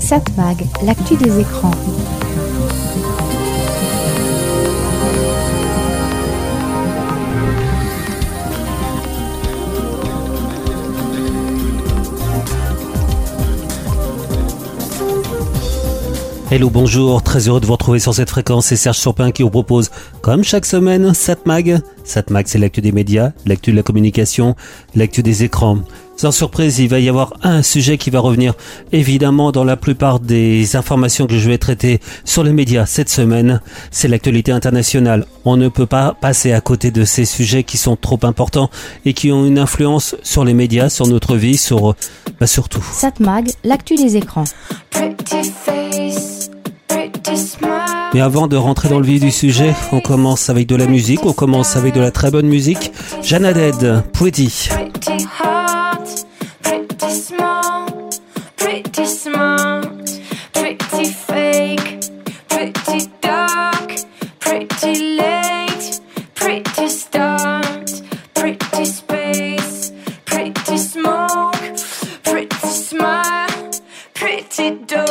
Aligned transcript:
Satmag, 0.00 0.66
l'actu 0.84 1.16
des 1.16 1.40
écrans. 1.40 1.70
Hello, 16.50 16.70
bonjour, 16.70 17.22
très 17.22 17.46
heureux 17.46 17.60
de 17.60 17.66
vous 17.66 17.72
retrouver 17.72 17.98
sur 17.98 18.14
cette 18.14 18.30
fréquence. 18.30 18.68
C'est 18.68 18.76
Serge 18.76 18.96
Surpin 18.96 19.32
qui 19.32 19.42
vous 19.42 19.50
propose, 19.50 19.90
comme 20.22 20.42
chaque 20.42 20.64
semaine, 20.64 21.12
Satmag. 21.12 21.82
Satmag, 22.08 22.46
c'est 22.48 22.58
l'actu 22.58 22.80
des 22.80 22.92
médias, 22.92 23.32
l'actu 23.46 23.70
de 23.70 23.76
la 23.76 23.82
communication, 23.82 24.56
l'actu 24.94 25.22
des 25.22 25.44
écrans. 25.44 25.78
Sans 26.16 26.32
surprise, 26.32 26.80
il 26.80 26.88
va 26.88 26.98
y 26.98 27.08
avoir 27.08 27.34
un 27.44 27.62
sujet 27.62 27.96
qui 27.96 28.10
va 28.10 28.18
revenir 28.18 28.54
évidemment 28.90 29.52
dans 29.52 29.62
la 29.62 29.76
plupart 29.76 30.18
des 30.18 30.74
informations 30.74 31.28
que 31.28 31.38
je 31.38 31.48
vais 31.48 31.58
traiter 31.58 32.00
sur 32.24 32.42
les 32.42 32.52
médias 32.52 32.86
cette 32.86 33.08
semaine. 33.08 33.60
C'est 33.92 34.08
l'actualité 34.08 34.50
internationale. 34.50 35.26
On 35.44 35.56
ne 35.56 35.68
peut 35.68 35.86
pas 35.86 36.16
passer 36.20 36.52
à 36.52 36.60
côté 36.60 36.90
de 36.90 37.04
ces 37.04 37.24
sujets 37.24 37.62
qui 37.62 37.76
sont 37.76 37.94
trop 37.94 38.18
importants 38.24 38.68
et 39.04 39.12
qui 39.12 39.30
ont 39.30 39.46
une 39.46 39.60
influence 39.60 40.16
sur 40.24 40.44
les 40.44 40.54
médias, 40.54 40.88
sur 40.88 41.06
notre 41.06 41.36
vie, 41.36 41.56
sur 41.56 41.94
bah, 42.40 42.48
surtout. 42.48 42.84
Satmag, 42.92 43.50
l'actu 43.62 43.94
des 43.94 44.16
écrans. 44.16 44.44
Mais 48.14 48.20
avant 48.20 48.46
de 48.46 48.56
rentrer 48.56 48.88
dans 48.88 49.00
le 49.00 49.06
vif 49.06 49.20
du 49.20 49.30
sujet, 49.30 49.74
on 49.92 50.00
commence 50.00 50.48
avec 50.48 50.66
de 50.66 50.76
la 50.76 50.86
musique, 50.86 51.24
on 51.24 51.32
commence 51.32 51.76
avec 51.76 51.94
de 51.94 52.00
la 52.00 52.10
très 52.10 52.30
bonne 52.30 52.46
musique. 52.46 52.92
Jana 53.22 53.52
Dead, 53.52 54.02
Pretty. 54.12 54.68
comme 74.88 75.07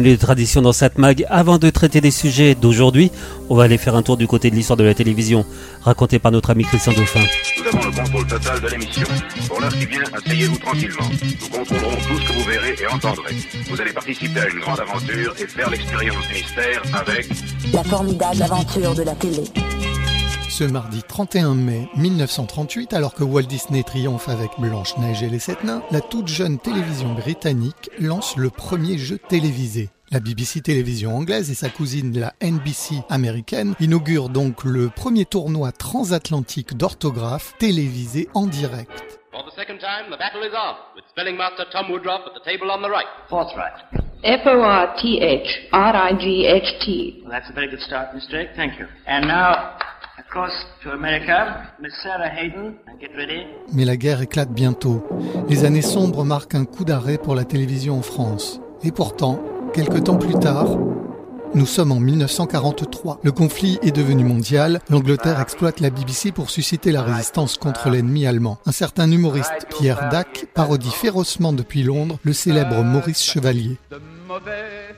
il 0.00 0.06
est 0.08 0.16
de 0.16 0.20
tradition 0.20 0.62
dans 0.62 0.72
cette 0.72 0.98
mag, 0.98 1.26
avant 1.28 1.58
de 1.58 1.70
traiter 1.70 2.00
des 2.00 2.10
sujets 2.10 2.54
d'aujourd'hui, 2.54 3.10
on 3.48 3.54
va 3.54 3.64
aller 3.64 3.78
faire 3.78 3.94
un 3.96 4.02
tour 4.02 4.16
du 4.16 4.26
côté 4.26 4.50
de 4.50 4.54
l'histoire 4.54 4.76
de 4.76 4.84
la 4.84 4.94
télévision, 4.94 5.44
raconté 5.82 6.18
par 6.18 6.32
notre 6.32 6.50
ami 6.50 6.64
Christian 6.64 6.92
Dauphin. 6.92 7.20
Nous 7.20 7.68
avons 7.68 7.86
le 7.88 7.96
contrôle 7.96 8.26
total 8.26 8.60
de 8.60 8.68
l'émission. 8.68 9.06
Pour 9.48 9.60
l'heure 9.60 9.72
qui 9.72 9.86
vient, 9.86 10.02
asseyez-vous 10.14 10.58
tranquillement. 10.58 11.08
Nous 11.40 11.48
contrôlerons 11.58 11.96
tout 12.08 12.18
ce 12.18 12.28
que 12.28 12.32
vous 12.32 12.50
verrez 12.50 12.74
et 12.80 12.86
entendrez. 12.86 13.34
Vous 13.70 13.80
allez 13.80 13.92
participer 13.92 14.40
à 14.40 14.48
une 14.48 14.60
grande 14.60 14.80
aventure 14.80 15.34
et 15.38 15.46
faire 15.46 15.70
l'expérience 15.70 16.28
du 16.28 16.34
mystère 16.34 16.82
avec... 16.94 17.28
La 17.72 17.84
formidable 17.84 18.42
aventure 18.42 18.94
de 18.94 19.02
la 19.02 19.14
télé. 19.14 19.42
Ce 20.52 20.64
mardi 20.64 21.02
31 21.02 21.54
mai 21.54 21.88
1938, 21.96 22.92
alors 22.92 23.14
que 23.14 23.24
Walt 23.24 23.44
Disney 23.44 23.82
triomphe 23.82 24.28
avec 24.28 24.50
Blanche-Neige 24.58 25.22
et 25.22 25.30
les 25.30 25.38
Sept 25.38 25.64
Nains, 25.64 25.82
la 25.90 26.02
toute 26.02 26.28
jeune 26.28 26.58
télévision 26.58 27.14
britannique 27.14 27.88
lance 27.98 28.36
le 28.36 28.50
premier 28.50 28.98
jeu 28.98 29.16
télévisé. 29.16 29.88
La 30.10 30.20
BBC 30.20 30.60
télévision 30.60 31.16
anglaise 31.16 31.50
et 31.50 31.54
sa 31.54 31.70
cousine 31.70 32.20
la 32.20 32.34
NBC 32.42 32.96
américaine 33.08 33.74
inaugurent 33.80 34.28
donc 34.28 34.64
le 34.64 34.90
premier 34.90 35.24
tournoi 35.24 35.72
transatlantique 35.72 36.76
d'orthographe 36.76 37.54
télévisé 37.58 38.28
en 38.34 38.46
direct. 38.46 39.20
For 39.32 39.46
the 39.46 39.54
second 39.56 39.78
time, 39.78 40.10
the 40.10 40.18
battle 40.18 40.44
is 40.44 40.52
on, 40.52 40.76
with 40.94 41.04
spelling 41.08 41.38
master 41.38 41.64
Tom 41.72 41.90
Woodruff 41.90 42.26
at 42.26 42.34
the 42.38 42.44
table 42.44 42.70
on 42.70 42.82
the 42.82 42.90
right. 42.90 43.08
Fourth 43.30 43.56
right. 43.56 43.72
F-O-R-T-H-R-I-G-H-T. 44.22 45.22
Well, 47.22 47.30
that's 47.32 47.48
a 47.48 47.54
very 47.54 47.70
good 47.70 47.80
start, 47.80 48.14
Miss 48.14 48.26
Drake. 48.28 48.50
Thank 48.54 48.78
you. 48.78 48.86
And 49.06 49.26
now, 49.26 49.78
Mais 53.72 53.84
la 53.84 53.96
guerre 53.96 54.22
éclate 54.22 54.50
bientôt. 54.50 55.06
Les 55.48 55.64
années 55.64 55.82
sombres 55.82 56.24
marquent 56.24 56.54
un 56.54 56.64
coup 56.64 56.84
d'arrêt 56.84 57.18
pour 57.18 57.34
la 57.34 57.44
télévision 57.44 57.98
en 57.98 58.02
France. 58.02 58.60
Et 58.82 58.92
pourtant, 58.92 59.42
Quelque 59.74 59.98
temps 59.98 60.18
plus 60.18 60.34
tard, 60.34 60.76
nous 61.54 61.64
sommes 61.64 61.92
en 61.92 62.00
1943. 62.00 63.20
Le 63.22 63.32
conflit 63.32 63.78
est 63.82 63.90
devenu 63.90 64.22
mondial. 64.22 64.80
L'Angleterre 64.90 65.40
exploite 65.40 65.80
la 65.80 65.88
BBC 65.88 66.30
pour 66.30 66.50
susciter 66.50 66.92
la 66.92 67.02
résistance 67.02 67.56
contre 67.56 67.88
l'ennemi 67.88 68.26
allemand. 68.26 68.58
Un 68.66 68.72
certain 68.72 69.10
humoriste, 69.10 69.66
Pierre 69.70 70.10
Dac, 70.10 70.46
parodie 70.52 70.90
férocement 70.90 71.54
depuis 71.54 71.84
Londres 71.84 72.18
le 72.22 72.34
célèbre 72.34 72.84
Maurice 72.84 73.22
Chevalier. 73.22 73.78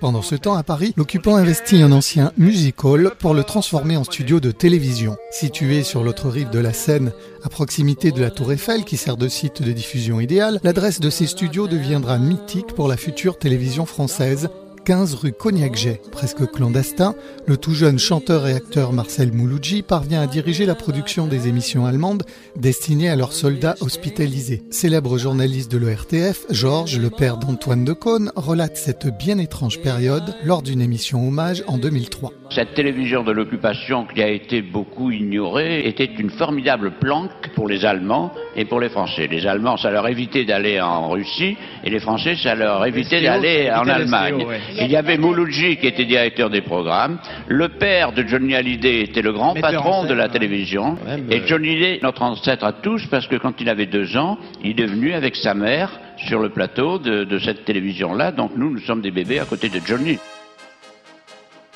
Pendant 0.01 0.23
ce 0.23 0.35
temps, 0.35 0.55
à 0.55 0.63
Paris, 0.63 0.93
l'occupant 0.97 1.37
investit 1.37 1.83
un 1.83 1.93
ancien 1.93 2.33
music 2.37 2.85
hall 2.85 3.13
pour 3.19 3.35
le 3.35 3.45
transformer 3.45 3.97
en 3.97 4.05
studio 4.05 4.41
de 4.41 4.51
télévision. 4.51 5.17
Situé 5.31 5.83
sur 5.83 6.03
l'autre 6.03 6.29
rive 6.29 6.51
de 6.51 6.59
la 6.59 6.73
Seine, 6.73 7.13
à 7.43 7.49
proximité 7.49 8.11
de 8.11 8.21
la 8.21 8.31
Tour 8.31 8.53
Eiffel 8.53 8.85
qui 8.85 8.97
sert 8.97 9.17
de 9.17 9.29
site 9.29 9.63
de 9.63 9.73
diffusion 9.73 10.21
idéal, 10.21 10.61
l'adresse 10.63 11.01
de 11.01 11.11
ces 11.11 11.27
studios 11.27 11.69
deviendra 11.69 12.19
mythique 12.19 12.75
pour 12.75 12.89
la 12.89 12.97
future 12.97 13.39
télévision 13.39 13.87
française 13.87 14.49
15 14.85 15.15
rue 15.15 15.33
Cognac-Jet. 15.33 16.03
Presque 16.13 16.47
clandestin, 16.47 17.15
le 17.47 17.57
tout 17.57 17.73
jeune 17.73 17.99
chanteur 17.99 18.47
et 18.47 18.53
acteur 18.53 18.93
Marcel 18.93 19.33
Mouloudji 19.33 19.83
parvient 19.83 20.21
à 20.21 20.27
diriger 20.27 20.67
la 20.67 20.75
production 20.75 21.27
des 21.27 21.49
émissions 21.49 21.87
allemandes 21.87 22.25
destinées 22.57 23.09
à 23.09 23.17
leurs 23.17 23.33
soldats 23.33 23.77
hospitalisés. 23.81 24.63
Célèbre 24.71 25.17
journaliste 25.17 25.73
de 25.73 25.79
l'ORTF, 25.79 26.47
Georges, 26.51 26.99
le 26.99 27.09
père 27.11 27.39
d'Antoine 27.39 27.85
de 27.85 27.95
Caunes, 27.95 28.31
relate 28.37 28.77
cette 28.77 29.07
bien 29.07 29.39
étrange 29.39 29.81
période 29.81 30.35
lors 30.45 30.63
d'une 30.63 30.83
émission 30.83 31.27
hommage 31.27 31.65
en 31.67 31.79
2003. 31.79 32.33
Cette 32.51 32.75
télévision 32.75 33.25
de 33.25 33.33
l'occupation 33.33 34.05
qui 34.05 34.23
a 34.23 34.29
été 34.29 34.61
beaucoup 34.61 35.11
ignorée 35.11 35.89
était 35.89 36.05
une 36.05 36.31
formidable 36.31 36.93
planque 37.01 37.31
pour 37.55 37.69
les 37.69 37.85
Allemands 37.85 38.33
et 38.55 38.65
pour 38.67 38.81
les 38.81 38.91
Français. 38.91 39.27
Les 39.27 39.47
Allemands, 39.47 39.77
ça 39.77 39.91
leur 39.91 40.07
évitait 40.07 40.45
d'aller 40.45 40.81
en 40.81 41.09
Russie 41.09 41.57
et 41.83 41.91
les 41.91 42.01
Français, 42.01 42.37
ça 42.37 42.55
leur 42.55 42.85
évitait 42.85 43.23
d'aller 43.23 43.71
en 43.71 43.89
Allemagne. 43.89 44.45
Il 44.79 44.91
y 44.91 44.97
avait 44.97 45.17
Mouloudji 45.17 45.79
qui 45.79 45.87
était 45.87 46.05
directeur 46.05 46.51
des 46.51 46.61
programmes. 46.61 47.19
Le 47.49 47.71
père 47.71 48.13
de 48.13 48.23
Johnny 48.27 48.55
Hallyday 48.55 49.01
était 49.01 49.23
le 49.23 49.33
grand 49.33 49.55
patron 49.55 50.05
de 50.05 50.15
la 50.15 50.29
télévision. 50.29 50.97
Et 51.31 51.47
Johnny 51.47 51.71
Hallyday, 51.71 52.01
notre 52.03 52.23
ancêtre 52.23 52.65
à 52.65 52.73
tous, 52.73 53.07
parce 53.07 53.27
que 53.27 53.37
quand 53.37 53.61
il 53.61 53.69
avait 53.69 53.87
deux 53.87 54.17
ans, 54.17 54.39
il 54.63 54.81
est 54.81 54.87
venu 54.87 55.15
avec 55.15 55.35
sa 55.37 55.55
mère 55.55 55.91
sur 56.19 56.41
le 56.41 56.51
plateau 56.51 56.99
de, 56.99 57.25
de 57.25 57.39
cette 57.39 57.65
télévision-là. 57.65 58.33
Donc 58.33 58.53
nous, 58.57 58.71
nous 58.71 58.81
sommes 58.81 59.01
des 59.01 59.11
bébés 59.11 59.39
à 59.41 59.45
côté 59.45 59.69
de 59.71 59.81
Johnny. 59.85 60.19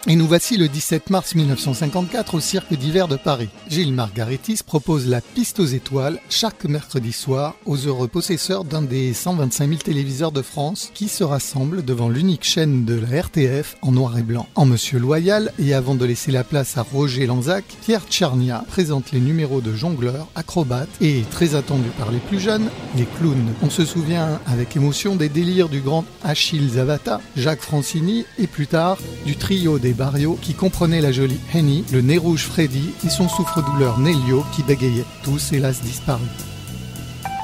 Et 0.07 0.15
nous 0.15 0.29
voici 0.29 0.57
le 0.57 0.69
17 0.69 1.11
mars 1.11 1.35
1954 1.35 2.35
au 2.35 2.41
Cirque 2.41 2.73
d'hiver 2.73 3.09
de 3.09 3.17
Paris. 3.17 3.49
Gilles 3.69 3.93
Margaritis 3.93 4.61
propose 4.65 5.09
la 5.09 5.21
piste 5.21 5.59
aux 5.59 5.67
étoiles 5.67 6.21
chaque 6.31 6.65
mercredi 6.67 7.13
soir 7.13 7.57
aux 7.67 7.77
heureux 7.77 8.07
possesseurs 8.07 8.65
d'un 8.65 8.83
des 8.83 9.13
125 9.13 9.69
000 9.69 9.81
téléviseurs 9.81 10.31
de 10.31 10.41
France 10.41 10.93
qui 10.95 11.09
se 11.09 11.25
rassemblent 11.25 11.85
devant 11.85 12.09
l'unique 12.09 12.45
chaîne 12.45 12.85
de 12.85 12.95
la 12.95 13.23
RTF 13.23 13.77
en 13.83 13.91
noir 13.91 14.17
et 14.17 14.23
blanc. 14.23 14.47
En 14.55 14.67
Monsieur 14.67 15.01
Loyal, 15.01 15.53
et 15.59 15.75
avant 15.75 15.97
de 15.97 16.05
laisser 16.05 16.31
la 16.31 16.45
place 16.45 16.79
à 16.79 16.83
Roger 16.83 17.27
Lanzac, 17.27 17.65
Pierre 17.83 18.07
Tchernia 18.09 18.65
présente 18.69 19.11
les 19.11 19.21
numéros 19.21 19.61
de 19.61 19.75
jongleurs, 19.75 20.29
acrobates 20.37 20.89
et, 21.01 21.25
très 21.33 21.57
attendu 21.57 21.89
par 21.99 22.13
les 22.13 22.21
plus 22.21 22.39
jeunes, 22.39 22.71
les 22.97 23.07
clowns. 23.19 23.53
On 23.63 23.71
se 23.71 23.85
souvient 23.85 24.39
avec 24.47 24.77
émotion 24.77 25.17
des 25.17 25.29
délires 25.29 25.69
du 25.69 25.81
grand 25.81 26.05
Achille 26.23 26.71
Zavata, 26.71 27.21
Jacques 27.37 27.63
Francini 27.63 28.25
et 28.39 28.47
plus 28.47 28.69
tard 28.69 28.99
du 29.27 29.37
trio 29.37 29.81
des 29.81 29.88
Barrio 29.93 30.39
qui 30.41 30.55
comprenait 30.55 31.01
la 31.01 31.13
jolie 31.13 31.41
Henny, 31.55 31.85
le 31.93 32.01
nez 32.01 32.19
rouge 32.19 32.45
Freddy 32.45 32.91
et 33.05 33.09
son 33.09 33.29
souffre-douleur 33.29 33.99
Nelio 33.99 34.45
qui 34.55 34.63
bégayait, 34.63 35.05
tous 35.23 35.53
hélas 35.53 35.81
disparus. 35.83 36.27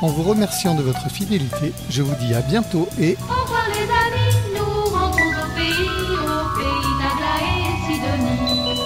En 0.02 0.08
vous 0.08 0.22
remerciant 0.22 0.74
de 0.74 0.82
votre 0.82 1.10
fidélité, 1.10 1.72
je 1.90 2.02
vous 2.02 2.14
dis 2.20 2.34
à 2.34 2.40
bientôt 2.40 2.88
et... 3.00 3.16
Au 3.20 3.42
revoir 3.42 3.66
les 3.68 3.82
amis, 3.82 4.36
nous 4.54 4.90
rentrons 4.90 5.18
au 5.18 5.56
pays, 5.56 5.88
au 6.20 6.44
pays 6.58 6.92
d'Agla 7.00 7.34
et 7.48 7.72
Sidonie. 7.86 8.80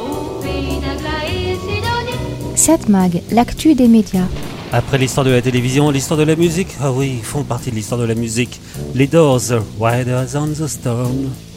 Au 0.00 0.42
pays 0.42 0.80
d'Agla 0.80 1.16
et 1.28 1.54
Sidonie. 1.56 2.56
7 2.56 2.88
Mag, 2.88 3.22
l'actu 3.32 3.74
des 3.74 3.88
médias. 3.88 4.28
Après 4.72 4.98
l'histoire 4.98 5.24
de 5.24 5.30
la 5.30 5.42
télévision, 5.42 5.90
l'histoire 5.90 6.18
de 6.18 6.24
la 6.24 6.36
musique, 6.36 6.76
ah 6.80 6.90
oui, 6.90 7.16
ils 7.18 7.24
font 7.24 7.44
partie 7.44 7.70
de 7.70 7.76
l'histoire 7.76 8.00
de 8.00 8.06
la 8.06 8.14
musique. 8.14 8.60
Les 8.94 9.06
Doors, 9.06 9.40
Riders 9.80 10.34
on 10.34 10.48
the 10.48 10.66
Storm. 10.66 11.30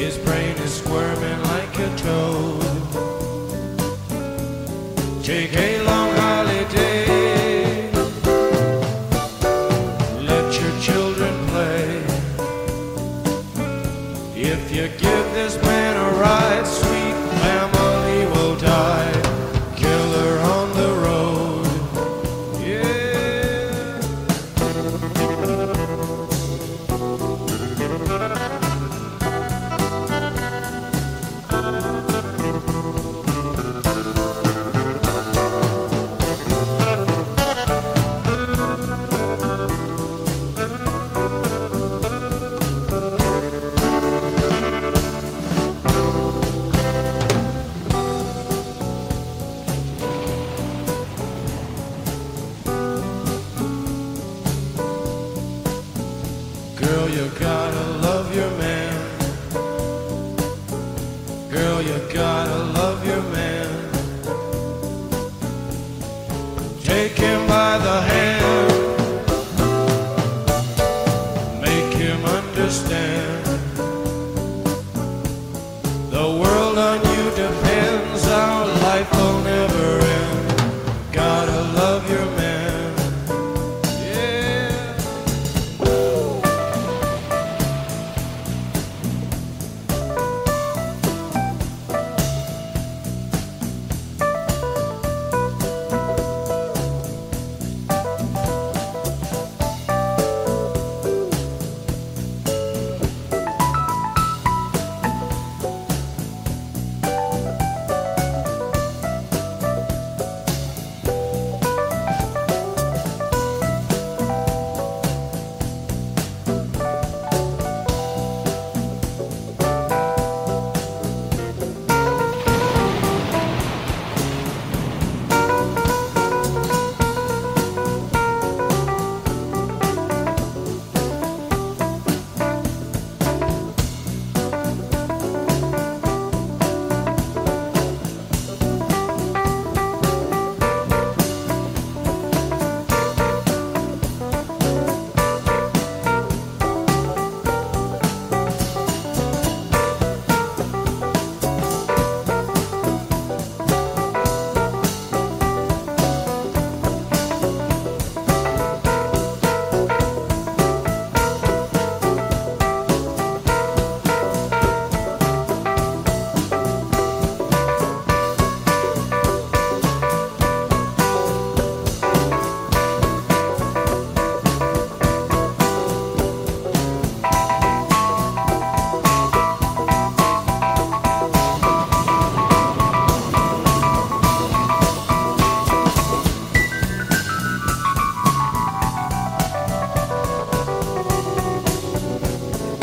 His 0.00 0.16
brain 0.16 0.56
is 0.56 0.78
squirming 0.78 1.42
like 1.42 1.78
a 1.78 1.96
toad. 1.98 2.62
Take 5.22 5.54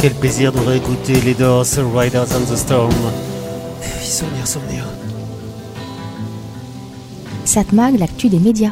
quel 0.08 0.16
plaisir 0.20 0.54
de 0.54 0.60
réécouter 0.60 1.20
les 1.20 1.34
Doors, 1.34 1.66
Riders 1.94 2.28
on 2.34 2.46
the 2.46 2.56
Storm. 2.56 2.94
Souvenir, 4.02 4.48
souvenir. 4.48 4.86
Satmag, 7.44 8.00
l'actu 8.00 8.30
des 8.30 8.40
médias. 8.40 8.72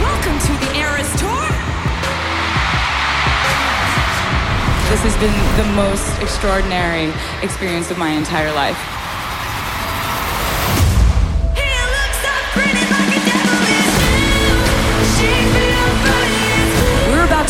Welcome 0.00 0.38
to 0.40 0.52
the 0.66 0.76
Eras 0.76 1.08
Tour. 1.20 1.46
This 4.90 5.02
has 5.04 5.16
been 5.20 5.36
the 5.56 5.68
most 5.76 6.20
extraordinary 6.20 7.12
experience 7.42 7.92
of 7.92 7.98
my 7.98 8.10
entire 8.10 8.52
life. 8.54 8.97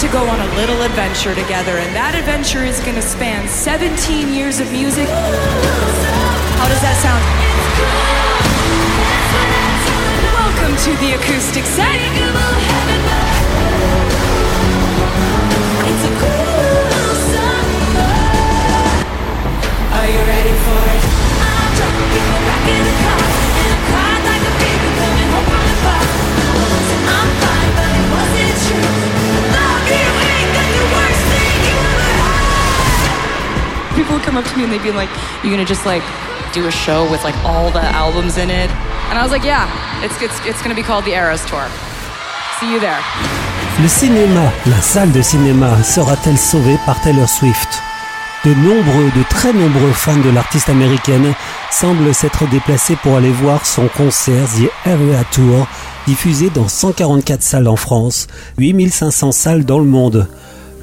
To 0.08 0.12
go 0.12 0.26
on 0.28 0.40
a 0.40 0.54
little 0.56 0.80
adventure 0.82 1.34
together, 1.34 1.76
and 1.76 1.94
that 1.94 2.14
adventure 2.14 2.64
is 2.64 2.80
going 2.80 2.94
to 2.94 3.02
span 3.02 3.48
17 3.48 4.32
years 4.32 4.60
of 4.60 4.70
music. 4.72 5.08
How 6.56 6.68
does 6.68 6.80
that 6.80 6.96
sound? 6.96 7.20
Welcome 10.32 10.76
to 10.76 10.92
the 11.02 11.12
acoustic 11.18 11.64
set. 11.64 11.98
Are 19.92 20.08
you 20.08 20.20
ready 20.24 20.54
for 20.64 20.80
it? 20.88 21.02
I'm 21.42 21.68
drunk 21.76 21.96
in 22.16 22.24
back 22.48 22.64
of 22.64 22.80
the 22.80 22.94
car, 23.02 23.37
People 34.08 34.20
would 34.20 34.26
come 34.26 34.38
up 34.38 34.50
to 34.50 34.56
me 34.56 34.64
and 34.64 34.72
they'd 34.72 34.82
be 34.82 34.90
like, 34.90 35.10
"You 35.44 35.50
gonna 35.50 35.66
just 35.66 35.84
like 35.84 36.02
do 36.54 36.66
a 36.66 36.70
show 36.70 37.04
with 37.10 37.22
like 37.24 37.36
all 37.44 37.70
the 37.70 37.84
albums 37.94 38.38
in 38.38 38.48
it?" 38.48 38.70
And 39.10 39.18
I 39.18 39.22
was 39.22 39.30
like, 39.30 39.44
"Yeah, 39.44 39.68
it's 40.02 40.16
it's 40.22 40.40
it's 40.46 40.62
gonna 40.62 40.74
be 40.74 40.82
called 40.82 41.04
the 41.04 41.12
Eras 41.12 41.44
Tour. 41.44 41.66
See 42.58 42.72
you 42.72 42.80
there." 42.80 43.02
Le 43.82 43.86
cinéma, 43.88 44.50
la 44.64 44.80
salle 44.80 45.12
de 45.12 45.20
cinéma, 45.20 45.82
sera-t-elle 45.84 46.38
sauvée 46.38 46.78
par 46.86 46.98
Taylor 47.02 47.28
Swift? 47.28 47.82
De 48.46 48.54
nombreux, 48.54 49.10
de 49.14 49.22
très 49.28 49.52
nombreux 49.52 49.92
fans 49.92 50.16
de 50.16 50.30
l'artiste 50.30 50.70
américaine 50.70 51.34
semblent 51.70 52.14
s'être 52.14 52.48
déplacés 52.48 52.96
pour 53.02 53.14
aller 53.18 53.30
voir 53.30 53.66
son 53.66 53.88
concert 53.88 54.46
The 54.46 54.88
Area 54.88 55.22
Tour, 55.32 55.66
diffusé 56.06 56.48
dans 56.48 56.66
144 56.66 57.42
salles 57.42 57.68
en 57.68 57.76
France, 57.76 58.26
8500 58.56 59.32
salles 59.32 59.64
dans 59.66 59.80
le 59.80 59.84
monde. 59.84 60.28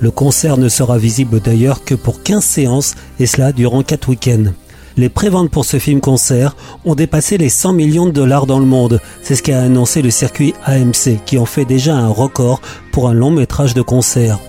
Le 0.06 0.12
concert 0.12 0.58
ne 0.58 0.70
sera 0.70 1.00
visible 1.00 1.40
d'ailleurs 1.40 1.84
que 1.84 1.96
pour 1.96 2.22
15 2.22 2.44
séances, 2.44 2.94
et 3.20 3.26
cela 3.26 3.52
durant 3.52 3.82
4 3.82 4.08
week-ends. 4.10 4.52
Les 4.98 5.10
préventes 5.10 5.50
pour 5.50 5.66
ce 5.66 5.80
film-concert 5.80 6.56
ont 6.86 6.94
dépassé 6.94 7.40
les 7.40 7.50
100 7.50 7.74
millions 7.74 8.06
de 8.06 8.12
dollars 8.12 8.46
dans 8.46 8.60
le 8.60 8.68
monde. 8.68 9.02
C'est 9.24 9.34
ce 9.34 9.42
qu'a 9.42 9.60
annoncé 9.60 10.04
le 10.04 10.12
circuit 10.12 10.54
AMC, 10.64 11.24
qui 11.26 11.40
en 11.40 11.46
fait 11.46 11.66
déjà 11.66 11.96
un 11.96 12.10
record 12.10 12.62
pour 12.92 13.10
un 13.10 13.16
long 13.16 13.32
métrage 13.32 13.74
de 13.74 13.82
concert. 13.82 14.40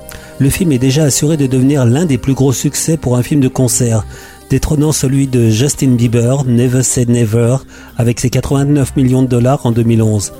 Le 0.40 0.50
film 0.50 0.72
est 0.72 0.78
déjà 0.78 1.04
assuré 1.04 1.38
de 1.38 1.46
devenir 1.46 1.86
l'un 1.86 2.04
des 2.04 2.18
plus 2.18 2.34
gros 2.34 2.52
succès 2.52 2.98
pour 2.98 3.16
un 3.16 3.22
film 3.22 3.40
de 3.40 3.48
concert, 3.48 4.04
détrônant 4.50 4.92
celui 4.92 5.26
de 5.26 5.48
Justin 5.48 5.92
Bieber, 5.92 6.44
Never 6.44 6.82
Say 6.82 7.06
Never, 7.06 7.56
avec 7.96 8.20
ses 8.20 8.28
89 8.28 8.94
millions 8.96 9.22
de 9.22 9.28
dollars 9.28 9.64
en 9.64 9.72
2011. 9.72 10.34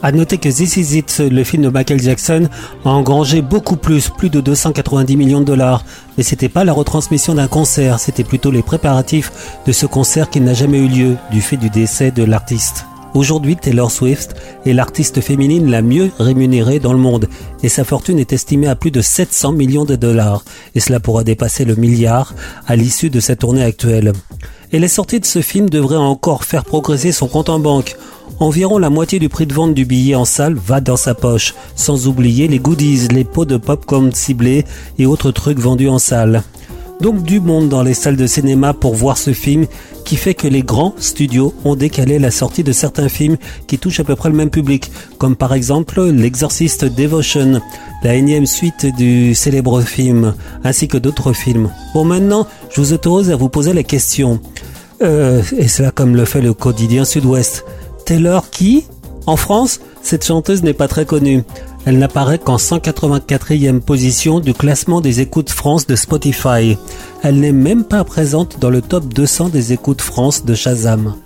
À 0.00 0.12
noter 0.12 0.38
que 0.38 0.48
This 0.48 0.76
Is 0.76 0.96
It, 0.96 1.18
le 1.18 1.42
film 1.42 1.64
de 1.64 1.70
Michael 1.70 2.00
Jackson, 2.00 2.48
a 2.84 2.90
engrangé 2.90 3.42
beaucoup 3.42 3.76
plus, 3.76 4.10
plus 4.10 4.30
de 4.30 4.40
290 4.40 5.16
millions 5.16 5.40
de 5.40 5.44
dollars. 5.44 5.84
Mais 6.16 6.22
c'était 6.22 6.48
pas 6.48 6.64
la 6.64 6.72
retransmission 6.72 7.34
d'un 7.34 7.48
concert, 7.48 7.98
c'était 7.98 8.22
plutôt 8.22 8.52
les 8.52 8.62
préparatifs 8.62 9.32
de 9.66 9.72
ce 9.72 9.86
concert 9.86 10.30
qui 10.30 10.40
n'a 10.40 10.54
jamais 10.54 10.78
eu 10.78 10.88
lieu, 10.88 11.16
du 11.32 11.40
fait 11.40 11.56
du 11.56 11.68
décès 11.68 12.12
de 12.12 12.22
l'artiste. 12.22 12.86
Aujourd'hui, 13.14 13.56
Taylor 13.56 13.90
Swift 13.90 14.36
est 14.66 14.72
l'artiste 14.72 15.20
féminine 15.20 15.70
la 15.70 15.82
mieux 15.82 16.10
rémunérée 16.20 16.78
dans 16.78 16.92
le 16.92 16.98
monde 16.98 17.26
et 17.62 17.68
sa 17.68 17.82
fortune 17.82 18.18
est 18.18 18.32
estimée 18.32 18.68
à 18.68 18.76
plus 18.76 18.90
de 18.90 19.00
700 19.00 19.52
millions 19.52 19.86
de 19.86 19.96
dollars 19.96 20.44
et 20.74 20.80
cela 20.80 21.00
pourra 21.00 21.24
dépasser 21.24 21.64
le 21.64 21.74
milliard 21.74 22.34
à 22.66 22.76
l'issue 22.76 23.10
de 23.10 23.18
sa 23.18 23.34
tournée 23.34 23.64
actuelle. 23.64 24.12
Et 24.72 24.78
les 24.78 24.88
sorties 24.88 25.20
de 25.20 25.24
ce 25.24 25.40
film 25.40 25.70
devraient 25.70 25.96
encore 25.96 26.44
faire 26.44 26.64
progresser 26.64 27.10
son 27.10 27.26
compte 27.26 27.48
en 27.48 27.58
banque. 27.58 27.96
Environ 28.40 28.78
la 28.78 28.88
moitié 28.88 29.18
du 29.18 29.28
prix 29.28 29.46
de 29.46 29.54
vente 29.54 29.74
du 29.74 29.84
billet 29.84 30.14
en 30.14 30.24
salle 30.24 30.54
va 30.54 30.80
dans 30.80 30.96
sa 30.96 31.14
poche, 31.14 31.54
sans 31.74 32.06
oublier 32.06 32.46
les 32.46 32.60
goodies, 32.60 33.08
les 33.08 33.24
pots 33.24 33.44
de 33.44 33.56
popcorn 33.56 34.12
ciblés 34.12 34.64
et 34.96 35.06
autres 35.06 35.32
trucs 35.32 35.58
vendus 35.58 35.88
en 35.88 35.98
salle. 35.98 36.44
Donc 37.00 37.24
du 37.24 37.40
monde 37.40 37.68
dans 37.68 37.82
les 37.82 37.94
salles 37.94 38.16
de 38.16 38.26
cinéma 38.26 38.74
pour 38.74 38.94
voir 38.94 39.18
ce 39.18 39.32
film 39.32 39.66
qui 40.04 40.16
fait 40.16 40.34
que 40.34 40.46
les 40.46 40.62
grands 40.62 40.94
studios 40.98 41.52
ont 41.64 41.74
décalé 41.74 42.20
la 42.20 42.30
sortie 42.30 42.62
de 42.62 42.72
certains 42.72 43.08
films 43.08 43.36
qui 43.66 43.78
touchent 43.78 44.00
à 44.00 44.04
peu 44.04 44.14
près 44.14 44.28
le 44.28 44.36
même 44.36 44.50
public, 44.50 44.90
comme 45.18 45.34
par 45.34 45.52
exemple 45.52 46.00
L'Exorciste 46.00 46.84
Devotion, 46.84 47.60
la 48.04 48.14
énième 48.14 48.46
suite 48.46 48.86
du 48.96 49.34
célèbre 49.34 49.80
film, 49.82 50.34
ainsi 50.62 50.86
que 50.86 50.98
d'autres 50.98 51.32
films. 51.32 51.70
Bon 51.92 52.04
maintenant, 52.04 52.46
je 52.70 52.80
vous 52.80 52.92
autorise 52.92 53.30
à 53.30 53.36
vous 53.36 53.48
poser 53.48 53.72
la 53.72 53.82
question, 53.82 54.40
euh, 55.02 55.42
et 55.56 55.68
cela 55.68 55.90
comme 55.90 56.16
le 56.16 56.24
fait 56.24 56.40
le 56.40 56.54
quotidien 56.54 57.04
Sud-Ouest. 57.04 57.64
Taylor 58.08 58.48
qui 58.48 58.86
En 59.26 59.36
France, 59.36 59.80
cette 60.02 60.24
chanteuse 60.24 60.62
n'est 60.62 60.72
pas 60.72 60.88
très 60.88 61.04
connue. 61.04 61.44
Elle 61.84 61.98
n'apparaît 61.98 62.38
qu'en 62.38 62.56
184e 62.56 63.80
position 63.80 64.40
du 64.40 64.54
classement 64.54 65.02
des 65.02 65.20
écoutes 65.20 65.50
France 65.50 65.86
de 65.86 65.94
Spotify. 65.94 66.78
Elle 67.22 67.38
n'est 67.38 67.52
même 67.52 67.84
pas 67.84 68.04
présente 68.04 68.58
dans 68.60 68.70
le 68.70 68.80
top 68.80 69.12
200 69.12 69.50
des 69.50 69.74
écoutes 69.74 70.00
France 70.00 70.46
de 70.46 70.54
Shazam. 70.54 71.16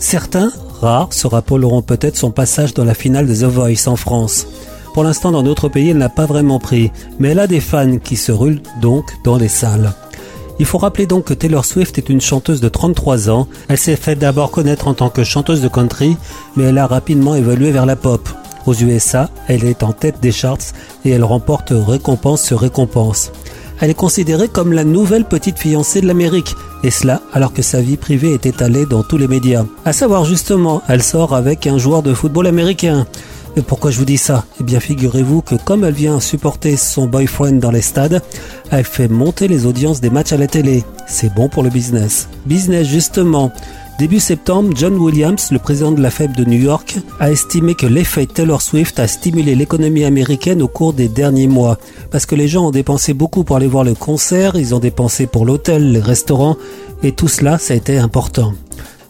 Certains, 0.00 0.50
rares, 0.80 1.12
se 1.12 1.28
rappelleront 1.28 1.82
peut-être 1.82 2.16
son 2.16 2.32
passage 2.32 2.74
dans 2.74 2.84
la 2.84 2.94
finale 2.94 3.28
de 3.28 3.34
The 3.34 3.44
Voice 3.44 3.86
en 3.86 3.94
France. 3.94 4.48
Pour 4.94 5.04
l'instant, 5.04 5.30
dans 5.30 5.44
d'autres 5.44 5.68
pays, 5.68 5.90
elle 5.90 5.98
n'a 5.98 6.08
pas 6.08 6.26
vraiment 6.26 6.58
pris, 6.58 6.90
mais 7.20 7.28
elle 7.28 7.38
a 7.38 7.46
des 7.46 7.60
fans 7.60 7.98
qui 7.98 8.16
se 8.16 8.32
rulent 8.32 8.62
donc 8.80 9.04
dans 9.22 9.36
les 9.36 9.46
salles. 9.46 9.92
Il 10.58 10.66
faut 10.66 10.78
rappeler 10.78 11.06
donc 11.06 11.24
que 11.24 11.34
Taylor 11.34 11.64
Swift 11.64 11.98
est 11.98 12.08
une 12.08 12.20
chanteuse 12.20 12.60
de 12.60 12.68
33 12.68 13.28
ans. 13.30 13.46
Elle 13.68 13.78
s'est 13.78 13.96
fait 13.96 14.16
d'abord 14.16 14.50
connaître 14.50 14.88
en 14.88 14.94
tant 14.94 15.10
que 15.10 15.24
chanteuse 15.24 15.60
de 15.60 15.68
country, 15.68 16.16
mais 16.56 16.64
elle 16.64 16.78
a 16.78 16.86
rapidement 16.86 17.34
évolué 17.34 17.72
vers 17.72 17.86
la 17.86 17.96
pop. 17.96 18.28
Aux 18.66 18.74
USA, 18.74 19.30
elle 19.46 19.64
est 19.64 19.82
en 19.82 19.92
tête 19.92 20.20
des 20.20 20.32
charts 20.32 20.72
et 21.04 21.10
elle 21.10 21.24
remporte 21.24 21.72
récompense 21.72 22.42
sur 22.42 22.58
récompense. 22.58 23.30
Elle 23.80 23.90
est 23.90 23.94
considérée 23.94 24.48
comme 24.48 24.72
la 24.72 24.84
nouvelle 24.84 25.26
petite 25.26 25.58
fiancée 25.58 26.00
de 26.00 26.06
l'Amérique, 26.06 26.54
et 26.82 26.90
cela 26.90 27.20
alors 27.34 27.52
que 27.52 27.60
sa 27.60 27.82
vie 27.82 27.98
privée 27.98 28.32
est 28.32 28.46
étalée 28.46 28.86
dans 28.86 29.02
tous 29.02 29.18
les 29.18 29.28
médias. 29.28 29.66
À 29.84 29.92
savoir 29.92 30.24
justement, 30.24 30.82
elle 30.88 31.02
sort 31.02 31.34
avec 31.34 31.66
un 31.66 31.76
joueur 31.76 32.02
de 32.02 32.14
football 32.14 32.46
américain. 32.46 33.06
Et 33.56 33.62
pourquoi 33.62 33.90
je 33.90 33.98
vous 33.98 34.04
dis 34.04 34.18
ça? 34.18 34.44
Eh 34.60 34.64
bien 34.64 34.80
figurez-vous 34.80 35.40
que 35.40 35.54
comme 35.54 35.84
elle 35.84 35.94
vient 35.94 36.20
supporter 36.20 36.76
son 36.76 37.06
boyfriend 37.06 37.52
dans 37.58 37.70
les 37.70 37.80
stades, 37.80 38.22
elle 38.70 38.84
fait 38.84 39.08
monter 39.08 39.48
les 39.48 39.64
audiences 39.64 40.02
des 40.02 40.10
matchs 40.10 40.32
à 40.32 40.36
la 40.36 40.46
télé. 40.46 40.84
C'est 41.08 41.32
bon 41.34 41.48
pour 41.48 41.62
le 41.62 41.70
business. 41.70 42.28
Business 42.44 42.86
justement. 42.86 43.50
Début 43.98 44.20
septembre, 44.20 44.74
John 44.76 44.98
Williams, 44.98 45.50
le 45.52 45.58
président 45.58 45.90
de 45.90 46.02
la 46.02 46.10
FED 46.10 46.32
de 46.32 46.44
New 46.44 46.60
York, 46.60 46.98
a 47.18 47.30
estimé 47.30 47.74
que 47.74 47.86
l'effet 47.86 48.26
Taylor 48.26 48.60
Swift 48.60 48.98
a 48.98 49.08
stimulé 49.08 49.54
l'économie 49.54 50.04
américaine 50.04 50.60
au 50.60 50.68
cours 50.68 50.92
des 50.92 51.08
derniers 51.08 51.46
mois. 51.46 51.78
Parce 52.10 52.26
que 52.26 52.34
les 52.34 52.48
gens 52.48 52.66
ont 52.66 52.70
dépensé 52.72 53.14
beaucoup 53.14 53.42
pour 53.42 53.56
aller 53.56 53.66
voir 53.66 53.84
le 53.84 53.94
concert, 53.94 54.56
ils 54.56 54.74
ont 54.74 54.80
dépensé 54.80 55.26
pour 55.26 55.46
l'hôtel, 55.46 55.92
les 55.92 56.00
restaurants, 56.00 56.58
et 57.02 57.12
tout 57.12 57.28
cela, 57.28 57.56
ça 57.56 57.72
a 57.72 57.76
été 57.78 57.96
important. 57.96 58.52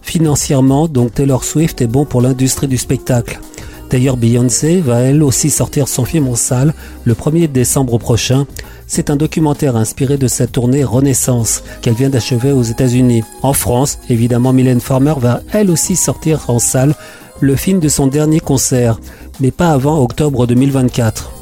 Financièrement, 0.03 0.87
donc 0.87 1.15
Taylor 1.15 1.43
Swift 1.43 1.83
est 1.83 1.89
bon 1.89 2.05
pour 2.05 2.23
l'industrie 2.23 2.69
du 2.69 2.79
spectacle. 2.79 3.41
D'ailleurs, 3.91 4.17
Beyoncé 4.17 4.81
va 4.81 5.01
elle 5.01 5.23
aussi 5.23 5.51
sortir 5.51 5.89
son 5.89 6.05
film 6.05 6.29
en 6.29 6.35
salle 6.35 6.75
le 7.05 7.15
1er 7.15 7.51
décembre 7.51 7.99
prochain. 7.99 8.47
C'est 8.87 9.11
un 9.11 9.17
documentaire 9.17 9.77
inspiré 9.77 10.17
de 10.17 10.29
sa 10.29 10.47
tournée 10.47 10.85
Renaissance 10.85 11.63
qu'elle 11.83 11.95
vient 11.95 12.11
d'achever 12.11 12.53
aux 12.53 12.63
États-Unis. 12.63 13.23
En 13.43 13.53
France, 13.53 13.99
évidemment, 14.09 14.53
Mylène 14.53 14.81
Farmer 14.81 15.15
va 15.19 15.41
elle 15.53 15.71
aussi 15.71 15.97
sortir 15.97 16.45
en 16.49 16.59
salle 16.59 16.95
le 17.41 17.57
film 17.57 17.81
de 17.81 17.89
son 17.89 18.07
dernier 18.07 18.41
concert, 18.41 18.99
mais 19.41 19.51
pas 19.51 19.71
avant 19.71 20.01
octobre 20.03 20.47
2024. 20.47 21.33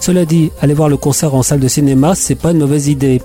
Cela 0.00 0.24
dit, 0.24 0.50
aller 0.60 0.74
voir 0.74 0.88
le 0.88 0.96
concert 0.96 1.34
en 1.34 1.42
salle 1.42 1.60
de 1.60 1.68
cinéma, 1.68 2.14
c'est 2.14 2.34
pas 2.34 2.50
une 2.50 2.58
mauvaise 2.58 2.88
idée. 2.88 3.22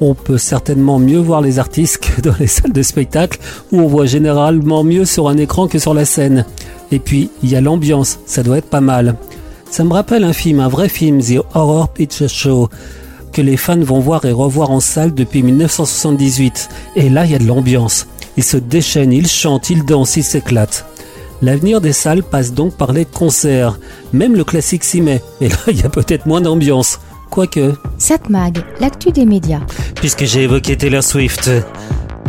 On 0.00 0.14
peut 0.14 0.36
certainement 0.36 0.98
mieux 0.98 1.18
voir 1.18 1.40
les 1.40 1.58
artistes 1.58 1.98
que 1.98 2.20
dans 2.20 2.34
les 2.38 2.46
salles 2.46 2.72
de 2.72 2.82
spectacle 2.82 3.38
où 3.72 3.80
on 3.80 3.86
voit 3.86 4.04
généralement 4.04 4.84
mieux 4.84 5.06
sur 5.06 5.28
un 5.28 5.38
écran 5.38 5.68
que 5.68 5.78
sur 5.78 5.94
la 5.94 6.04
scène. 6.04 6.44
Et 6.92 6.98
puis, 6.98 7.30
il 7.42 7.50
y 7.50 7.56
a 7.56 7.62
l'ambiance, 7.62 8.18
ça 8.26 8.42
doit 8.42 8.58
être 8.58 8.68
pas 8.68 8.82
mal. 8.82 9.16
Ça 9.70 9.84
me 9.84 9.92
rappelle 9.92 10.24
un 10.24 10.34
film, 10.34 10.60
un 10.60 10.68
vrai 10.68 10.90
film, 10.90 11.22
The 11.22 11.40
Horror 11.54 11.88
Picture 11.88 12.28
Show, 12.28 12.68
que 13.32 13.40
les 13.40 13.56
fans 13.56 13.80
vont 13.80 14.00
voir 14.00 14.24
et 14.26 14.32
revoir 14.32 14.70
en 14.70 14.80
salle 14.80 15.14
depuis 15.14 15.42
1978. 15.42 16.68
Et 16.96 17.08
là, 17.08 17.24
il 17.24 17.32
y 17.32 17.34
a 17.34 17.38
de 17.38 17.46
l'ambiance. 17.46 18.06
Ils 18.36 18.44
se 18.44 18.58
déchaînent, 18.58 19.12
ils 19.12 19.26
chantent, 19.26 19.70
ils 19.70 19.84
dansent, 19.84 20.16
ils 20.16 20.24
s'éclatent. 20.24 20.84
L'avenir 21.42 21.80
des 21.80 21.92
salles 21.92 22.22
passe 22.22 22.52
donc 22.52 22.74
par 22.74 22.92
les 22.92 23.04
concerts. 23.04 23.78
Même 24.12 24.36
le 24.36 24.44
classique 24.44 24.84
s'y 24.84 25.00
met. 25.00 25.22
Mais 25.40 25.48
là, 25.48 25.56
il 25.68 25.80
y 25.80 25.84
a 25.84 25.88
peut-être 25.88 26.26
moins 26.26 26.40
d'ambiance. 26.40 26.98
Quoique, 27.30 27.74
Satmag, 27.98 28.58
l'actu 28.80 29.10
des 29.12 29.26
médias. 29.26 29.60
puisque 29.96 30.24
j'ai 30.24 30.44
évoqué 30.44 30.76
Taylor 30.76 31.02
Swift. 31.02 31.50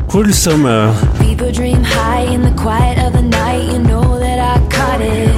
Cool 0.09 0.33
Summer. 0.33 0.93
Fever 1.19 1.51
dream 1.51 1.83
high 1.83 2.33
in 2.33 2.41
the 2.41 2.53
quiet 2.55 2.97
of 2.97 3.13
the 3.13 3.21
night. 3.21 3.63
You 3.71 3.79
know 3.79 4.17
that 4.19 4.39
I 4.39 4.59
caught 4.69 5.01
it. 5.01 5.29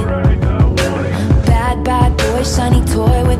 Bad, 1.46 1.82
bad 1.84 2.16
boy, 2.16 2.42
shiny 2.44 2.80
toy 2.86 3.24
with 3.28 3.39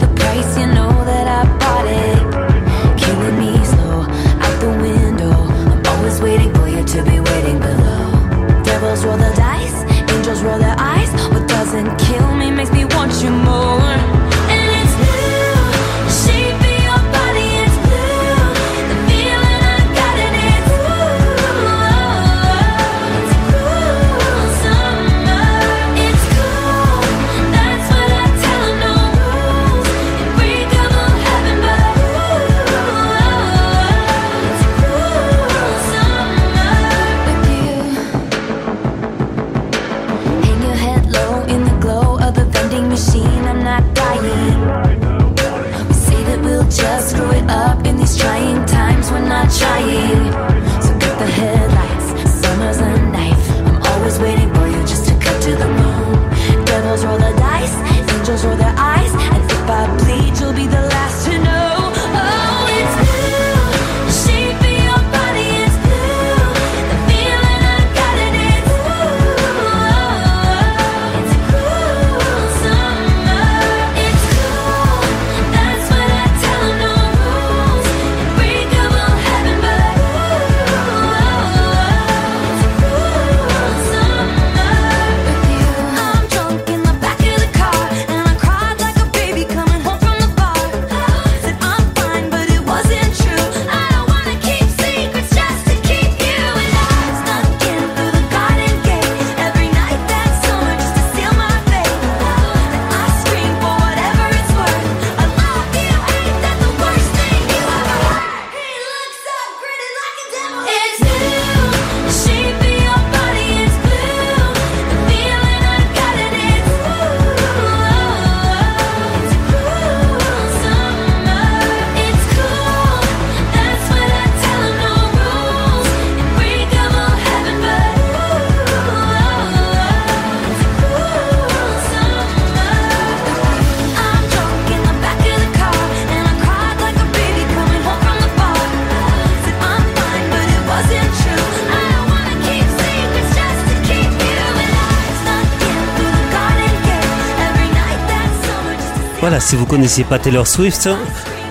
Voilà, 149.20 149.38
si 149.38 149.54
vous 149.54 149.66
connaissiez 149.66 150.04
pas 150.04 150.18
Taylor 150.18 150.46
Swift, 150.46 150.88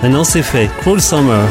maintenant 0.02 0.24
c'est 0.24 0.42
fait. 0.42 0.68
Cool 0.82 1.00
Summer. 1.00 1.46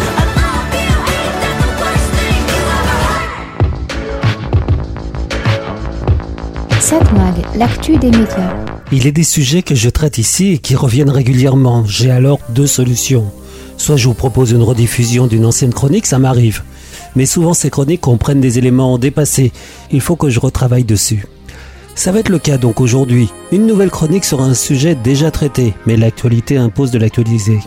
L'actu 7.60 7.97
des 7.97 8.10
médias. 8.10 8.53
Il 8.91 9.05
est 9.05 9.12
des 9.12 9.23
sujets 9.23 9.63
que 9.63 9.75
je 9.75 9.89
traite 9.89 10.17
ici 10.17 10.53
et 10.53 10.58
qui 10.60 10.77
reviennent 10.77 11.10
régulièrement. 11.10 11.84
J'ai 11.86 12.10
alors 12.10 12.39
deux 12.49 12.67
solutions. 12.67 13.25
Soit 13.75 13.97
je 13.97 14.08
vous 14.08 14.13
propose 14.13 14.51
une 14.51 14.62
rediffusion 14.62 15.27
d'une 15.27 15.45
ancienne 15.45 15.73
chronique, 15.73 16.05
ça 16.05 16.19
m'arrive. 16.19 16.63
Mais 17.17 17.25
souvent 17.25 17.53
ces 17.53 17.69
chroniques 17.69 17.99
comprennent 17.99 18.39
des 18.39 18.60
éléments 18.60 18.97
dépassés. 18.97 19.51
Il 19.91 19.99
faut 19.99 20.15
que 20.15 20.29
je 20.29 20.39
retravaille 20.39 20.86
dessus. 20.86 21.25
Ça 22.00 22.14
va 22.14 22.20
être 22.20 22.30
le 22.30 22.40
cas 22.40 22.58
donc 22.58 22.80
aujourd'hui. 22.80 23.28
Une 23.52 23.68
nouvelle 23.68 23.90
chronique 23.90 24.24
sur 24.24 24.42
un 24.42 24.54
sujet 24.54 24.96
déjà 24.96 25.32
traité, 25.32 25.74
mais 25.86 25.98
l'actualité 25.98 26.56
impose 26.56 26.92
de 26.92 26.98
l'actualiser. 26.98 27.60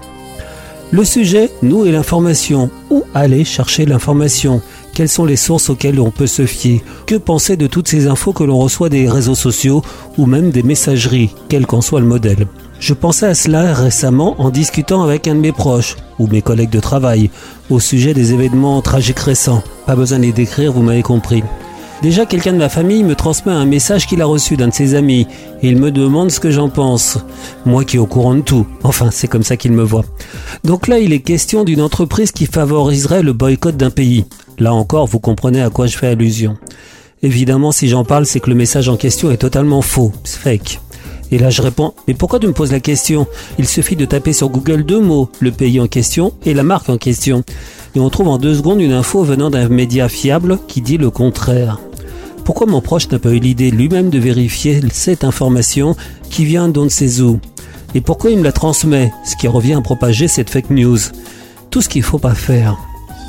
Le 0.91 1.05
sujet, 1.05 1.51
nous 1.61 1.85
et 1.85 1.93
l'information. 1.93 2.71
Où 2.89 3.05
aller 3.13 3.45
chercher 3.45 3.85
l'information? 3.85 4.63
Quelles 4.95 5.11
sont 5.11 5.27
les 5.27 5.37
sources 5.37 5.69
auxquelles 5.69 6.01
on 6.01 6.11
peut 6.11 6.27
se 6.27 6.47
fier? 6.47 6.83
Que 7.05 7.17
penser 7.17 7.59
de 7.59 7.67
toutes 7.67 7.89
ces 7.89 8.07
infos 8.07 8.33
que 8.33 8.43
l'on 8.43 8.57
reçoit 8.57 8.89
des 8.89 9.07
réseaux 9.07 9.35
sociaux 9.35 9.83
ou 10.17 10.25
même 10.25 10.51
des 10.51 10.63
messageries, 10.63 11.35
quel 11.51 11.67
qu'en 11.67 11.83
soit 11.83 12.01
le 12.01 12.07
modèle? 12.07 12.47
Je 12.81 12.95
pensais 12.95 13.27
à 13.27 13.35
cela 13.35 13.75
récemment 13.75 14.41
en 14.41 14.49
discutant 14.49 15.03
avec 15.03 15.29
un 15.29 15.35
de 15.35 15.41
mes 15.41 15.53
proches 15.53 15.97
ou 16.19 16.27
mes 16.27 16.41
collègues 16.41 16.71
de 16.71 16.81
travail 16.81 17.29
au 17.69 17.81
sujet 17.81 18.15
des 18.15 18.33
événements 18.33 18.81
tragiques 18.81 19.19
récents. 19.19 19.63
Pas 19.85 19.95
besoin 19.95 20.21
de 20.21 20.25
les 20.25 20.33
décrire, 20.33 20.73
vous 20.73 20.83
m'avez 20.83 21.03
compris. 21.03 21.43
Déjà, 22.03 22.27
quelqu'un 22.27 22.53
de 22.53 22.59
ma 22.59 22.69
famille 22.69 23.05
me 23.05 23.15
transmet 23.15 23.53
un 23.53 23.65
message 23.65 24.09
qu'il 24.09 24.21
a 24.23 24.27
reçu 24.27 24.57
d'un 24.57 24.69
de 24.69 24.75
ses 24.75 24.97
amis 24.97 25.27
il 25.63 25.77
me 25.77 25.93
demande 25.93 26.31
ce 26.31 26.41
que 26.41 26.51
j'en 26.51 26.69
pense. 26.69 27.19
Moi 27.65 27.85
qui 27.85 27.97
est 27.97 28.01
au 28.01 28.07
courant 28.07 28.35
de 28.35 28.41
tout. 28.41 28.67
Enfin, 28.83 29.11
c'est 29.13 29.29
comme 29.29 29.45
ça 29.45 29.57
qu'il 29.57 29.73
me 29.73 29.85
voit. 29.85 30.05
Donc 30.65 30.89
là, 30.89 30.99
il 30.99 31.13
est 31.13 31.21
question 31.21 31.63
d'une 31.63 31.81
entreprise 31.81 32.33
qui 32.33 32.47
favoriserait 32.47 33.23
le 33.23 33.33
boycott 33.33 33.77
d'un 33.77 33.91
pays. 33.91 34.25
Là 34.59 34.75
encore, 34.75 35.07
vous 35.07 35.21
comprenez 35.21 35.63
à 35.63 35.71
quoi 35.71 35.87
je 35.87 35.97
fais 35.97 36.09
allusion. 36.09 36.57
Évidemment, 37.23 37.71
si 37.71 37.89
j'en 37.89 38.05
parle, 38.05 38.27
c'est 38.27 38.41
que 38.41 38.51
le 38.51 38.57
message 38.57 38.89
en 38.89 38.97
question 38.97 39.31
est 39.31 39.37
totalement 39.37 39.83
faux, 39.83 40.11
fake. 40.25 40.81
Et 41.31 41.39
là, 41.39 41.49
je 41.49 41.63
réponds, 41.63 41.95
mais 42.09 42.15
pourquoi 42.15 42.41
tu 42.41 42.49
me 42.49 42.53
poses 42.53 42.73
la 42.73 42.81
question? 42.81 43.27
Il 43.59 43.67
suffit 43.67 43.97
de 43.97 44.05
taper 44.05 44.33
sur 44.33 44.49
Google 44.51 44.83
deux 44.83 45.01
mots, 45.01 45.31
le 45.41 45.53
pays 45.53 45.81
en 45.81 45.87
question 45.87 46.35
et 46.45 46.53
la 46.53 46.65
marque 46.65 46.91
en 46.91 46.99
question. 46.99 47.45
Et 47.95 48.01
on 48.01 48.11
trouve 48.11 48.29
en 48.29 48.39
deux 48.39 48.55
secondes 48.55 48.81
une 48.81 48.93
info 48.93 49.23
venant 49.23 49.49
d'un 49.49 49.69
média 49.69 50.09
fiable 50.09 50.59
qui 50.67 50.81
dit 50.81 50.99
le 50.99 51.11
contraire. 51.11 51.79
Pourquoi 52.45 52.67
mon 52.67 52.81
proche 52.81 53.09
n'a 53.11 53.19
pas 53.19 53.31
eu 53.31 53.39
l'idée 53.39 53.71
lui-même 53.71 54.11
de 54.11 54.19
vérifier 54.19 54.81
cette 54.93 55.25
information 55.25 55.97
qui 56.29 56.45
vient 56.45 56.69
d'on 56.69 56.85
ne 56.85 56.89
sait 56.89 57.23
Et 57.95 58.01
pourquoi 58.01 58.31
il 58.31 58.39
me 58.39 58.45
la 58.45 58.53
transmet, 58.53 59.13
ce 59.25 59.37
qui 59.37 59.47
revient 59.47 59.75
à 59.75 59.81
propager 59.81 60.27
cette 60.27 60.51
fake 60.51 60.71
news? 60.71 60.99
Tout 61.71 61.81
ce 61.81 61.89
qu'il 61.89 62.03
faut 62.03 62.19
pas 62.19 62.35
faire. 62.35 62.77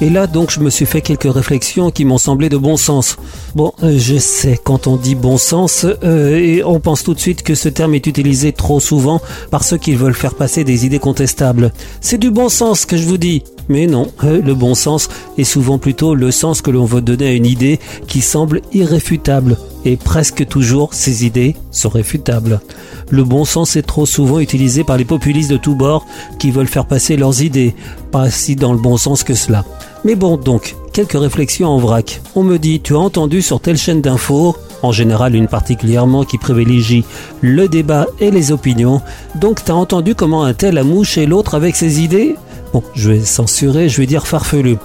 Et 0.04 0.10
là 0.10 0.28
donc 0.28 0.52
je 0.52 0.60
me 0.60 0.70
suis 0.70 0.86
fait 0.86 1.00
quelques 1.00 1.34
réflexions 1.34 1.90
qui 1.90 2.04
m'ont 2.04 2.18
semblé 2.18 2.50
de 2.50 2.58
bon 2.58 2.76
sens. 2.76 3.16
Bon, 3.56 3.72
euh, 3.84 3.98
je 3.98 4.18
sais, 4.18 4.60
quand 4.62 4.86
on 4.86 4.98
dit 4.98 5.16
bon 5.16 5.38
sens, 5.38 5.86
euh, 6.04 6.62
on 6.66 6.82
pense 6.82 7.04
tout 7.04 7.14
de 7.14 7.22
suite 7.22 7.42
que 7.42 7.56
ce 7.56 7.70
terme 7.70 7.94
est 7.96 8.06
utilisé 8.06 8.52
trop 8.52 8.82
souvent 8.82 9.22
par 9.50 9.64
ceux 9.64 9.78
qui 9.78 9.96
veulent 9.96 10.14
faire 10.14 10.36
passer 10.36 10.66
des 10.66 10.86
idées 10.86 11.00
contestables. 11.00 11.72
C'est 12.02 12.18
du 12.18 12.32
bon 12.32 12.50
sens 12.50 12.86
que 12.86 12.98
je 12.98 13.06
vous 13.06 13.18
dis. 13.18 13.44
Mais 13.70 13.88
non, 13.88 14.12
euh, 14.26 14.42
le 14.42 14.56
bon 14.56 14.76
sens 14.76 15.08
est 15.38 15.46
souvent 15.46 15.78
plutôt 15.78 16.16
le 16.16 16.32
sens 16.32 16.62
que 16.62 16.70
l'on 16.70 16.84
veut 16.84 17.00
donner 17.00 17.28
à 17.28 17.32
une 17.32 17.46
idée 17.46 17.80
qui 18.06 18.20
semble 18.20 18.60
irréfutable. 18.74 19.56
Et 19.86 19.98
presque 19.98 20.48
toujours, 20.48 20.94
ces 20.94 21.26
idées 21.26 21.56
sont 21.72 21.90
réfutables. 21.90 22.62
Le 23.10 23.24
bon 23.24 23.46
sens 23.46 23.76
est 23.76 23.82
trop 23.82 24.06
souvent 24.06 24.40
utilisé 24.40 24.84
par 24.84 24.98
les 24.98 25.06
populistes 25.06 25.52
de 25.52 25.58
tous 25.58 25.76
bords 25.76 26.06
qui 26.40 26.52
veulent 26.52 26.68
faire 26.68 26.86
passer 26.86 27.18
leurs 27.18 27.42
idées, 27.42 27.76
pas 28.12 28.30
si 28.30 28.56
dans 28.56 28.74
le 28.74 28.80
bon 28.80 28.98
sens 28.98 29.24
que 29.24 29.34
cela. 29.34 29.66
Mais 30.06 30.16
bon, 30.16 30.38
donc, 30.38 30.76
quelques 30.94 31.20
réflexions 31.20 31.68
en 31.68 31.80
vrac. 31.80 32.22
On 32.36 32.44
me 32.44 32.58
dit, 32.58 32.80
tu 32.82 32.96
as 32.96 33.00
entendu 33.00 33.42
sur 33.42 33.60
telle 33.60 33.78
chaîne 33.78 34.02
d'infos 34.02 34.56
en 34.84 34.92
général 34.92 35.34
une 35.34 35.48
particulièrement 35.48 36.26
qui 36.26 36.38
privilégie 36.38 37.04
le 37.42 37.68
débat 37.68 38.06
et 38.20 38.30
les 38.30 38.52
opinions. 38.52 39.02
Donc 39.36 39.64
t'as 39.64 39.74
entendu 39.74 40.14
comment 40.14 40.44
un 40.44 40.54
tel 40.54 40.78
a 40.78 40.84
mouché 40.84 41.26
l'autre 41.26 41.56
avec 41.56 41.76
ses 41.76 42.02
idées? 42.02 42.36
Bon, 42.74 42.84
je 42.94 43.12
vais 43.12 43.20
censurer, 43.22 43.90
je 43.90 44.02
vais 44.02 44.08
dire 44.08 44.28
farfelu. 44.28 44.78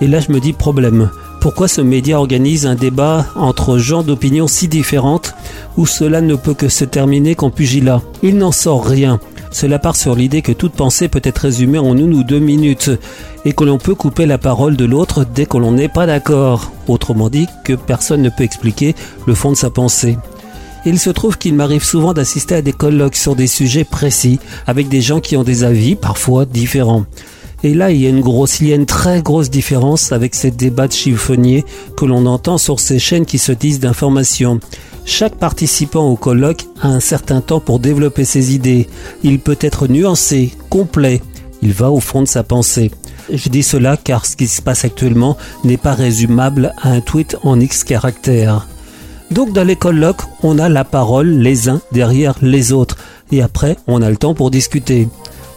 Et 0.00 0.08
là 0.08 0.20
je 0.20 0.32
me 0.32 0.40
dis 0.40 0.52
problème. 0.52 1.10
Pourquoi 1.44 1.68
ce 1.68 1.82
média 1.82 2.18
organise 2.18 2.64
un 2.64 2.74
débat 2.74 3.26
entre 3.36 3.76
gens 3.76 4.02
d'opinions 4.02 4.46
si 4.46 4.66
différentes 4.66 5.34
où 5.76 5.84
cela 5.84 6.22
ne 6.22 6.36
peut 6.36 6.54
que 6.54 6.70
se 6.70 6.86
terminer 6.86 7.34
qu'en 7.34 7.50
pugilat 7.50 8.00
Il 8.22 8.38
n'en 8.38 8.50
sort 8.50 8.86
rien. 8.86 9.20
Cela 9.50 9.78
part 9.78 9.94
sur 9.94 10.14
l'idée 10.14 10.40
que 10.40 10.52
toute 10.52 10.72
pensée 10.72 11.08
peut 11.08 11.20
être 11.22 11.40
résumée 11.40 11.78
en 11.78 11.98
une 11.98 12.14
ou 12.14 12.24
deux 12.24 12.38
minutes 12.38 12.92
et 13.44 13.52
que 13.52 13.64
l'on 13.64 13.76
peut 13.76 13.94
couper 13.94 14.24
la 14.24 14.38
parole 14.38 14.74
de 14.74 14.86
l'autre 14.86 15.26
dès 15.34 15.44
que 15.44 15.58
l'on 15.58 15.72
n'est 15.72 15.90
pas 15.90 16.06
d'accord. 16.06 16.72
Autrement 16.88 17.28
dit, 17.28 17.46
que 17.62 17.74
personne 17.74 18.22
ne 18.22 18.30
peut 18.30 18.44
expliquer 18.44 18.94
le 19.26 19.34
fond 19.34 19.50
de 19.50 19.56
sa 19.58 19.68
pensée. 19.68 20.16
Il 20.86 20.98
se 20.98 21.10
trouve 21.10 21.36
qu'il 21.36 21.56
m'arrive 21.56 21.84
souvent 21.84 22.14
d'assister 22.14 22.54
à 22.54 22.62
des 22.62 22.72
colloques 22.72 23.16
sur 23.16 23.36
des 23.36 23.48
sujets 23.48 23.84
précis 23.84 24.40
avec 24.66 24.88
des 24.88 25.02
gens 25.02 25.20
qui 25.20 25.36
ont 25.36 25.44
des 25.44 25.62
avis 25.62 25.94
parfois 25.94 26.46
différents. 26.46 27.04
Et 27.64 27.72
là, 27.72 27.90
il 27.90 27.98
y 27.98 28.06
a 28.06 28.10
une 28.10 28.20
grosse, 28.20 28.60
il 28.60 28.68
y 28.68 28.72
a 28.72 28.76
une 28.76 28.84
très 28.84 29.22
grosse 29.22 29.48
différence 29.48 30.12
avec 30.12 30.34
ces 30.34 30.50
débats 30.50 30.86
de 30.86 30.92
chiffonniers 30.92 31.64
que 31.96 32.04
l'on 32.04 32.26
entend 32.26 32.58
sur 32.58 32.78
ces 32.78 32.98
chaînes 32.98 33.24
qui 33.24 33.38
se 33.38 33.52
disent 33.52 33.80
d'information. 33.80 34.60
Chaque 35.06 35.36
participant 35.36 36.06
au 36.10 36.16
colloque 36.16 36.66
a 36.82 36.88
un 36.88 37.00
certain 37.00 37.40
temps 37.40 37.60
pour 37.60 37.78
développer 37.78 38.26
ses 38.26 38.54
idées. 38.54 38.86
Il 39.22 39.38
peut 39.38 39.56
être 39.62 39.88
nuancé, 39.88 40.52
complet. 40.68 41.22
Il 41.62 41.72
va 41.72 41.90
au 41.90 42.00
fond 42.00 42.20
de 42.20 42.28
sa 42.28 42.42
pensée. 42.42 42.90
Je 43.32 43.48
dis 43.48 43.62
cela 43.62 43.96
car 43.96 44.26
ce 44.26 44.36
qui 44.36 44.46
se 44.46 44.60
passe 44.60 44.84
actuellement 44.84 45.38
n'est 45.64 45.78
pas 45.78 45.94
résumable 45.94 46.74
à 46.82 46.90
un 46.90 47.00
tweet 47.00 47.38
en 47.44 47.58
X 47.58 47.82
caractères. 47.82 48.68
Donc 49.30 49.54
dans 49.54 49.64
les 49.64 49.76
colloques, 49.76 50.22
on 50.42 50.58
a 50.58 50.68
la 50.68 50.84
parole 50.84 51.30
les 51.30 51.70
uns 51.70 51.80
derrière 51.92 52.34
les 52.42 52.72
autres. 52.72 52.98
Et 53.32 53.40
après, 53.40 53.78
on 53.86 54.02
a 54.02 54.10
le 54.10 54.18
temps 54.18 54.34
pour 54.34 54.50
discuter. 54.50 55.08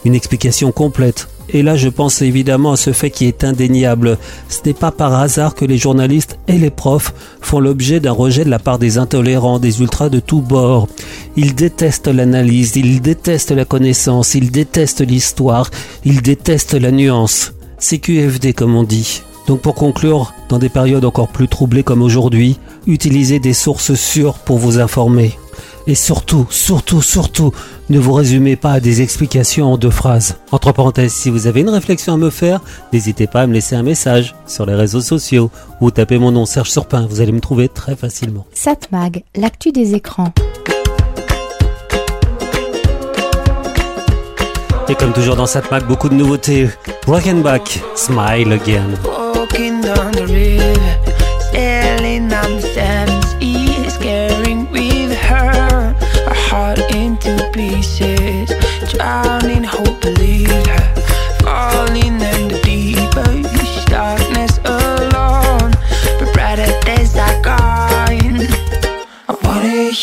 Une 0.06 0.16
explication 0.16 0.72
complète. 0.72 1.28
Et 1.50 1.64
là, 1.64 1.76
je 1.78 1.90
pense 1.90 2.22
évidemment 2.22 2.74
à 2.74 2.78
ce 2.78 2.92
fait 2.92 3.10
qui 3.10 3.26
est 3.26 3.44
indéniable. 3.44 4.18
Ce 4.50 4.60
n'est 4.66 4.74
pas 4.74 4.92
par 4.92 5.14
hasard 5.14 5.56
que 5.56 5.66
les 5.66 5.78
journalistes 5.78 6.38
et 6.48 6.58
les 6.58 6.70
profs 6.70 7.14
font 7.42 7.60
l'objet 7.60 8.00
d'un 8.00 8.12
rejet 8.12 8.44
de 8.44 8.50
la 8.50 8.60
part 8.60 8.80
des 8.80 8.98
intolérants, 8.98 9.60
des 9.60 9.80
ultras 9.82 10.10
de 10.10 10.20
tous 10.20 10.42
bords. 10.42 10.88
Ils 11.36 11.56
détestent 11.56 12.08
l'analyse, 12.08 12.76
ils 12.76 13.02
détestent 13.02 13.52
la 13.52 13.66
connaissance, 13.66 14.36
ils 14.36 14.52
détestent 14.52 15.06
l'histoire, 15.08 15.70
ils 16.04 16.22
détestent 16.22 16.74
la 16.74 16.92
nuance. 16.92 17.54
C'est 17.80 18.00
QFD 18.00 18.54
comme 18.54 18.76
on 18.76 18.84
dit. 18.84 19.22
Donc 19.48 19.62
pour 19.62 19.76
conclure, 19.76 20.34
dans 20.50 20.60
des 20.60 20.68
périodes 20.68 21.06
encore 21.06 21.30
plus 21.30 21.48
troublées 21.48 21.84
comme 21.84 22.02
aujourd'hui, 22.02 22.58
utilisez 22.86 23.40
des 23.40 23.54
sources 23.54 23.94
sûres 23.94 24.40
pour 24.40 24.58
vous 24.58 24.80
informer. 24.80 25.38
Et 25.90 25.96
surtout, 25.96 26.46
surtout, 26.50 27.02
surtout, 27.02 27.54
ne 27.90 27.98
vous 27.98 28.12
résumez 28.12 28.58
pas 28.58 28.74
à 28.74 28.80
des 28.82 29.02
explications 29.02 29.72
en 29.72 29.78
deux 29.78 29.90
phrases. 29.90 30.36
Entre 30.52 30.74
parenthèses, 30.74 31.14
si 31.14 31.30
vous 31.30 31.48
avez 31.48 31.62
une 31.62 31.70
réflexion 31.70 32.14
à 32.14 32.18
me 32.18 32.30
faire, 32.30 32.60
n'hésitez 32.92 33.26
pas 33.26 33.44
à 33.44 33.48
me 33.48 33.54
laisser 33.54 33.76
un 33.76 33.84
message 33.84 34.36
sur 34.46 34.66
les 34.66 34.76
réseaux 34.76 35.00
sociaux 35.00 35.50
ou 35.80 35.90
tapez 35.90 36.18
mon 36.18 36.34
nom 36.34 36.46
Serge 36.46 36.70
Surpin, 36.70 37.08
vous 37.10 37.22
allez 37.22 37.32
me 37.32 37.40
trouver 37.40 37.70
très 37.70 37.96
facilement. 37.96 38.46
Satmag, 38.54 39.24
l'actu 39.38 39.72
des 39.72 39.96
écrans. 39.96 40.34
Et 44.90 44.96
comme 44.96 45.14
toujours 45.14 45.36
dans 45.38 45.48
Mac, 45.72 45.88
beaucoup 45.88 46.10
de 46.10 46.16
nouveautés. 46.16 46.70
Back, 47.08 47.80
Smile 47.96 48.52
Again. 48.52 48.92
Walking 49.36 49.82
down 49.82 50.12
the 50.12 50.26
river, 50.28 51.17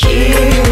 here. 0.02 0.63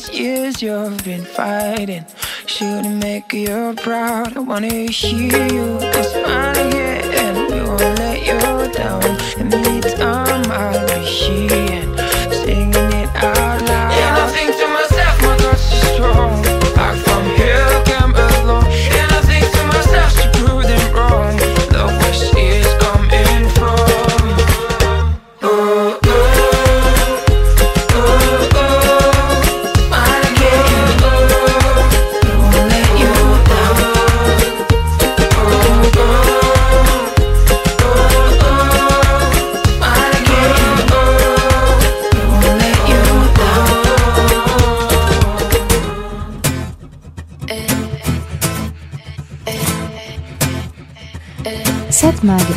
These 0.00 0.18
years 0.18 0.62
you've 0.62 1.04
been 1.04 1.24
fighting. 1.24 2.04
Shouldn't 2.46 2.96
make 2.96 3.32
you 3.32 3.74
proud. 3.76 4.36
I 4.36 4.40
wanna 4.40 4.68
hear 4.68 5.46
you 5.48 5.80
smile 6.02 6.79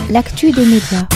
L'actu 0.10 0.52
des 0.52 0.66
médias. 0.66 1.08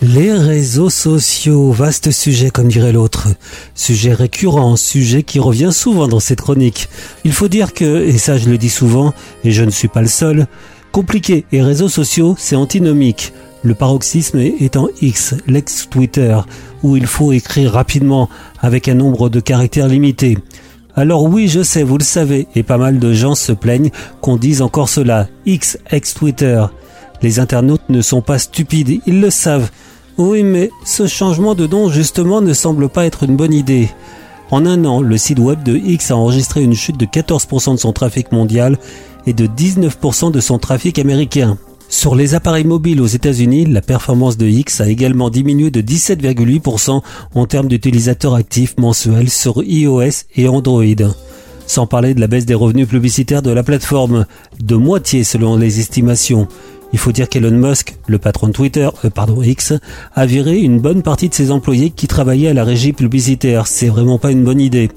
Les 0.00 0.32
réseaux 0.32 0.88
sociaux, 0.88 1.70
vaste 1.70 2.10
sujet 2.10 2.50
comme 2.50 2.68
dirait 2.68 2.92
l'autre. 2.92 3.28
Sujet 3.74 4.14
récurrent, 4.14 4.76
sujet 4.76 5.22
qui 5.22 5.38
revient 5.38 5.70
souvent 5.72 6.08
dans 6.08 6.20
cette 6.20 6.40
chronique. 6.40 6.88
Il 7.24 7.32
faut 7.32 7.48
dire 7.48 7.74
que, 7.74 8.04
et 8.04 8.16
ça 8.16 8.38
je 8.38 8.48
le 8.48 8.56
dis 8.56 8.70
souvent, 8.70 9.12
et 9.44 9.50
je 9.50 9.64
ne 9.64 9.70
suis 9.70 9.88
pas 9.88 10.00
le 10.00 10.08
seul, 10.08 10.46
compliqué 10.92 11.44
et 11.52 11.62
réseaux 11.62 11.90
sociaux, 11.90 12.36
c'est 12.38 12.56
antinomique. 12.56 13.32
Le 13.62 13.74
paroxysme 13.74 14.38
étant 14.38 14.88
X, 15.02 15.34
l'ex-Twitter, 15.46 16.38
où 16.82 16.96
il 16.96 17.06
faut 17.06 17.32
écrire 17.32 17.72
rapidement 17.72 18.30
avec 18.60 18.88
un 18.88 18.94
nombre 18.94 19.28
de 19.28 19.40
caractères 19.40 19.88
limité. 19.88 20.38
Alors 20.98 21.22
oui, 21.22 21.46
je 21.46 21.62
sais, 21.62 21.84
vous 21.84 21.96
le 21.96 22.02
savez, 22.02 22.48
et 22.56 22.64
pas 22.64 22.76
mal 22.76 22.98
de 22.98 23.12
gens 23.12 23.36
se 23.36 23.52
plaignent 23.52 23.92
qu'on 24.20 24.36
dise 24.36 24.62
encore 24.62 24.88
cela, 24.88 25.28
X, 25.46 25.78
ex-Twitter. 25.92 26.66
Les 27.22 27.38
internautes 27.38 27.88
ne 27.88 28.02
sont 28.02 28.20
pas 28.20 28.40
stupides, 28.40 29.00
ils 29.06 29.20
le 29.20 29.30
savent. 29.30 29.70
Oui, 30.16 30.42
mais 30.42 30.72
ce 30.84 31.06
changement 31.06 31.54
de 31.54 31.68
nom 31.68 31.88
justement 31.88 32.40
ne 32.40 32.52
semble 32.52 32.88
pas 32.88 33.06
être 33.06 33.22
une 33.22 33.36
bonne 33.36 33.54
idée. 33.54 33.88
En 34.50 34.66
un 34.66 34.84
an, 34.86 35.00
le 35.00 35.16
site 35.18 35.38
web 35.38 35.62
de 35.62 35.76
X 35.76 36.10
a 36.10 36.16
enregistré 36.16 36.64
une 36.64 36.74
chute 36.74 36.98
de 36.98 37.06
14% 37.06 37.74
de 37.74 37.78
son 37.78 37.92
trafic 37.92 38.32
mondial 38.32 38.76
et 39.24 39.34
de 39.34 39.46
19% 39.46 40.32
de 40.32 40.40
son 40.40 40.58
trafic 40.58 40.98
américain. 40.98 41.58
Sur 41.98 42.14
les 42.14 42.36
appareils 42.36 42.62
mobiles 42.62 43.00
aux 43.00 43.08
États-Unis, 43.08 43.66
la 43.66 43.82
performance 43.82 44.36
de 44.36 44.46
X 44.46 44.80
a 44.80 44.88
également 44.88 45.30
diminué 45.30 45.72
de 45.72 45.80
17,8% 45.80 47.02
en 47.34 47.46
termes 47.46 47.66
d'utilisateurs 47.66 48.36
actifs 48.36 48.76
mensuels 48.78 49.30
sur 49.30 49.64
iOS 49.64 50.22
et 50.36 50.46
Android. 50.46 50.84
Sans 51.66 51.88
parler 51.88 52.14
de 52.14 52.20
la 52.20 52.28
baisse 52.28 52.46
des 52.46 52.54
revenus 52.54 52.86
publicitaires 52.86 53.42
de 53.42 53.50
la 53.50 53.64
plateforme, 53.64 54.26
de 54.60 54.76
moitié 54.76 55.24
selon 55.24 55.56
les 55.56 55.80
estimations. 55.80 56.46
Il 56.92 57.00
faut 57.00 57.10
dire 57.10 57.28
qu'Elon 57.28 57.50
Musk, 57.50 57.96
le 58.06 58.18
patron 58.18 58.46
de 58.46 58.52
Twitter, 58.52 58.88
euh, 59.04 59.10
pardon 59.10 59.42
X, 59.42 59.72
a 60.14 60.24
viré 60.24 60.60
une 60.60 60.78
bonne 60.78 61.02
partie 61.02 61.28
de 61.28 61.34
ses 61.34 61.50
employés 61.50 61.90
qui 61.90 62.06
travaillaient 62.06 62.50
à 62.50 62.54
la 62.54 62.62
régie 62.62 62.92
publicitaire. 62.92 63.66
C'est 63.66 63.88
vraiment 63.88 64.18
pas 64.18 64.30
une 64.30 64.44
bonne 64.44 64.60
idée. 64.60 64.88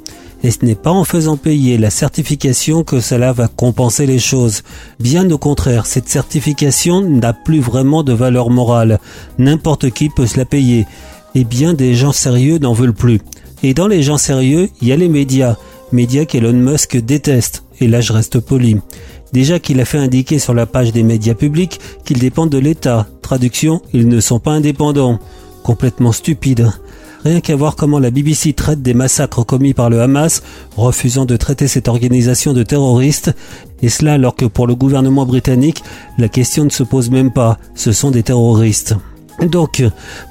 Et 0.44 0.52
ce 0.52 0.66
n'est 0.66 0.76
pas 0.76 0.92
en 0.92 1.04
faisant 1.04 1.38
payer 1.38 1.78
la 1.78 1.90
certification 1.90 2.84
que 2.84 3.00
cela 3.00 3.32
va 3.32 3.48
compenser 3.48 4.06
les 4.06 4.20
choses. 4.20 4.64
Bien 5.00 5.30
au 5.30 5.38
contraire, 5.38 5.86
cette 5.86 6.10
certification 6.10 7.02
n'a 7.02 7.34
plus 7.34 7.60
vraiment 7.60 8.04
de 8.04 8.14
valeur 8.14 8.50
morale. 8.50 9.00
N'importe 9.38 9.92
qui 9.92 10.10
peut 10.10 10.26
se 10.26 10.38
la 10.38 10.46
payer. 10.46 10.88
Et 11.36 11.44
bien 11.44 11.74
des 11.74 11.94
gens 11.94 12.12
sérieux 12.12 12.58
n'en 12.58 12.74
veulent 12.74 12.94
plus. 12.94 13.22
Et 13.64 13.74
dans 13.74 13.88
les 13.88 14.02
gens 14.02 14.18
sérieux, 14.18 14.70
il 14.82 14.88
y 14.88 14.92
a 14.92 14.98
les 14.98 15.10
médias. 15.10 15.56
Médias 15.92 16.26
qu'Elon 16.26 16.54
Musk 16.54 16.98
déteste. 16.98 17.64
Et 17.80 17.88
là, 17.88 18.02
je 18.02 18.14
reste 18.14 18.40
poli. 18.40 18.78
Déjà 19.34 19.60
qu'il 19.60 19.80
a 19.80 19.86
fait 19.86 19.98
indiquer 19.98 20.40
sur 20.40 20.54
la 20.54 20.66
page 20.66 20.92
des 20.92 21.04
médias 21.04 21.36
publics 21.36 21.80
qu'ils 22.04 22.20
dépendent 22.20 22.50
de 22.50 22.58
l'État. 22.58 23.08
Traduction, 23.22 23.82
ils 23.94 24.08
ne 24.08 24.20
sont 24.20 24.40
pas 24.40 24.52
indépendants. 24.52 25.20
Complètement 25.64 26.12
stupide. 26.12 26.70
Rien 27.24 27.40
qu'à 27.40 27.56
voir 27.56 27.76
comment 27.76 28.00
la 28.00 28.10
BBC 28.10 28.54
traite 28.54 28.82
des 28.82 28.96
massacres 28.96 29.46
commis 29.46 29.76
par 29.76 29.92
le 29.92 30.02
Hamas, 30.02 30.42
refusant 30.76 31.26
de 31.26 31.38
traiter 31.38 31.68
cette 31.68 31.88
organisation 31.88 32.54
de 32.54 32.64
terroristes, 32.64 33.32
et 33.84 33.90
cela 33.90 34.14
alors 34.14 34.36
que 34.36 34.46
pour 34.46 34.66
le 34.66 34.74
gouvernement 34.74 35.26
britannique, 35.28 35.84
la 36.18 36.30
question 36.30 36.64
ne 36.64 36.70
se 36.70 36.82
pose 36.82 37.12
même 37.12 37.32
pas, 37.32 37.60
ce 37.76 37.92
sont 37.92 38.10
des 38.10 38.24
terroristes. 38.24 38.96
Donc, 39.40 39.84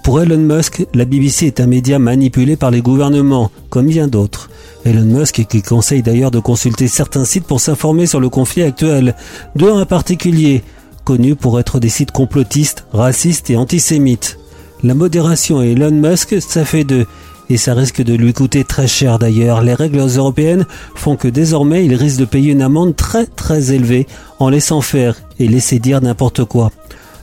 pour 0.02 0.20
Elon 0.20 0.38
Musk, 0.38 0.84
la 0.92 1.04
BBC 1.04 1.46
est 1.46 1.60
un 1.60 1.66
média 1.66 1.98
manipulé 2.00 2.56
par 2.56 2.72
les 2.72 2.82
gouvernements, 2.82 3.52
comme 3.68 3.86
bien 3.86 4.08
d'autres. 4.08 4.50
Elon 4.84 5.04
Musk 5.04 5.46
qui 5.46 5.62
conseille 5.62 6.02
d'ailleurs 6.02 6.30
de 6.32 6.40
consulter 6.40 6.88
certains 6.88 7.24
sites 7.24 7.46
pour 7.46 7.60
s'informer 7.60 8.06
sur 8.06 8.18
le 8.18 8.28
conflit 8.28 8.62
actuel, 8.62 9.14
deux 9.54 9.70
en 9.70 9.86
particulier, 9.86 10.64
connus 11.04 11.36
pour 11.36 11.60
être 11.60 11.78
des 11.78 11.88
sites 11.88 12.10
complotistes, 12.10 12.84
racistes 12.92 13.50
et 13.50 13.56
antisémites. 13.56 14.39
La 14.82 14.94
modération 14.94 15.62
et 15.62 15.72
Elon 15.72 15.90
Musk, 15.90 16.40
ça 16.40 16.64
fait 16.64 16.84
deux. 16.84 17.06
Et 17.50 17.56
ça 17.58 17.74
risque 17.74 18.00
de 18.00 18.14
lui 18.14 18.32
coûter 18.32 18.64
très 18.64 18.86
cher 18.86 19.18
d'ailleurs. 19.18 19.60
Les 19.60 19.74
règles 19.74 19.98
européennes 19.98 20.66
font 20.94 21.16
que 21.16 21.28
désormais 21.28 21.84
il 21.84 21.94
risque 21.94 22.20
de 22.20 22.24
payer 22.24 22.52
une 22.52 22.62
amende 22.62 22.96
très 22.96 23.26
très 23.26 23.72
élevée 23.72 24.06
en 24.38 24.48
laissant 24.48 24.80
faire 24.80 25.16
et 25.38 25.48
laisser 25.48 25.80
dire 25.80 26.00
n'importe 26.00 26.44
quoi. 26.44 26.70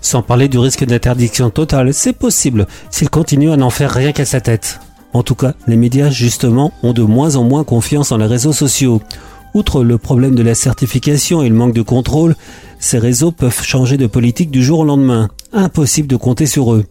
Sans 0.01 0.21
parler 0.21 0.49
du 0.49 0.59
risque 0.59 0.85
d'interdiction 0.85 1.49
totale, 1.49 1.93
c'est 1.93 2.13
possible 2.13 2.67
s'il 2.91 3.09
continue 3.09 3.51
à 3.51 3.57
n'en 3.57 3.71
faire 3.71 3.91
rien 3.91 4.11
qu'à 4.11 4.25
sa 4.25 4.41
tête. 4.41 4.79
En 5.13 5.23
tout 5.23 5.35
cas, 5.35 5.53
les 5.65 5.77
médias 5.77 6.11
justement 6.11 6.73
ont 6.83 6.93
de 6.93 7.01
moins 7.01 7.37
en 7.37 7.43
moins 7.43 7.63
confiance 7.63 8.11
en 8.11 8.17
les 8.17 8.27
réseaux 8.27 8.53
sociaux. 8.53 9.01
Outre 9.55 9.83
le 9.83 9.97
problème 9.97 10.35
de 10.35 10.43
la 10.43 10.53
certification 10.53 11.41
et 11.41 11.49
le 11.49 11.55
manque 11.55 11.73
de 11.73 11.81
contrôle, 11.81 12.35
ces 12.79 12.99
réseaux 12.99 13.31
peuvent 13.31 13.63
changer 13.63 13.97
de 13.97 14.05
politique 14.05 14.51
du 14.51 14.63
jour 14.63 14.79
au 14.79 14.85
lendemain. 14.85 15.29
Impossible 15.53 16.07
de 16.07 16.17
compter 16.17 16.45
sur 16.45 16.73
eux. 16.73 16.85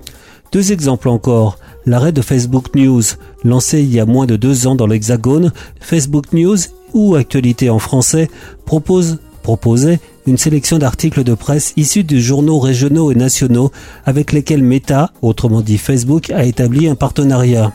Deux 0.57 0.73
exemples 0.73 1.11
encore. 1.11 1.59
L'arrêt 1.85 2.13
de 2.13 2.23
Facebook 2.23 2.75
News, 2.75 3.03
lancé 3.45 3.83
il 3.83 3.93
y 3.93 4.01
a 4.01 4.07
moins 4.07 4.25
de 4.25 4.37
deux 4.37 4.67
ans 4.67 4.75
dans 4.75 4.87
l'Hexagone, 4.87 5.53
Facebook 5.81 6.33
News, 6.33 6.57
ou 6.95 7.15
Actualité 7.15 7.69
en 7.69 7.79
français, 7.79 8.31
propose, 8.65 9.19
proposait 9.43 10.01
une 10.27 10.39
sélection 10.39 10.79
d'articles 10.79 11.25
de 11.25 11.35
presse 11.35 11.75
issus 11.77 12.05
de 12.05 12.17
journaux 12.17 12.59
régionaux 12.59 13.13
et 13.13 13.15
nationaux 13.15 13.71
avec 14.07 14.33
lesquels 14.33 14.63
Meta, 14.63 15.11
autrement 15.21 15.61
dit 15.61 15.77
Facebook, 15.77 16.31
a 16.31 16.45
établi 16.45 16.89
un 16.89 16.95
partenariat. 16.95 17.75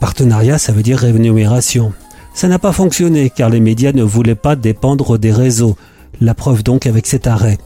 Partenariat, 0.00 0.56
ça 0.56 0.72
veut 0.72 0.82
dire 0.82 0.96
rémunération. 0.96 1.92
Ça 2.32 2.48
n'a 2.48 2.58
pas 2.58 2.72
fonctionné 2.72 3.28
car 3.28 3.50
les 3.50 3.60
médias 3.60 3.92
ne 3.92 4.02
voulaient 4.02 4.34
pas 4.34 4.56
dépendre 4.56 5.18
des 5.18 5.30
réseaux. 5.30 5.76
La 6.22 6.32
preuve 6.32 6.62
donc 6.62 6.86
avec 6.86 7.06
cet 7.06 7.26
arrêt. 7.26 7.58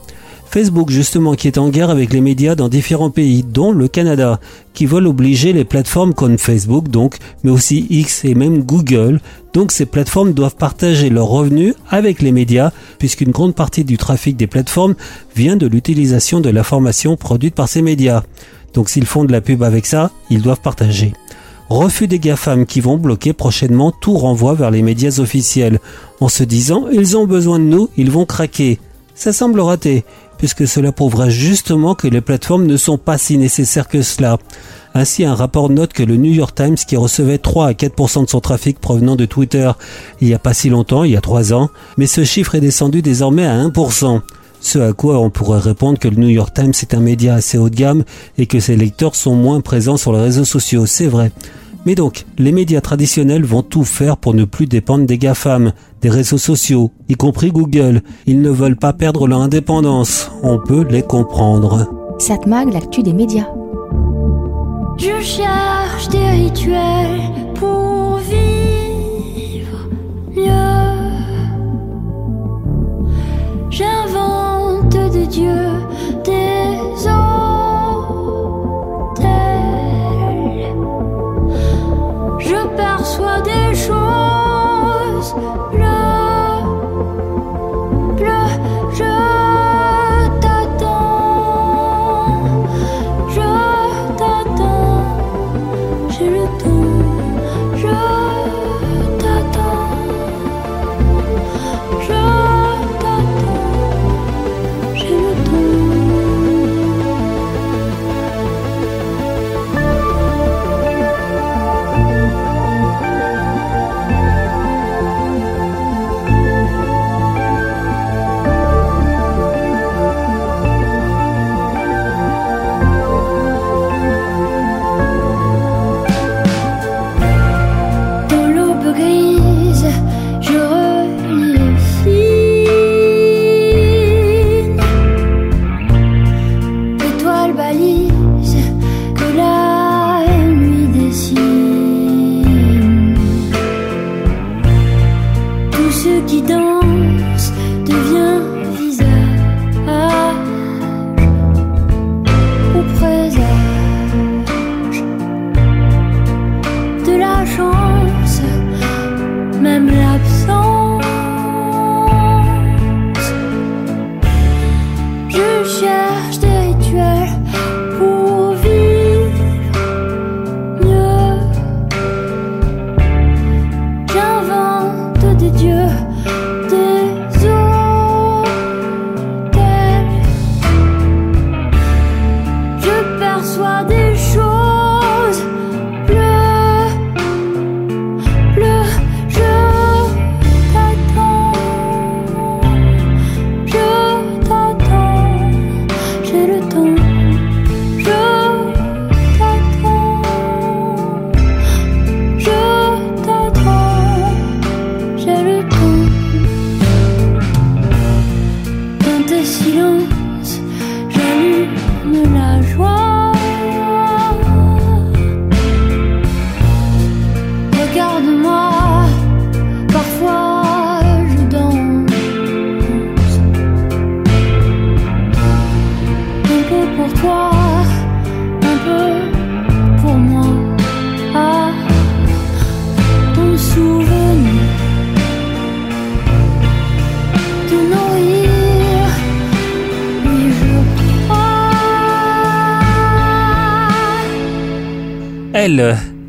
Facebook 0.51 0.91
justement 0.91 1.35
qui 1.35 1.49
est 1.49 1.59
en 1.59 1.69
guerre 1.69 1.91
avec 1.91 2.13
les 2.13 2.21
médias 2.21 2.55
dans 2.55 2.69
différents 2.69 3.11
pays, 3.11 3.43
dont 3.43 3.73
le 3.73 3.89
Canada, 3.89 4.41
qui 4.73 4.87
veulent 4.87 5.07
obliger 5.07 5.53
les 5.53 5.65
plateformes 5.65 6.15
comme 6.15 6.39
Facebook 6.39 6.89
donc, 6.89 7.17
mais 7.43 7.51
aussi 7.51 7.87
X 7.91 8.25
et 8.25 8.35
même 8.35 8.63
Google. 8.63 9.21
Donc 9.53 9.73
ces 9.73 9.87
plateformes 9.87 10.33
doivent 10.33 10.57
partager 10.57 11.11
leurs 11.11 11.29
revenus 11.29 11.75
avec 11.91 12.23
les 12.23 12.33
médias, 12.33 12.73
puisqu'une 12.99 13.31
grande 13.31 13.55
partie 13.55 13.85
du 13.85 13.97
trafic 13.97 14.37
des 14.37 14.47
plateformes 14.47 14.95
vient 15.35 15.57
de 15.57 15.67
l'utilisation 15.67 16.41
de 16.41 16.51
l'information 16.51 17.17
produite 17.17 17.55
par 17.55 17.69
ces 17.69 17.83
médias. 17.83 18.23
Donc 18.75 18.89
s'ils 18.89 19.07
font 19.07 19.25
de 19.25 19.33
la 19.33 19.41
pub 19.41 19.63
avec 19.63 19.87
ça, 19.87 20.11
ils 20.31 20.43
doivent 20.43 20.61
partager. 20.61 21.13
Refus 21.71 22.09
des 22.09 22.19
GAFAM 22.19 22.67
qui 22.67 22.81
vont 22.81 22.99
bloquer 22.99 23.33
prochainement 23.33 23.91
tout 23.91 24.17
renvoi 24.19 24.55
vers 24.55 24.71
les 24.71 24.83
médias 24.83 25.19
officiels, 25.19 25.81
en 26.21 26.29
se 26.29 26.45
disant 26.45 26.87
ils 26.93 27.17
ont 27.17 27.27
besoin 27.27 27.59
de 27.59 27.65
nous, 27.65 27.89
ils 27.97 28.11
vont 28.11 28.27
craquer. 28.27 28.79
Ça 29.15 29.33
semble 29.33 29.61
raté, 29.61 30.05
puisque 30.39 30.67
cela 30.67 30.93
prouvera 30.93 31.29
justement 31.29 31.95
que 31.95 32.09
les 32.09 32.21
plateformes 32.21 32.67
ne 32.67 32.77
sont 32.77 32.99
pas 32.99 33.19
si 33.19 33.39
nécessaires 33.39 33.89
que 33.89 34.03
cela. 34.03 34.39
Ainsi, 34.95 35.25
un 35.25 35.35
rapport 35.35 35.71
note 35.71 35.93
que 35.93 36.03
le 36.03 36.17
New 36.17 36.33
York 36.33 36.55
Times, 36.55 36.77
qui 36.77 36.97
recevait 36.97 37.39
3 37.39 37.67
à 37.67 37.73
4% 37.73 38.25
de 38.25 38.31
son 38.31 38.41
trafic 38.41 38.79
provenant 38.79 39.17
de 39.17 39.25
Twitter 39.25 39.71
il 40.21 40.29
n'y 40.29 40.35
a 40.35 40.39
pas 40.39 40.55
si 40.55 40.69
longtemps, 40.69 41.05
il 41.05 41.13
y 41.13 41.17
a 41.17 41.21
3 41.21 41.53
ans, 41.53 41.71
mais 41.97 42.07
ce 42.07 42.25
chiffre 42.25 42.55
est 42.55 42.61
descendu 42.61 43.03
désormais 43.03 43.47
à 43.47 43.57
1%. 43.57 44.21
Ce 44.61 44.79
à 44.79 44.93
quoi 44.93 45.19
on 45.19 45.31
pourrait 45.31 45.61
répondre 45.61 45.99
que 45.99 46.09
le 46.09 46.17
New 46.17 46.29
York 46.29 46.55
Times 46.55 46.73
est 46.81 46.95
un 46.95 47.01
média 47.01 47.35
assez 47.35 47.59
haut 47.59 47.69
de 47.69 47.75
gamme 47.75 48.05
et 48.39 48.47
que 48.47 48.61
ses 48.61 48.77
lecteurs 48.77 49.15
sont 49.15 49.35
moins 49.35 49.61
présents 49.61 49.99
sur 49.99 50.13
les 50.13 50.21
réseaux 50.21 50.45
sociaux, 50.45 50.87
c'est 50.87 51.07
vrai. 51.07 51.33
Mais 51.87 51.95
donc, 51.95 52.25
les 52.39 52.53
médias 52.53 52.81
traditionnels 52.81 53.45
vont 53.45 53.63
tout 53.63 53.85
faire 53.85 54.17
pour 54.17 54.33
ne 54.33 54.45
plus 54.45 54.67
dépendre 54.67 55.07
des 55.07 55.19
GAFAM, 55.19 55.73
des 56.05 56.11
réseaux 56.11 56.37
sociaux, 56.37 56.91
y 57.09 57.15
compris 57.15 57.51
Google. 57.51 58.03
Ils 58.27 58.43
ne 58.43 58.51
veulent 58.51 58.77
pas 58.77 58.93
perdre 58.93 59.27
leur 59.27 59.41
indépendance. 59.41 60.31
On 60.43 60.59
peut 60.59 60.87
les 60.87 61.01
comprendre. 61.01 61.89
Satmag, 62.19 62.71
l'actu 62.75 63.03
des 63.03 63.15
médias. 63.15 63.49
Je 64.99 65.19
cherche 65.23 66.11
des 66.11 66.29
rituels 66.43 67.23
pour 67.55 68.19
vivre 68.19 69.89
mieux. 70.37 70.51
J'invente 73.71 75.11
des 75.11 75.27
dieux, 75.27 75.71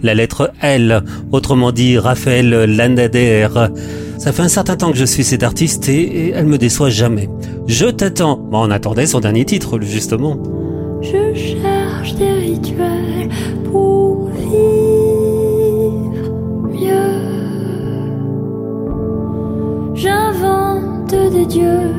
la 0.06 0.14
lettre 0.14 0.52
L, 0.62 1.04
autrement 1.32 1.72
dit 1.72 1.98
Raphaël 1.98 2.50
Landader. 2.66 3.48
Ça 4.18 4.32
fait 4.32 4.44
un 4.44 4.48
certain 4.48 4.78
temps 4.78 4.92
que 4.92 4.98
je 4.98 5.06
suis 5.06 5.24
cet 5.24 5.44
artiste 5.44 5.90
et, 5.90 6.02
et 6.02 6.30
elle 6.30 6.46
me 6.46 6.58
déçoit 6.58 6.90
jamais. 6.90 7.28
Je 7.68 7.88
t'attends. 7.88 8.38
Bon, 8.38 8.68
on 8.68 8.72
attendait 8.72 9.08
son 9.08 9.20
dernier 9.20 9.44
titre, 9.44 9.80
justement. 9.82 10.38
Je 11.02 11.34
cherche 11.36 12.16
des 12.16 12.32
rituels 12.32 13.30
pour 13.72 14.30
vivre 14.30 14.52
mieux. 16.72 17.16
J'invente 19.96 21.14
des 21.34 21.46
dieux, 21.46 21.92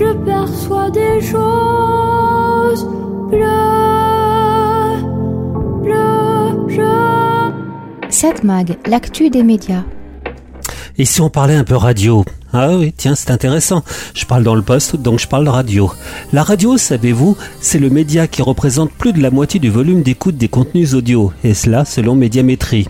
Je 0.00 0.12
perçois 0.24 0.90
des 0.90 1.20
choses 1.20 2.88
bleues, 3.28 3.46
bleues, 5.82 6.68
je 6.68 7.50
7 8.08 8.42
Mag, 8.42 8.78
l'actu 8.86 9.28
des 9.28 9.42
médias. 9.42 9.84
Et 10.96 11.04
si 11.04 11.20
on 11.20 11.28
parlait 11.28 11.54
un 11.54 11.64
peu 11.64 11.76
radio? 11.76 12.24
Ah 12.54 12.76
oui, 12.78 12.94
tiens, 12.96 13.14
c'est 13.14 13.30
intéressant. 13.30 13.84
Je 14.14 14.24
parle 14.24 14.42
dans 14.42 14.54
le 14.54 14.62
poste, 14.62 14.96
donc 14.96 15.18
je 15.18 15.28
parle 15.28 15.46
radio. 15.48 15.92
La 16.32 16.44
radio, 16.44 16.78
savez-vous, 16.78 17.36
c'est 17.60 17.78
le 17.78 17.90
média 17.90 18.26
qui 18.26 18.40
représente 18.40 18.92
plus 18.92 19.12
de 19.12 19.20
la 19.20 19.30
moitié 19.30 19.60
du 19.60 19.68
volume 19.68 20.02
d'écoute 20.02 20.38
des 20.38 20.48
contenus 20.48 20.94
audio, 20.94 21.30
et 21.44 21.52
cela 21.52 21.84
selon 21.84 22.14
Médiamétrie. 22.14 22.88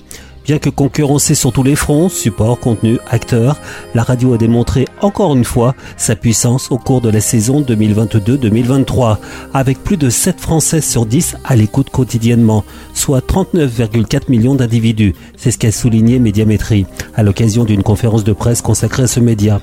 Bien 0.50 0.58
que 0.58 0.68
concurrencée 0.68 1.36
sur 1.36 1.52
tous 1.52 1.62
les 1.62 1.76
fronts, 1.76 2.08
support, 2.08 2.58
contenu, 2.58 2.98
acteurs, 3.08 3.60
la 3.94 4.02
radio 4.02 4.34
a 4.34 4.36
démontré 4.36 4.88
encore 5.00 5.36
une 5.36 5.44
fois 5.44 5.76
sa 5.96 6.16
puissance 6.16 6.72
au 6.72 6.76
cours 6.76 7.00
de 7.00 7.08
la 7.08 7.20
saison 7.20 7.60
2022-2023, 7.60 9.18
avec 9.54 9.84
plus 9.84 9.96
de 9.96 10.10
7 10.10 10.40
Français 10.40 10.80
sur 10.80 11.06
10 11.06 11.36
à 11.44 11.54
l'écoute 11.54 11.90
quotidiennement, 11.90 12.64
soit 12.94 13.24
39,4 13.24 14.22
millions 14.28 14.56
d'individus. 14.56 15.14
C'est 15.36 15.52
ce 15.52 15.58
qu'a 15.58 15.70
souligné 15.70 16.18
Médiamétrie 16.18 16.84
à 17.14 17.22
l'occasion 17.22 17.62
d'une 17.62 17.84
conférence 17.84 18.24
de 18.24 18.32
presse 18.32 18.60
consacrée 18.60 19.04
à 19.04 19.06
ce 19.06 19.20
média. 19.20 19.60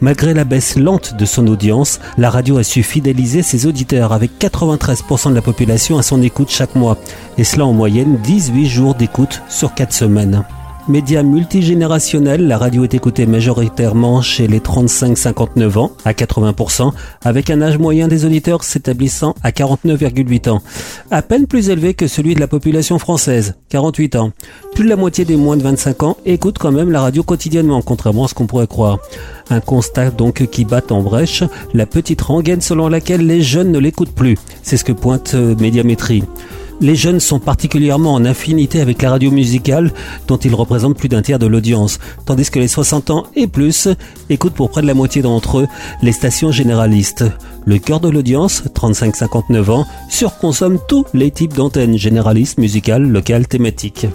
Malgré 0.00 0.34
la 0.34 0.44
baisse 0.44 0.76
lente 0.76 1.16
de 1.16 1.24
son 1.24 1.46
audience, 1.46 2.00
la 2.18 2.30
radio 2.30 2.58
a 2.58 2.64
su 2.64 2.82
fidéliser 2.82 3.42
ses 3.42 3.66
auditeurs 3.66 4.12
avec 4.12 4.32
93% 4.40 5.30
de 5.30 5.34
la 5.34 5.42
population 5.42 5.98
à 5.98 6.02
son 6.02 6.22
écoute 6.22 6.50
chaque 6.50 6.74
mois, 6.74 6.98
et 7.38 7.44
cela 7.44 7.66
en 7.66 7.72
moyenne 7.72 8.18
18 8.22 8.66
jours 8.66 8.94
d'écoute 8.94 9.42
sur 9.48 9.74
4 9.74 9.92
semaines. 9.92 10.44
Média 10.86 11.22
multigénérationnel, 11.22 12.46
la 12.46 12.58
radio 12.58 12.84
est 12.84 12.92
écoutée 12.92 13.24
majoritairement 13.24 14.20
chez 14.20 14.46
les 14.46 14.60
35-59 14.60 15.78
ans, 15.78 15.92
à 16.04 16.12
80%, 16.12 16.92
avec 17.24 17.48
un 17.48 17.62
âge 17.62 17.78
moyen 17.78 18.06
des 18.06 18.26
auditeurs 18.26 18.62
s'établissant 18.64 19.34
à 19.42 19.50
49,8 19.50 20.50
ans, 20.50 20.62
à 21.10 21.22
peine 21.22 21.46
plus 21.46 21.70
élevé 21.70 21.94
que 21.94 22.06
celui 22.06 22.34
de 22.34 22.40
la 22.40 22.48
population 22.48 22.98
française, 22.98 23.54
48 23.70 24.16
ans. 24.16 24.32
Plus 24.74 24.84
de 24.84 24.90
la 24.90 24.96
moitié 24.96 25.24
des 25.24 25.36
moins 25.36 25.56
de 25.56 25.62
25 25.62 26.02
ans 26.02 26.16
écoutent 26.26 26.58
quand 26.58 26.72
même 26.72 26.90
la 26.90 27.00
radio 27.00 27.22
quotidiennement, 27.22 27.80
contrairement 27.80 28.26
à 28.26 28.28
ce 28.28 28.34
qu'on 28.34 28.46
pourrait 28.46 28.66
croire. 28.66 28.98
Un 29.48 29.60
constat 29.60 30.10
donc 30.10 30.46
qui 30.50 30.66
bat 30.66 30.82
en 30.90 31.00
brèche 31.00 31.44
la 31.72 31.86
petite 31.86 32.20
rengaine 32.20 32.60
selon 32.60 32.88
laquelle 32.88 33.26
les 33.26 33.40
jeunes 33.40 33.72
ne 33.72 33.78
l'écoutent 33.78 34.14
plus. 34.14 34.36
C'est 34.62 34.76
ce 34.76 34.84
que 34.84 34.92
pointe 34.92 35.32
euh, 35.34 35.54
Médiamétrie. 35.58 36.24
Les 36.80 36.96
jeunes 36.96 37.20
sont 37.20 37.38
particulièrement 37.38 38.14
en 38.14 38.24
affinité 38.24 38.80
avec 38.80 39.00
la 39.02 39.10
radio 39.10 39.30
musicale, 39.30 39.92
dont 40.26 40.36
ils 40.36 40.54
représentent 40.54 40.98
plus 40.98 41.08
d'un 41.08 41.22
tiers 41.22 41.38
de 41.38 41.46
l'audience, 41.46 41.98
tandis 42.26 42.50
que 42.50 42.58
les 42.58 42.68
60 42.68 43.10
ans 43.10 43.24
et 43.36 43.46
plus 43.46 43.88
écoutent 44.28 44.54
pour 44.54 44.70
près 44.70 44.82
de 44.82 44.86
la 44.86 44.94
moitié 44.94 45.22
d'entre 45.22 45.60
eux 45.60 45.68
les 46.02 46.12
stations 46.12 46.50
généralistes. 46.50 47.24
Le 47.66 47.78
cœur 47.78 48.00
de 48.00 48.10
l'audience, 48.10 48.62
35-59 48.74 49.70
ans, 49.70 49.86
surconsomme 50.10 50.78
tous 50.86 51.06
les 51.14 51.30
types 51.30 51.54
d'antennes 51.54 51.96
généralistes, 51.96 52.58
musicales, 52.58 53.08
locales, 53.08 53.46
thématiques. 53.46 54.06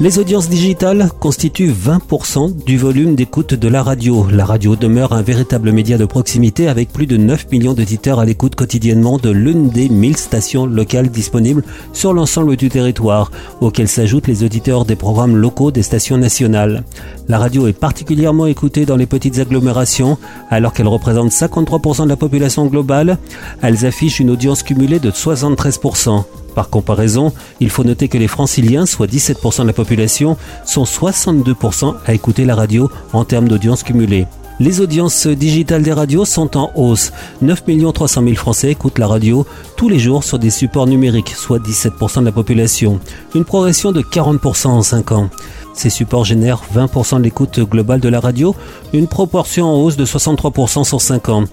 Les 0.00 0.18
audiences 0.18 0.48
digitales 0.48 1.10
constituent 1.20 1.72
20% 1.72 2.64
du 2.64 2.76
volume 2.76 3.14
d'écoute 3.14 3.54
de 3.54 3.68
la 3.68 3.82
radio. 3.82 4.26
La 4.30 4.44
radio 4.44 4.74
demeure 4.74 5.12
un 5.12 5.22
véritable 5.22 5.70
média 5.72 5.96
de 5.96 6.04
proximité 6.04 6.68
avec 6.68 6.92
plus 6.92 7.06
de 7.06 7.16
9 7.16 7.50
millions 7.50 7.72
d'auditeurs 7.72 8.18
à 8.18 8.24
l'écoute 8.24 8.56
quotidiennement 8.56 9.18
de 9.18 9.30
l'une 9.30 9.70
des 9.70 9.88
1000 9.88 10.16
stations 10.16 10.66
locales 10.66 11.10
disponibles 11.10 11.62
sur 11.92 12.12
l'ensemble 12.12 12.56
du 12.56 12.68
territoire, 12.68 13.30
auxquelles 13.60 13.88
s'ajoutent 13.88 14.26
les 14.26 14.44
auditeurs 14.44 14.84
des 14.84 14.96
programmes 14.96 15.36
locaux 15.36 15.70
des 15.70 15.82
stations 15.82 16.16
nationales. 16.16 16.84
La 17.28 17.38
radio 17.38 17.66
est 17.66 17.72
particulièrement 17.72 18.46
écoutée 18.46 18.86
dans 18.86 18.96
les 18.96 19.06
petites 19.06 19.38
agglomérations, 19.38 20.18
alors 20.50 20.72
qu'elle 20.72 20.88
représente 20.88 21.30
53% 21.30 22.04
de 22.04 22.08
la 22.08 22.16
population 22.16 22.66
globale. 22.66 23.18
Elles 23.62 23.86
affichent 23.86 24.20
une 24.20 24.30
audience 24.30 24.62
cumulée 24.62 24.98
de 24.98 25.10
73%. 25.10 26.24
Par 26.54 26.68
comparaison, 26.68 27.32
il 27.60 27.70
faut 27.70 27.84
noter 27.84 28.08
que 28.08 28.18
les 28.18 28.28
franciliens, 28.28 28.86
soit 28.86 29.06
17% 29.06 29.62
de 29.62 29.66
la 29.66 29.72
population, 29.72 30.36
sont 30.66 30.84
62% 30.84 31.94
à 32.04 32.12
écouter 32.12 32.44
la 32.44 32.54
radio 32.54 32.90
en 33.12 33.24
termes 33.24 33.48
d'audience 33.48 33.82
cumulée. 33.82 34.26
Les 34.60 34.80
audiences 34.80 35.26
digitales 35.26 35.82
des 35.82 35.92
radios 35.92 36.24
sont 36.24 36.56
en 36.56 36.70
hausse. 36.74 37.12
9 37.40 37.64
300 37.94 38.22
000 38.22 38.34
Français 38.34 38.70
écoutent 38.70 38.98
la 38.98 39.06
radio 39.06 39.46
tous 39.76 39.88
les 39.88 39.98
jours 39.98 40.24
sur 40.24 40.38
des 40.38 40.50
supports 40.50 40.86
numériques, 40.86 41.30
soit 41.30 41.58
17% 41.58 42.20
de 42.20 42.24
la 42.26 42.32
population. 42.32 43.00
Une 43.34 43.44
progression 43.44 43.92
de 43.92 44.02
40% 44.02 44.68
en 44.68 44.82
5 44.82 45.12
ans. 45.12 45.30
Ces 45.74 45.90
supports 45.90 46.24
génèrent 46.24 46.62
20% 46.74 47.18
de 47.18 47.22
l'écoute 47.22 47.60
globale 47.60 48.00
de 48.00 48.08
la 48.08 48.20
radio, 48.20 48.54
une 48.92 49.08
proportion 49.08 49.66
en 49.66 49.76
hausse 49.76 49.96
de 49.96 50.04
63% 50.04 50.84
sur 50.84 51.00
5 51.00 51.28
ans. 51.30 51.44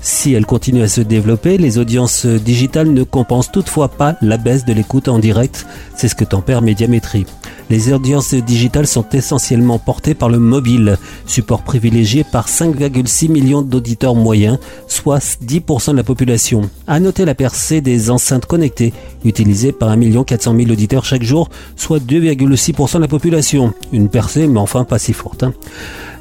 Si 0.00 0.32
elle 0.32 0.46
continue 0.46 0.82
à 0.82 0.88
se 0.88 1.02
développer, 1.02 1.58
les 1.58 1.78
audiences 1.78 2.24
digitales 2.24 2.90
ne 2.90 3.02
compensent 3.02 3.52
toutefois 3.52 3.88
pas 3.88 4.16
la 4.22 4.38
baisse 4.38 4.64
de 4.64 4.72
l'écoute 4.72 5.08
en 5.08 5.18
direct, 5.18 5.66
c'est 5.94 6.08
ce 6.08 6.14
que 6.14 6.24
tempère 6.24 6.62
Médiamétrie. 6.62 7.26
Les 7.68 7.92
audiences 7.92 8.32
digitales 8.34 8.86
sont 8.86 9.04
essentiellement 9.12 9.78
portées 9.78 10.14
par 10.14 10.28
le 10.28 10.38
mobile, 10.38 10.98
support 11.26 11.62
privilégié 11.62 12.24
par 12.24 12.48
5,6 12.48 13.28
millions 13.28 13.62
d'auditeurs 13.62 14.14
moyens, 14.14 14.58
soit 14.86 15.18
10% 15.42 15.92
de 15.92 15.96
la 15.96 16.04
population. 16.04 16.70
À 16.86 17.00
noter 17.00 17.24
la 17.24 17.34
percée 17.34 17.80
des 17.80 18.10
enceintes 18.10 18.46
connectées, 18.46 18.92
utilisées 19.24 19.72
par 19.72 19.88
1 19.90 20.24
400 20.24 20.54
000 20.56 20.70
auditeurs 20.70 21.04
chaque 21.04 21.24
jour, 21.24 21.50
soit 21.74 21.98
2,6% 21.98 22.96
de 22.96 23.00
la 23.00 23.08
population. 23.08 23.74
Une 23.92 24.08
percée, 24.08 24.46
mais 24.46 24.60
enfin 24.60 24.84
pas 24.84 24.98
si 24.98 25.12
forte. 25.12 25.42
hein. 25.42 25.52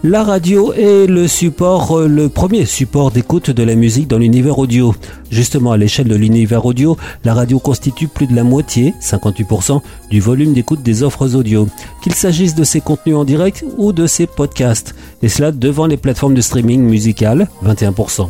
La 0.07 0.23
radio 0.23 0.71
est 0.71 1.09
euh, 1.09 2.07
le 2.07 2.29
premier 2.29 2.65
support 2.65 3.09
d'écoute 3.09 3.49
de 3.49 3.63
la 3.63 3.73
musique 3.73 4.07
dans 4.07 4.19
l'univers 4.19 4.59
audio. 4.59 4.93
Justement, 5.31 5.71
à 5.71 5.77
l'échelle 5.77 6.07
de 6.07 6.15
l'univers 6.15 6.63
audio, 6.67 6.95
la 7.23 7.33
radio 7.33 7.57
constitue 7.57 8.07
plus 8.07 8.27
de 8.27 8.35
la 8.35 8.43
moitié, 8.43 8.93
58%, 9.01 9.81
du 10.11 10.19
volume 10.21 10.53
d'écoute 10.53 10.83
des 10.83 11.01
offres 11.01 11.33
audio, 11.33 11.67
qu'il 12.03 12.13
s'agisse 12.13 12.53
de 12.53 12.63
ses 12.63 12.81
contenus 12.81 13.15
en 13.15 13.23
direct 13.23 13.65
ou 13.79 13.93
de 13.93 14.05
ses 14.05 14.27
podcasts, 14.27 14.93
et 15.23 15.27
cela 15.27 15.51
devant 15.51 15.87
les 15.87 15.97
plateformes 15.97 16.35
de 16.35 16.41
streaming 16.41 16.81
musical, 16.81 17.47
21%. 17.65 18.29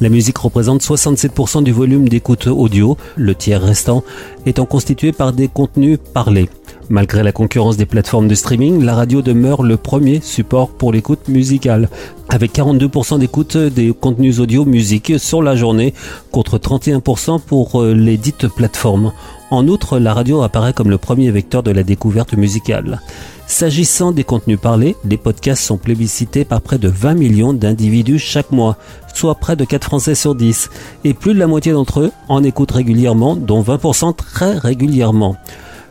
La 0.00 0.08
musique 0.08 0.38
représente 0.38 0.80
67% 0.80 1.64
du 1.64 1.72
volume 1.72 2.08
d'écoute 2.08 2.46
audio, 2.46 2.96
le 3.16 3.34
tiers 3.34 3.62
restant 3.62 4.04
étant 4.46 4.64
constitué 4.64 5.10
par 5.10 5.32
des 5.32 5.48
contenus 5.48 5.98
parlés. 6.14 6.48
Malgré 6.88 7.24
la 7.24 7.32
concurrence 7.32 7.76
des 7.76 7.84
plateformes 7.84 8.28
de 8.28 8.36
streaming, 8.36 8.84
la 8.84 8.94
radio 8.94 9.20
demeure 9.20 9.64
le 9.64 9.76
premier 9.76 10.20
support 10.20 10.68
pour 10.68 10.92
l'écoute 10.92 11.26
musicale, 11.26 11.88
avec 12.28 12.54
42% 12.54 13.18
d'écoute 13.18 13.56
des 13.56 13.92
contenus 13.92 14.38
audio 14.38 14.64
musique 14.64 15.18
sur 15.18 15.42
la 15.42 15.56
journée, 15.56 15.94
contre 16.30 16.58
31% 16.58 17.40
pour 17.40 17.82
euh, 17.82 17.92
les 17.92 18.16
dites 18.16 18.46
plateformes. 18.46 19.12
En 19.50 19.66
outre, 19.66 19.98
la 19.98 20.14
radio 20.14 20.42
apparaît 20.42 20.72
comme 20.72 20.90
le 20.90 20.98
premier 20.98 21.28
vecteur 21.32 21.64
de 21.64 21.72
la 21.72 21.82
découverte 21.82 22.34
musicale. 22.34 23.00
S'agissant 23.48 24.12
des 24.12 24.24
contenus 24.24 24.60
parlés, 24.60 24.94
les 25.04 25.16
podcasts 25.16 25.64
sont 25.64 25.78
plébiscités 25.78 26.44
par 26.44 26.60
près 26.60 26.78
de 26.78 26.88
20 26.88 27.14
millions 27.14 27.52
d'individus 27.52 28.20
chaque 28.20 28.52
mois, 28.52 28.76
soit 29.12 29.34
près 29.34 29.56
de 29.56 29.64
4 29.64 29.84
Français 29.84 30.14
sur 30.14 30.36
10, 30.36 30.70
et 31.02 31.14
plus 31.14 31.34
de 31.34 31.40
la 31.40 31.48
moitié 31.48 31.72
d'entre 31.72 32.00
eux 32.00 32.12
en 32.28 32.44
écoutent 32.44 32.72
régulièrement, 32.72 33.34
dont 33.34 33.62
20% 33.62 34.14
très 34.14 34.56
régulièrement. 34.56 35.36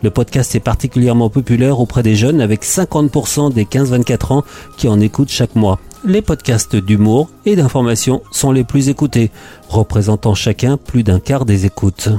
Le 0.05 0.11
podcast 0.11 0.53
est 0.53 0.59
particulièrement 0.59 1.31
populaire 1.31 1.79
auprès 1.79 2.03
des 2.03 2.15
jeunes 2.15 2.39
avec 2.39 2.63
50% 2.63 3.51
des 3.51 3.65
15-24 3.65 4.33
ans 4.33 4.43
qui 4.77 4.87
en 4.87 4.99
écoutent 4.99 5.31
chaque 5.31 5.55
mois. 5.55 5.79
Les 6.03 6.21
podcasts 6.21 6.75
d'humour 6.75 7.27
et 7.47 7.55
d'information 7.55 8.21
sont 8.29 8.51
les 8.51 8.63
plus 8.63 8.89
écoutés, 8.89 9.31
représentant 9.67 10.35
chacun 10.35 10.77
plus 10.77 11.01
d'un 11.01 11.19
quart 11.19 11.43
des 11.43 11.65
écoutes. 11.65 12.09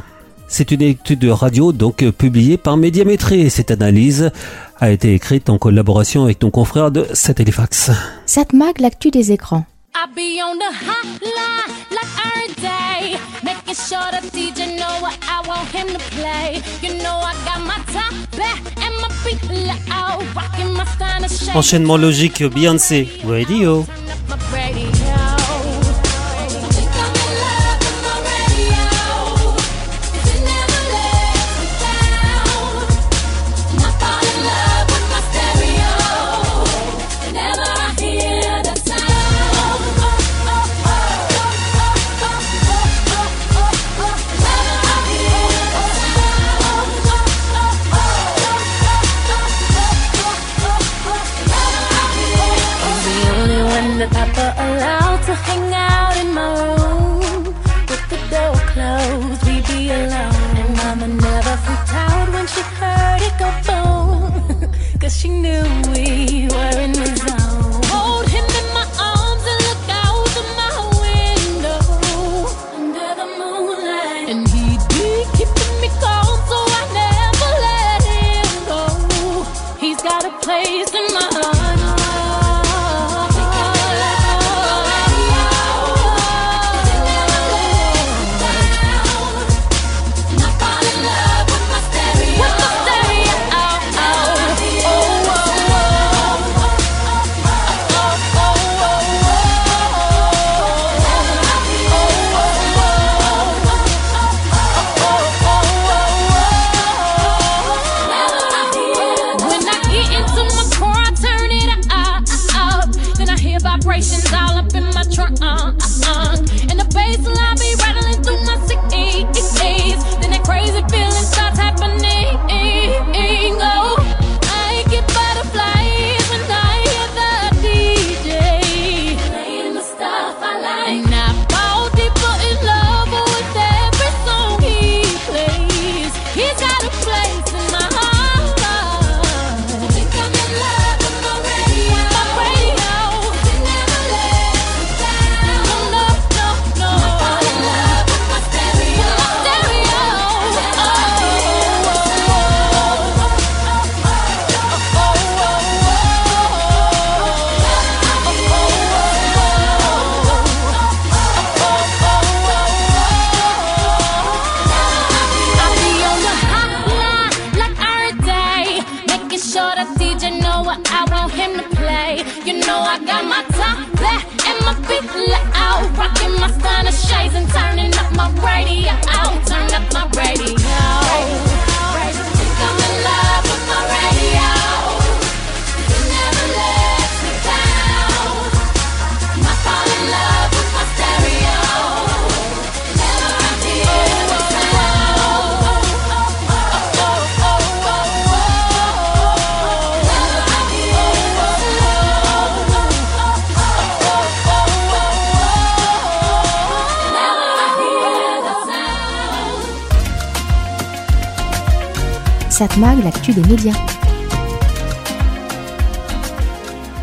C'est 0.49 0.73
une 0.73 0.83
étude 0.83 1.21
de 1.21 1.29
radio 1.29 1.71
donc 1.71 2.05
publiée 2.11 2.57
par 2.57 2.77
Médiamétrie 2.77 3.43
et 3.43 3.51
cette 3.51 3.71
analyse 3.71 4.33
a 4.81 4.91
été 4.91 5.15
écrite 5.15 5.49
en 5.49 5.57
collaboration 5.57 6.25
avec 6.25 6.41
ton 6.41 6.51
confrère 6.51 6.91
de 6.91 7.07
Satellifax. 7.13 7.93
Satmag, 8.27 8.81
l'actu 8.81 9.13
des 9.13 9.31
écrans. 9.31 9.65
I 9.95 10.09
be 10.13 10.43
on 10.43 10.59
the 10.59 10.75
hotline 10.75 11.87
like 11.93 12.11
every 12.27 12.53
day, 12.61 13.56
making 13.67 13.85
sure 13.85 14.11
the 14.13 14.27
DJ 14.31 14.77
know 14.79 15.01
what 15.01 15.19
I 15.29 15.43
want 15.47 15.69
him 15.71 15.89
to 15.89 15.99
play. 16.17 16.63
You 16.83 17.03
know 17.03 17.17
I 17.17 17.35
got 17.45 17.61
my 17.61 17.79
top 17.93 18.13
back 18.37 18.61
and 18.83 18.95
my 19.01 19.09
feet 19.25 19.43
low, 19.51 20.25
rocking 20.35 20.73
my 20.73 20.85
style 20.85 21.25
of 21.25 21.31
shake. 21.31 21.55
Enchaînement 21.55 21.97
logique 21.99 22.43
Beyoncé 22.45 23.09
radio. 23.25 23.85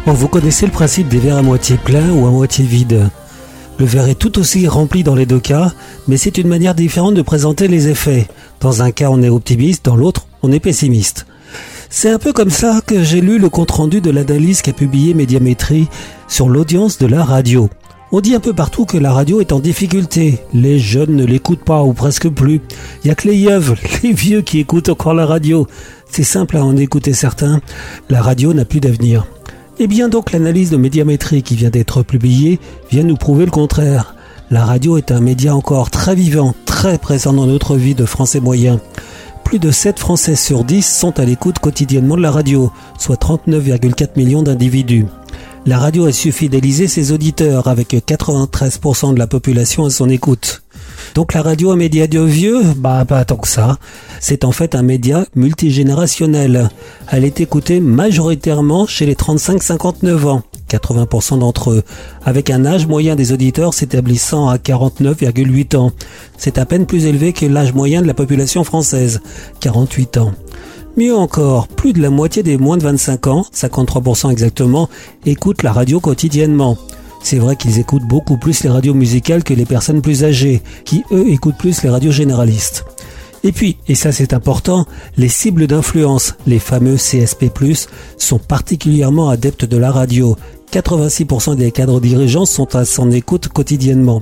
Vous 0.07 0.27
connaissez 0.27 0.65
le 0.65 0.71
principe 0.71 1.09
des 1.09 1.19
verres 1.19 1.37
à 1.37 1.41
moitié 1.43 1.77
plein 1.77 2.09
ou 2.09 2.25
à 2.25 2.31
moitié 2.31 2.65
vide. 2.65 3.11
Le 3.77 3.85
verre 3.85 4.07
est 4.07 4.15
tout 4.15 4.39
aussi 4.39 4.67
rempli 4.67 5.03
dans 5.03 5.13
les 5.13 5.27
deux 5.27 5.39
cas, 5.39 5.71
mais 6.07 6.17
c'est 6.17 6.39
une 6.39 6.47
manière 6.47 6.73
différente 6.73 7.13
de 7.13 7.21
présenter 7.21 7.67
les 7.67 7.87
effets. 7.87 8.27
Dans 8.61 8.81
un 8.81 8.89
cas, 8.89 9.09
on 9.11 9.21
est 9.21 9.29
optimiste, 9.29 9.85
dans 9.85 9.95
l'autre, 9.95 10.25
on 10.41 10.51
est 10.51 10.59
pessimiste. 10.59 11.27
C'est 11.87 12.09
un 12.09 12.17
peu 12.17 12.33
comme 12.33 12.49
ça 12.49 12.81
que 12.83 13.03
j'ai 13.03 13.21
lu 13.21 13.37
le 13.37 13.49
compte-rendu 13.49 14.01
de 14.01 14.09
l'analyse 14.09 14.63
qu'a 14.63 14.73
publié 14.73 15.13
Médiamétrie 15.13 15.87
sur 16.27 16.49
l'audience 16.49 16.97
de 16.97 17.05
la 17.05 17.23
radio. 17.23 17.69
On 18.15 18.21
dit 18.21 18.35
un 18.35 18.39
peu 18.39 18.53
partout 18.53 18.85
que 18.85 18.99
la 18.99 19.11
radio 19.11 19.41
est 19.41 19.53
en 19.53 19.59
difficulté. 19.59 20.37
Les 20.53 20.77
jeunes 20.77 21.15
ne 21.15 21.25
l'écoutent 21.25 21.63
pas 21.63 21.81
ou 21.81 21.93
presque 21.93 22.29
plus. 22.29 22.61
Il 23.03 23.07
y 23.07 23.09
a 23.09 23.15
que 23.15 23.27
les 23.27 23.35
yeuves, 23.35 23.73
les 24.03 24.13
vieux 24.13 24.43
qui 24.43 24.59
écoutent 24.59 24.89
encore 24.89 25.15
la 25.15 25.25
radio. 25.25 25.65
C'est 26.11 26.21
simple 26.21 26.57
à 26.57 26.63
en 26.63 26.77
écouter 26.77 27.13
certains. 27.13 27.59
La 28.11 28.21
radio 28.21 28.53
n'a 28.53 28.65
plus 28.65 28.79
d'avenir. 28.79 29.25
Eh 29.79 29.87
bien 29.87 30.09
donc 30.09 30.31
l'analyse 30.31 30.69
de 30.69 30.77
médiamétrie 30.77 31.41
qui 31.41 31.55
vient 31.55 31.71
d'être 31.71 32.03
publiée 32.03 32.59
vient 32.91 33.01
nous 33.01 33.17
prouver 33.17 33.45
le 33.45 33.51
contraire. 33.51 34.13
La 34.51 34.63
radio 34.63 34.97
est 34.97 35.11
un 35.11 35.19
média 35.19 35.55
encore 35.55 35.89
très 35.89 36.13
vivant, 36.13 36.53
très 36.67 36.99
présent 36.99 37.33
dans 37.33 37.47
notre 37.47 37.77
vie 37.77 37.95
de 37.95 38.05
Français 38.05 38.39
moyens. 38.39 38.77
Plus 39.43 39.57
de 39.57 39.71
7 39.71 39.97
Français 39.97 40.35
sur 40.35 40.63
10 40.63 40.85
sont 40.85 41.19
à 41.19 41.25
l'écoute 41.25 41.57
quotidiennement 41.57 42.15
de 42.15 42.21
la 42.21 42.29
radio, 42.29 42.71
soit 42.99 43.19
39,4 43.19 44.09
millions 44.17 44.43
d'individus. 44.43 45.07
La 45.65 45.79
radio 45.79 46.05
a 46.07 46.11
su 46.11 46.33
fidéliser 46.33 46.89
ses 46.89 47.13
auditeurs 47.13 47.69
avec 47.69 47.93
93% 47.93 49.13
de 49.13 49.19
la 49.19 49.27
population 49.27 49.85
à 49.85 49.89
son 49.89 50.09
écoute. 50.09 50.61
Donc 51.15 51.33
la 51.33 51.41
radio, 51.41 51.71
un 51.71 51.77
média 51.77 52.05
de 52.05 52.19
vieux? 52.19 52.61
Bah 52.75 53.05
pas 53.07 53.23
tant 53.23 53.37
que 53.37 53.47
ça. 53.47 53.77
C'est 54.19 54.43
en 54.43 54.51
fait 54.51 54.75
un 54.75 54.81
média 54.81 55.25
multigénérationnel. 55.35 56.69
Elle 57.09 57.23
est 57.23 57.39
écoutée 57.39 57.79
majoritairement 57.79 58.87
chez 58.87 59.05
les 59.05 59.15
35-59 59.15 60.25
ans, 60.27 60.43
80% 60.69 61.39
d'entre 61.39 61.71
eux, 61.71 61.83
avec 62.25 62.49
un 62.49 62.65
âge 62.65 62.85
moyen 62.85 63.15
des 63.15 63.31
auditeurs 63.31 63.73
s'établissant 63.73 64.49
à 64.49 64.57
49,8 64.57 65.77
ans. 65.77 65.91
C'est 66.37 66.57
à 66.57 66.65
peine 66.65 66.85
plus 66.85 67.05
élevé 67.05 67.31
que 67.31 67.45
l'âge 67.45 67.73
moyen 67.73 68.01
de 68.01 68.07
la 68.07 68.13
population 68.13 68.65
française, 68.65 69.21
48 69.61 70.17
ans. 70.17 70.33
Mieux 70.95 71.15
encore, 71.15 71.67
plus 71.67 71.91
de 71.91 72.01
la 72.01 72.11
moitié 72.11 72.43
des 72.43 72.57
moins 72.57 72.77
de 72.77 72.83
25 72.83 73.25
ans, 73.25 73.45
53% 73.51 74.31
exactement, 74.31 74.89
écoutent 75.25 75.63
la 75.63 75.71
radio 75.71 75.99
quotidiennement. 75.99 76.77
C'est 77.23 77.39
vrai 77.39 77.55
qu'ils 77.55 77.79
écoutent 77.79 78.07
beaucoup 78.07 78.37
plus 78.37 78.63
les 78.63 78.69
radios 78.69 78.93
musicales 78.93 79.43
que 79.43 79.55
les 79.55 79.65
personnes 79.65 80.03
plus 80.03 80.23
âgées, 80.23 80.61
qui 80.85 81.03
eux 81.11 81.29
écoutent 81.29 81.57
plus 81.57 81.81
les 81.81 81.89
radios 81.89 82.11
généralistes. 82.11 82.85
Et 83.43 83.51
puis, 83.51 83.77
et 83.87 83.95
ça 83.95 84.11
c'est 84.11 84.33
important, 84.33 84.85
les 85.17 85.29
cibles 85.29 85.65
d'influence, 85.65 86.35
les 86.45 86.59
fameux 86.59 86.97
CSP+, 86.97 87.49
sont 88.17 88.39
particulièrement 88.39 89.29
adeptes 89.29 89.65
de 89.65 89.77
la 89.77 89.91
radio. 89.91 90.37
86% 90.71 91.55
des 91.55 91.71
cadres 91.71 92.01
dirigeants 92.01 92.45
sont 92.45 92.75
à 92.75 92.85
son 92.85 93.11
écoute 93.11 93.47
quotidiennement. 93.47 94.21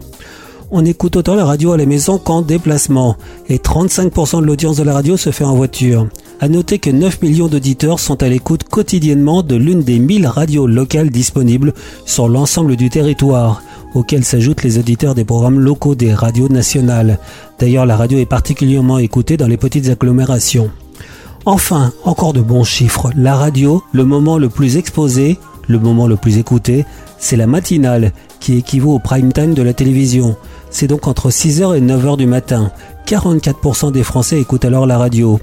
On 0.73 0.85
écoute 0.85 1.17
autant 1.17 1.35
la 1.35 1.43
radio 1.43 1.73
à 1.73 1.77
la 1.77 1.85
maison 1.85 2.17
qu'en 2.17 2.41
déplacement, 2.41 3.17
et 3.49 3.57
35% 3.57 4.39
de 4.39 4.45
l'audience 4.45 4.77
de 4.77 4.83
la 4.83 4.93
radio 4.93 5.17
se 5.17 5.29
fait 5.29 5.43
en 5.43 5.53
voiture. 5.53 6.07
À 6.39 6.47
noter 6.47 6.79
que 6.79 6.89
9 6.89 7.21
millions 7.21 7.49
d'auditeurs 7.49 7.99
sont 7.99 8.23
à 8.23 8.29
l'écoute 8.29 8.63
quotidiennement 8.63 9.43
de 9.43 9.57
l'une 9.57 9.81
des 9.81 9.99
1000 9.99 10.27
radios 10.27 10.67
locales 10.67 11.09
disponibles 11.09 11.73
sur 12.05 12.29
l'ensemble 12.29 12.77
du 12.77 12.89
territoire, 12.89 13.61
auxquels 13.95 14.23
s'ajoutent 14.23 14.63
les 14.63 14.77
auditeurs 14.77 15.13
des 15.13 15.25
programmes 15.25 15.59
locaux 15.59 15.93
des 15.93 16.13
radios 16.13 16.47
nationales. 16.47 17.19
D'ailleurs, 17.59 17.85
la 17.85 17.97
radio 17.97 18.17
est 18.19 18.25
particulièrement 18.25 18.97
écoutée 18.97 19.35
dans 19.35 19.47
les 19.47 19.57
petites 19.57 19.89
agglomérations. 19.89 20.71
Enfin, 21.43 21.91
encore 22.05 22.31
de 22.31 22.41
bons 22.41 22.63
chiffres. 22.63 23.09
La 23.17 23.35
radio, 23.35 23.83
le 23.91 24.05
moment 24.05 24.37
le 24.37 24.47
plus 24.47 24.77
exposé, 24.77 25.37
le 25.67 25.79
moment 25.79 26.07
le 26.07 26.15
plus 26.15 26.37
écouté, 26.37 26.85
c'est 27.17 27.35
la 27.35 27.45
matinale, 27.45 28.13
qui 28.39 28.57
équivaut 28.57 28.95
au 28.95 28.99
prime 28.99 29.33
time 29.33 29.53
de 29.53 29.61
la 29.61 29.73
télévision. 29.73 30.37
C'est 30.71 30.87
donc 30.87 31.07
entre 31.07 31.29
6h 31.29 31.77
et 31.77 31.81
9h 31.81 32.17
du 32.17 32.25
matin. 32.25 32.71
44% 33.05 33.91
des 33.91 34.03
Français 34.03 34.39
écoutent 34.39 34.65
alors 34.65 34.87
la 34.87 34.97
radio. 34.97 35.39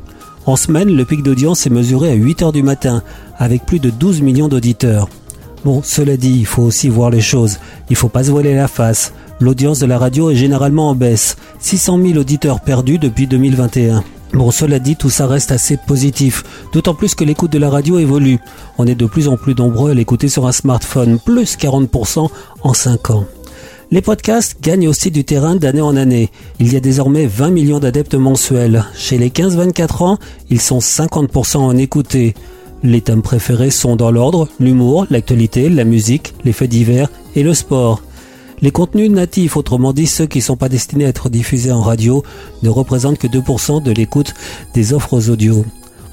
En 0.47 0.57
semaine, 0.57 0.89
le 0.89 1.05
pic 1.05 1.23
d'audience 1.23 1.67
est 1.67 1.71
mesuré 1.71 2.11
à 2.11 2.17
8h 2.17 2.53
du 2.53 2.63
matin, 2.63 3.03
avec 3.37 3.67
plus 3.67 3.79
de 3.79 3.91
12 3.91 4.23
millions 4.23 4.49
d'auditeurs. 4.49 5.09
Bon, 5.65 5.83
cela 5.85 6.17
dit, 6.17 6.39
il 6.39 6.47
faut 6.47 6.63
aussi 6.63 6.89
voir 6.89 7.11
les 7.11 7.21
choses. 7.21 7.59
Il 7.91 7.97
faut 7.97 8.09
pas 8.09 8.25
se 8.25 8.31
voiler 8.31 8.55
la 8.55 8.69
face. 8.69 9.13
L'audience 9.39 9.81
de 9.81 9.87
la 9.87 9.99
radio 9.99 10.31
est 10.31 10.37
généralement 10.37 10.89
en 10.89 10.95
baisse. 10.95 11.37
600 11.59 12.01
000 12.03 12.19
auditeurs 12.19 12.61
perdus 12.61 12.99
depuis 12.99 13.27
2021. 13.27 14.03
Bon, 14.33 14.51
cela 14.51 14.79
dit, 14.79 14.97
tout 14.97 15.11
ça 15.11 15.27
reste 15.27 15.53
assez 15.53 15.77
positif. 15.77 16.45
D'autant 16.73 16.95
plus 16.95 17.15
que 17.15 17.25
l'écoute 17.25 17.53
de 17.53 17.59
la 17.59 17.71
radio 17.71 17.99
évolue. 17.99 18.39
On 18.79 18.87
est 18.87 18.95
de 18.95 19.07
plus 19.07 19.29
en 19.29 19.37
plus 19.37 19.55
nombreux 19.55 19.91
à 19.91 19.95
l'écouter 19.95 20.29
sur 20.29 20.47
un 20.47 20.53
smartphone, 20.53 21.19
plus 21.19 21.57
40% 21.57 22.29
en 22.63 22.75
5 22.75 23.11
ans. 23.11 23.25
Les 23.91 24.03
podcasts 24.03 24.59
gagnent 24.61 24.87
aussi 24.87 25.11
du 25.11 25.25
terrain 25.25 25.57
d'année 25.57 25.81
en 25.81 25.97
année. 25.97 26.29
Il 26.61 26.71
y 26.71 26.77
a 26.77 26.81
désormais 26.81 27.27
20 27.27 27.51
millions 27.51 27.79
d'adeptes 27.79 28.17
mensuels. 28.17 28.85
Chez 28.95 29.17
les 29.17 29.31
15-24 29.31 30.05
ans, 30.05 30.19
ils 30.51 30.61
sont 30.61 30.81
50% 30.81 31.57
en 31.57 31.75
écoutés. 31.75 32.35
Les 32.83 33.01
thèmes 33.01 33.23
préférés 33.23 33.71
sont 33.71 33.97
dans 33.97 34.11
l'ordre 34.11 34.47
l'humour, 34.61 35.07
l'actualité, 35.09 35.71
la 35.71 35.85
musique, 35.85 36.35
les 36.45 36.53
faits 36.53 36.69
divers 36.69 37.09
et 37.35 37.43
le 37.43 37.55
sport. 37.55 38.03
Les 38.61 38.73
contenus 38.73 39.11
natifs, 39.11 39.57
autrement 39.57 39.95
dit 39.95 40.07
ceux 40.07 40.27
qui 40.27 40.39
ne 40.39 40.45
sont 40.45 40.57
pas 40.57 40.69
destinés 40.69 41.07
à 41.07 41.09
être 41.09 41.31
diffusés 41.31 41.73
en 41.73 41.81
radio, 41.81 42.23
ne 42.63 42.69
représentent 42.69 43.19
que 43.19 43.27
2% 43.27 43.83
de 43.83 43.91
l'écoute 43.91 44.35
des 44.75 44.93
offres 44.93 45.31
audio. 45.31 45.65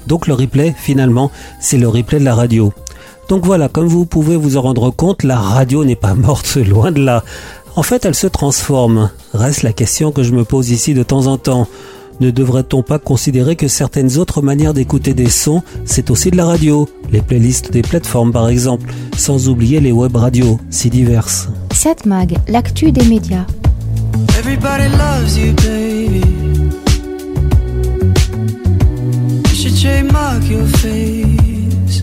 Donc 0.06 0.28
le 0.28 0.34
replay, 0.34 0.74
finalement, 0.78 1.30
c'est 1.60 1.78
le 1.78 1.88
replay 1.88 2.20
de 2.20 2.24
la 2.24 2.34
radio. 2.34 2.72
Donc 3.28 3.44
voilà, 3.44 3.68
comme 3.68 3.88
vous 3.88 4.06
pouvez 4.06 4.36
vous 4.36 4.56
en 4.56 4.62
rendre 4.62 4.90
compte, 4.90 5.24
la 5.24 5.36
radio 5.36 5.84
n'est 5.84 5.96
pas 5.96 6.14
morte, 6.14 6.56
loin 6.56 6.90
de 6.90 7.02
là. 7.02 7.22
En 7.76 7.82
fait, 7.82 8.06
elle 8.06 8.14
se 8.14 8.26
transforme. 8.26 9.10
Reste 9.34 9.62
la 9.62 9.74
question 9.74 10.10
que 10.10 10.22
je 10.22 10.32
me 10.32 10.44
pose 10.44 10.70
ici 10.70 10.94
de 10.94 11.02
temps 11.02 11.26
en 11.26 11.36
temps. 11.36 11.68
Ne 12.20 12.30
devrait-on 12.30 12.82
pas 12.82 12.98
considérer 12.98 13.54
que 13.54 13.68
certaines 13.68 14.16
autres 14.16 14.40
manières 14.40 14.72
d'écouter 14.72 15.12
des 15.12 15.28
sons, 15.28 15.62
c'est 15.84 16.10
aussi 16.10 16.30
de 16.30 16.38
la 16.38 16.46
radio 16.46 16.88
Les 17.12 17.20
playlists 17.20 17.70
des 17.70 17.82
plateformes 17.82 18.32
par 18.32 18.48
exemple, 18.48 18.90
sans 19.18 19.50
oublier 19.50 19.80
les 19.80 19.92
web 19.92 20.16
radios, 20.16 20.58
si 20.70 20.88
diverses. 20.88 21.50
L'actu 22.48 22.92
des 22.92 23.04
médias. 23.04 23.44
Everybody 24.38 24.88
loves 24.96 25.36
you, 25.36 25.52
baby. 25.56 26.22
You 29.50 29.54
should 29.54 29.78
trademark 29.78 30.48
your 30.48 30.66
face. 30.78 32.00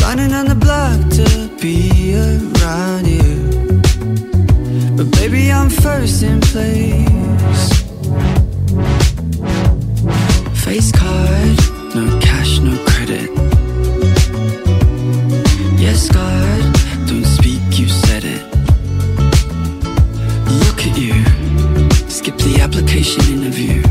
Running 0.00 0.32
on 0.32 0.46
the 0.46 0.54
block 0.54 0.98
to 1.10 1.50
be 1.60 2.51
you. 3.04 3.80
But 4.96 5.10
baby, 5.12 5.52
I'm 5.52 5.68
first 5.68 6.22
in 6.22 6.40
place. 6.40 7.72
Face 10.64 10.90
card, 10.92 11.58
no 11.94 12.18
cash, 12.20 12.60
no 12.60 12.74
credit. 12.86 13.28
Yes, 15.78 16.08
God, 16.08 16.62
don't 17.06 17.24
speak, 17.24 17.78
you 17.78 17.88
said 17.88 18.24
it. 18.24 18.42
Look 20.64 20.80
at 20.86 20.96
you, 20.96 21.14
skip 22.08 22.36
the 22.38 22.60
application 22.62 23.22
interview. 23.34 23.81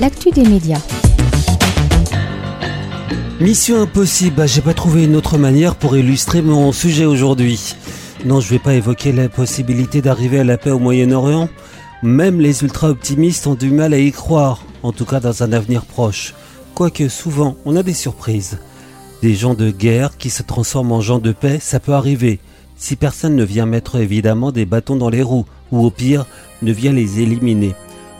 L'actu 0.00 0.30
des 0.30 0.44
médias. 0.44 0.80
Mission 3.38 3.82
impossible, 3.82 4.36
bah, 4.36 4.46
j'ai 4.46 4.62
pas 4.62 4.72
trouvé 4.72 5.04
une 5.04 5.14
autre 5.14 5.36
manière 5.36 5.74
pour 5.74 5.94
illustrer 5.94 6.40
mon 6.40 6.72
sujet 6.72 7.04
aujourd'hui. 7.04 7.74
Non, 8.24 8.40
je 8.40 8.48
vais 8.48 8.58
pas 8.58 8.72
évoquer 8.72 9.12
la 9.12 9.28
possibilité 9.28 10.00
d'arriver 10.00 10.38
à 10.38 10.44
la 10.44 10.56
paix 10.56 10.70
au 10.70 10.78
Moyen-Orient. 10.78 11.50
Même 12.02 12.40
les 12.40 12.62
ultra-optimistes 12.62 13.46
ont 13.46 13.54
du 13.54 13.70
mal 13.70 13.92
à 13.92 13.98
y 13.98 14.10
croire, 14.10 14.64
en 14.82 14.92
tout 14.92 15.04
cas 15.04 15.20
dans 15.20 15.42
un 15.42 15.52
avenir 15.52 15.84
proche. 15.84 16.32
Quoique 16.74 17.10
souvent, 17.10 17.56
on 17.66 17.76
a 17.76 17.82
des 17.82 17.92
surprises. 17.92 18.58
Des 19.20 19.34
gens 19.34 19.52
de 19.52 19.70
guerre 19.70 20.16
qui 20.16 20.30
se 20.30 20.42
transforment 20.42 20.92
en 20.92 21.02
gens 21.02 21.18
de 21.18 21.32
paix, 21.32 21.58
ça 21.60 21.78
peut 21.78 21.92
arriver. 21.92 22.40
Si 22.78 22.96
personne 22.96 23.36
ne 23.36 23.44
vient 23.44 23.66
mettre 23.66 23.96
évidemment 23.96 24.50
des 24.50 24.64
bâtons 24.64 24.96
dans 24.96 25.10
les 25.10 25.22
roues, 25.22 25.44
ou 25.72 25.84
au 25.84 25.90
pire, 25.90 26.24
ne 26.62 26.72
vient 26.72 26.92
les 26.92 27.20
éliminer. 27.20 27.74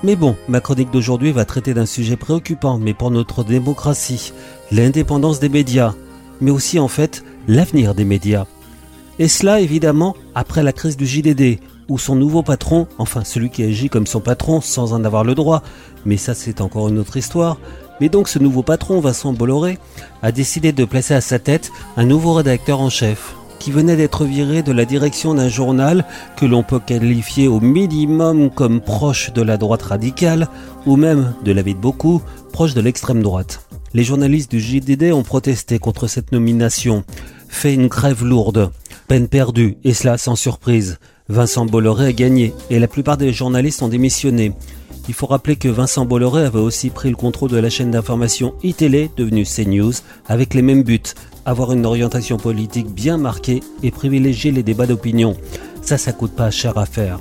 Mais 0.04 0.16
bon, 0.16 0.34
ma 0.48 0.60
chronique 0.60 0.90
d'aujourd'hui 0.90 1.30
va 1.30 1.44
traiter 1.44 1.74
d'un 1.74 1.86
sujet 1.86 2.16
préoccupant, 2.16 2.76
mais 2.76 2.92
pour 2.92 3.12
notre 3.12 3.44
démocratie, 3.44 4.32
l'indépendance 4.72 5.38
des 5.38 5.48
médias, 5.48 5.94
mais 6.40 6.50
aussi 6.50 6.80
en 6.80 6.88
fait 6.88 7.22
l'avenir 7.46 7.94
des 7.94 8.04
médias. 8.04 8.46
Et 9.20 9.28
cela 9.28 9.60
évidemment 9.60 10.16
après 10.34 10.64
la 10.64 10.72
crise 10.72 10.96
du 10.96 11.06
JDD, 11.06 11.60
où 11.88 11.98
son 11.98 12.16
nouveau 12.16 12.42
patron, 12.42 12.88
enfin 12.98 13.22
celui 13.22 13.50
qui 13.50 13.62
agit 13.62 13.88
comme 13.88 14.08
son 14.08 14.20
patron 14.20 14.60
sans 14.60 14.92
en 14.92 15.04
avoir 15.04 15.22
le 15.22 15.36
droit, 15.36 15.62
mais 16.04 16.16
ça 16.16 16.34
c'est 16.34 16.60
encore 16.60 16.88
une 16.88 16.98
autre 16.98 17.16
histoire, 17.16 17.58
mais 18.00 18.08
donc 18.08 18.28
ce 18.28 18.40
nouveau 18.40 18.64
patron, 18.64 18.98
Vincent 18.98 19.32
Bolloré, 19.32 19.78
a 20.22 20.32
décidé 20.32 20.72
de 20.72 20.84
placer 20.84 21.14
à 21.14 21.20
sa 21.20 21.38
tête 21.38 21.70
un 21.96 22.04
nouveau 22.04 22.32
rédacteur 22.32 22.80
en 22.80 22.90
chef, 22.90 23.36
qui 23.62 23.70
venait 23.70 23.94
d'être 23.94 24.24
viré 24.24 24.64
de 24.64 24.72
la 24.72 24.84
direction 24.84 25.34
d'un 25.34 25.48
journal 25.48 26.04
que 26.36 26.44
l'on 26.44 26.64
peut 26.64 26.80
qualifier 26.80 27.46
au 27.46 27.60
minimum 27.60 28.50
comme 28.50 28.80
proche 28.80 29.32
de 29.32 29.40
la 29.40 29.56
droite 29.56 29.82
radicale, 29.82 30.48
ou 30.84 30.96
même, 30.96 31.34
de 31.44 31.52
l'avis 31.52 31.76
de 31.76 31.78
beaucoup, 31.78 32.20
proche 32.52 32.74
de 32.74 32.80
l'extrême 32.80 33.22
droite. 33.22 33.64
Les 33.94 34.02
journalistes 34.02 34.50
du 34.50 34.58
JDD 34.58 35.12
ont 35.12 35.22
protesté 35.22 35.78
contre 35.78 36.08
cette 36.08 36.32
nomination, 36.32 37.04
fait 37.48 37.72
une 37.72 37.86
grève 37.86 38.24
lourde, 38.24 38.72
peine 39.06 39.28
perdue, 39.28 39.76
et 39.84 39.94
cela 39.94 40.18
sans 40.18 40.34
surprise. 40.34 40.98
Vincent 41.28 41.64
Bolloré 41.64 42.06
a 42.06 42.12
gagné, 42.12 42.54
et 42.68 42.80
la 42.80 42.88
plupart 42.88 43.16
des 43.16 43.32
journalistes 43.32 43.80
ont 43.82 43.88
démissionné. 43.88 44.54
Il 45.08 45.14
faut 45.14 45.26
rappeler 45.26 45.54
que 45.54 45.68
Vincent 45.68 46.04
Bolloré 46.04 46.44
avait 46.44 46.58
aussi 46.58 46.90
pris 46.90 47.10
le 47.10 47.16
contrôle 47.16 47.50
de 47.50 47.58
la 47.58 47.70
chaîne 47.70 47.92
d'information 47.92 48.54
iTélé, 48.64 49.08
devenue 49.16 49.44
CNews, 49.44 49.92
avec 50.26 50.54
les 50.54 50.62
mêmes 50.62 50.82
buts, 50.82 51.00
avoir 51.44 51.72
une 51.72 51.86
orientation 51.86 52.36
politique 52.36 52.88
bien 52.88 53.16
marquée 53.16 53.62
et 53.82 53.90
privilégier 53.90 54.50
les 54.50 54.62
débats 54.62 54.86
d'opinion. 54.86 55.36
Ça, 55.82 55.98
ça 55.98 56.12
coûte 56.12 56.32
pas 56.32 56.50
cher 56.50 56.78
à 56.78 56.86
faire. 56.86 57.20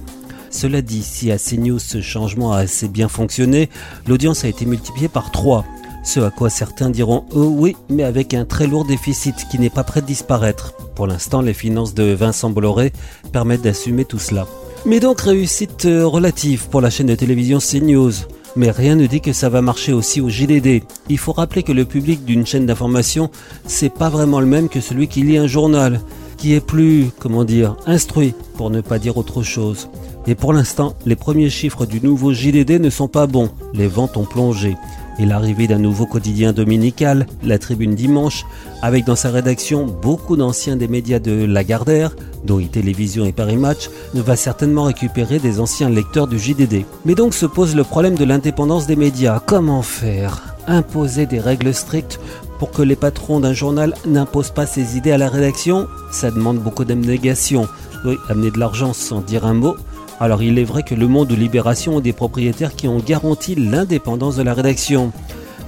Cela 0.49 0.81
dit, 0.81 1.01
si 1.01 1.31
à 1.31 1.37
CNews 1.37 1.79
ce 1.79 2.01
changement 2.01 2.53
a 2.53 2.59
assez 2.59 2.87
bien 2.87 3.07
fonctionné, 3.07 3.69
l'audience 4.07 4.43
a 4.43 4.49
été 4.49 4.65
multipliée 4.65 5.07
par 5.07 5.31
3. 5.31 5.65
Ce 6.03 6.19
à 6.19 6.29
quoi 6.29 6.49
certains 6.49 6.89
diront 6.89 7.25
oh 7.33 7.45
oui, 7.45 7.75
mais 7.89 8.03
avec 8.03 8.33
un 8.33 8.43
très 8.43 8.67
lourd 8.67 8.85
déficit 8.85 9.47
qui 9.49 9.59
n'est 9.59 9.69
pas 9.69 9.83
prêt 9.83 10.01
de 10.01 10.07
disparaître. 10.07 10.73
Pour 10.95 11.07
l'instant, 11.07 11.41
les 11.41 11.53
finances 11.53 11.93
de 11.93 12.11
Vincent 12.13 12.49
Bolloré 12.49 12.91
permettent 13.31 13.61
d'assumer 13.61 14.03
tout 14.03 14.19
cela. 14.19 14.47
Mais 14.85 14.99
donc 14.99 15.21
réussite 15.21 15.85
euh, 15.85 16.05
relative 16.07 16.67
pour 16.69 16.81
la 16.81 16.89
chaîne 16.89 17.07
de 17.07 17.15
télévision 17.15 17.59
CNews. 17.59 18.13
Mais 18.55 18.71
rien 18.71 18.95
ne 18.95 19.05
dit 19.05 19.21
que 19.21 19.33
ça 19.33 19.49
va 19.49 19.61
marcher 19.61 19.93
aussi 19.93 20.19
au 20.19 20.29
JDD. 20.29 20.83
Il 21.09 21.17
faut 21.17 21.31
rappeler 21.31 21.63
que 21.63 21.71
le 21.71 21.85
public 21.85 22.25
d'une 22.25 22.45
chaîne 22.45 22.65
d'information, 22.65 23.29
c'est 23.65 23.93
pas 23.93 24.09
vraiment 24.09 24.39
le 24.39 24.45
même 24.45 24.67
que 24.67 24.81
celui 24.81 25.07
qui 25.07 25.21
lit 25.21 25.37
un 25.37 25.47
journal, 25.47 26.01
qui 26.37 26.53
est 26.53 26.65
plus, 26.65 27.07
comment 27.19 27.45
dire, 27.45 27.77
instruit, 27.85 28.33
pour 28.55 28.69
ne 28.69 28.81
pas 28.81 28.99
dire 28.99 29.17
autre 29.17 29.41
chose. 29.43 29.89
Et 30.27 30.35
pour 30.35 30.53
l'instant, 30.53 30.95
les 31.05 31.15
premiers 31.15 31.49
chiffres 31.49 31.85
du 31.85 32.01
nouveau 32.01 32.33
JDD 32.33 32.79
ne 32.81 32.89
sont 32.89 33.07
pas 33.07 33.25
bons. 33.25 33.49
Les 33.73 33.87
ventes 33.87 34.17
ont 34.17 34.25
plongé. 34.25 34.75
Et 35.19 35.25
l'arrivée 35.25 35.67
d'un 35.67 35.77
nouveau 35.77 36.05
quotidien 36.05 36.53
dominical, 36.53 37.27
la 37.43 37.59
Tribune 37.59 37.95
Dimanche, 37.95 38.45
avec 38.81 39.05
dans 39.05 39.15
sa 39.15 39.29
rédaction 39.29 39.85
beaucoup 39.85 40.35
d'anciens 40.35 40.77
des 40.77 40.87
médias 40.87 41.19
de 41.19 41.45
Lagardère, 41.45 42.15
dont 42.43 42.59
Télévision 42.61 43.25
et 43.25 43.31
Paris 43.31 43.57
Match, 43.57 43.89
ne 44.13 44.21
va 44.21 44.35
certainement 44.35 44.83
récupérer 44.83 45.39
des 45.39 45.59
anciens 45.59 45.89
lecteurs 45.89 46.27
du 46.27 46.39
JDD. 46.39 46.85
Mais 47.05 47.15
donc 47.15 47.33
se 47.33 47.45
pose 47.45 47.75
le 47.75 47.83
problème 47.83 48.15
de 48.15 48.25
l'indépendance 48.25 48.87
des 48.87 48.95
médias. 48.95 49.41
Comment 49.45 49.81
faire? 49.81 50.55
Imposer 50.67 51.25
des 51.25 51.39
règles 51.39 51.73
strictes 51.73 52.19
pour 52.59 52.71
que 52.71 52.81
les 52.81 52.95
patrons 52.95 53.39
d'un 53.39 53.53
journal 53.53 53.93
n'imposent 54.05 54.51
pas 54.51 54.65
ses 54.65 54.97
idées 54.97 55.11
à 55.11 55.17
la 55.17 55.29
rédaction? 55.29 55.87
Ça 56.11 56.31
demande 56.31 56.59
beaucoup 56.59 56.85
d'abnégation. 56.85 57.67
Oui, 58.05 58.17
amener 58.29 58.51
de 58.51 58.59
l'argent 58.59 58.93
sans 58.93 59.21
dire 59.21 59.45
un 59.45 59.53
mot, 59.53 59.75
alors 60.21 60.43
il 60.43 60.59
est 60.59 60.63
vrai 60.63 60.83
que 60.83 60.93
Le 60.93 61.07
Monde 61.07 61.31
ou 61.31 61.35
Libération 61.35 61.95
ont 61.95 61.99
des 61.99 62.13
propriétaires 62.13 62.75
qui 62.75 62.87
ont 62.87 62.99
garanti 62.99 63.55
l'indépendance 63.55 64.35
de 64.35 64.43
la 64.43 64.53
rédaction. 64.53 65.11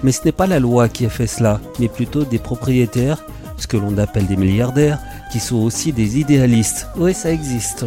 Mais 0.03 0.11
ce 0.11 0.23
n'est 0.25 0.31
pas 0.31 0.45
la 0.45 0.59
loi 0.59 0.89
qui 0.89 1.07
a 1.07 1.09
fait 1.09 1.25
cela, 1.25 1.59
mais 1.79 1.87
plutôt 1.87 2.23
des 2.23 2.37
propriétaires, 2.37 3.25
ce 3.57 3.65
que 3.65 3.77
l'on 3.77 3.97
appelle 3.97 4.27
des 4.27 4.35
milliardaires, 4.35 4.99
qui 5.31 5.39
sont 5.39 5.55
aussi 5.55 5.91
des 5.91 6.19
idéalistes. 6.19 6.87
Oui, 6.97 7.15
ça 7.15 7.31
existe. 7.31 7.85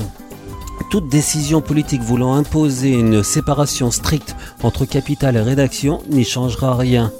Toute 0.90 1.08
décision 1.08 1.60
politique 1.60 2.02
voulant 2.02 2.34
imposer 2.34 2.90
une 2.90 3.22
séparation 3.22 3.92
stricte 3.92 4.34
entre 4.64 4.86
capital 4.86 5.36
et 5.36 5.40
rédaction 5.40 6.02
n'y 6.10 6.24
changera 6.24 6.74
rien. 6.76 7.12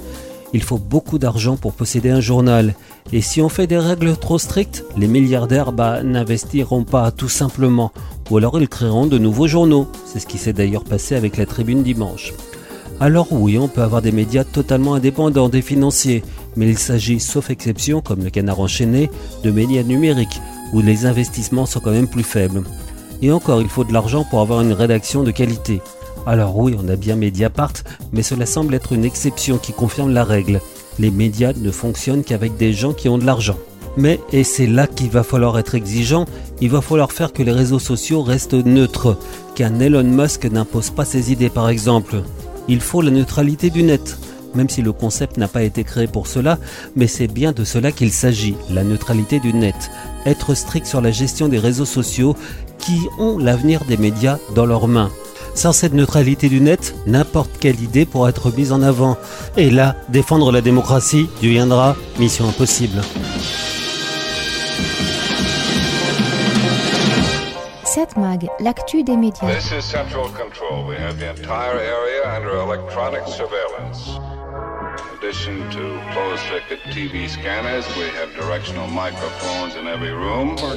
Il 0.55 0.63
faut 0.63 0.79
beaucoup 0.79 1.19
d'argent 1.19 1.57
pour 1.57 1.73
posséder 1.73 2.11
un 2.11 2.21
journal. 2.21 2.75
Et 3.13 3.21
si 3.21 3.41
on 3.41 3.49
fait 3.49 3.69
des 3.69 3.79
règles 3.79 4.17
trop 4.17 4.39
strictes, 4.39 4.85
les 4.97 5.07
milliardaires 5.07 5.71
bah, 5.71 6.03
n'investiront 6.03 6.83
pas 6.83 7.13
tout 7.13 7.29
simplement. 7.29 7.93
Ou 8.31 8.39
alors 8.39 8.61
ils 8.61 8.69
créeront 8.69 9.07
de 9.07 9.19
nouveaux 9.19 9.47
journaux. 9.47 9.89
C'est 10.05 10.19
ce 10.19 10.27
qui 10.27 10.39
s'est 10.39 10.53
d'ailleurs 10.53 10.85
passé 10.85 11.15
avec 11.15 11.37
la 11.37 11.47
tribune 11.47 11.83
dimanche. 11.83 12.33
Alors 12.99 13.29
oui, 13.31 13.59
on 13.59 13.69
peut 13.69 13.83
avoir 13.83 14.01
des 14.01 14.13
médias 14.13 14.45
totalement 14.45 14.95
indépendants 14.95 15.51
des 15.51 15.61
financiers, 15.61 16.23
mais 16.57 16.69
il 16.69 16.79
s'agit, 16.79 17.21
sauf 17.21 17.51
exception, 17.51 18.01
comme 18.01 18.25
le 18.25 18.31
canard 18.31 18.61
enchaîné, 18.61 19.11
de 19.45 19.51
médias 19.51 19.83
numériques, 19.83 20.41
où 20.73 20.81
les 20.81 21.05
investissements 21.05 21.67
sont 21.67 21.81
quand 21.81 21.91
même 21.91 22.09
plus 22.09 22.23
faibles. 22.23 22.65
Et 23.23 23.31
encore, 23.31 23.61
il 23.61 23.69
faut 23.69 23.85
de 23.85 23.93
l'argent 23.93 24.25
pour 24.25 24.41
avoir 24.41 24.63
une 24.63 24.73
rédaction 24.73 25.25
de 25.25 25.31
qualité. 25.31 25.83
Alors 26.27 26.57
oui, 26.59 26.75
on 26.83 26.89
a 26.89 26.97
bien 26.97 27.17
Mediapart, 27.17 27.75
mais 28.13 28.23
cela 28.23 28.47
semble 28.47 28.75
être 28.75 28.93
une 28.93 29.05
exception 29.05 29.59
qui 29.59 29.73
confirme 29.73 30.13
la 30.13 30.25
règle. 30.25 30.61
Les 30.99 31.11
médias 31.11 31.53
ne 31.53 31.71
fonctionnent 31.71 32.25
qu'avec 32.25 32.57
des 32.57 32.73
gens 32.73 32.95
qui 32.95 33.09
ont 33.09 33.19
de 33.19 33.27
l'argent. 33.27 33.59
Mais, 33.97 34.21
et 34.33 34.45
c'est 34.45 34.67
là 34.67 34.87
qu'il 34.87 35.11
va 35.11 35.23
falloir 35.23 35.59
être 35.59 35.75
exigeant, 35.75 36.27
il 36.61 36.71
va 36.71 36.81
falloir 36.81 37.13
faire 37.13 37.33
que 37.33 37.43
les 37.43 37.53
réseaux 37.53 37.79
sociaux 37.79 38.23
restent 38.23 38.53
neutres, 38.53 39.19
qu'un 39.55 39.81
Elon 39.81 40.05
Musk 40.05 40.45
n'impose 40.45 40.91
pas 40.91 41.05
ses 41.05 41.33
idées 41.33 41.49
par 41.49 41.69
exemple. 41.69 42.23
Il 42.69 42.81
faut 42.81 43.01
la 43.01 43.11
neutralité 43.11 43.71
du 43.71 43.83
net, 43.83 44.19
même 44.55 44.69
si 44.69 44.83
le 44.83 44.93
concept 44.93 45.37
n'a 45.39 45.49
pas 45.49 45.63
été 45.63 45.85
créé 45.85 46.07
pour 46.07 46.27
cela, 46.27 46.59
mais 46.95 47.07
c'est 47.07 47.29
bien 47.29 47.53
de 47.53 47.65
cela 47.65 47.93
qu'il 47.93 48.13
s'agit, 48.13 48.57
la 48.71 48.85
neutralité 48.85 49.41
du 49.41 49.53
net. 49.53 49.91
Être 50.27 50.55
strict 50.55 50.87
sur 50.87 51.01
la 51.01 51.11
gestion 51.11 51.49
des 51.49 51.59
réseaux 51.59 51.85
sociaux 51.85 52.37
qui 52.79 53.01
ont 53.19 53.39
l'avenir 53.39 53.85
des 53.85 53.97
médias 53.97 54.39
dans 54.55 54.67
leurs 54.67 54.89
mains. 54.89 55.11
Sans 55.55 55.73
cette 55.73 55.95
neutralité 55.95 56.51
du 56.51 56.61
net, 56.61 56.95
n'importe 57.07 57.51
quelle 57.59 57.81
idée 57.81 58.05
pourra 58.05 58.29
être 58.29 58.55
mise 58.55 58.73
en 58.73 58.83
avant. 58.83 59.17
Et 59.57 59.71
là, 59.71 59.97
défendre 60.11 60.53
la 60.53 60.61
démocratie 60.61 61.29
deviendra 61.43 61.97
mission 62.19 62.47
impossible. 62.47 63.01
Cette 67.97 68.19
mag, 68.19 68.47
l'actu 68.61 69.03
des 69.05 69.17
médias. 69.17 69.47
This 69.55 69.73
is 69.73 69.83
Central 69.83 70.29
Control. 70.35 70.85
We 70.87 70.97
have 70.97 71.19
the 71.19 71.31
entire 71.31 71.79
area 71.79 72.29
under 72.37 72.55
electronic 72.57 73.27
surveillance. 73.27 74.19
In 75.01 75.17
addition 75.17 75.57
to 75.71 75.99
closed 76.13 76.43
circuit 76.43 76.81
TV 76.93 77.27
scanners, 77.27 77.87
we 77.97 78.05
have 78.19 78.29
directional 78.35 78.87
microphones 78.89 79.77
in 79.77 79.87
every 79.87 80.13
room. 80.13 80.59
All 80.59 80.77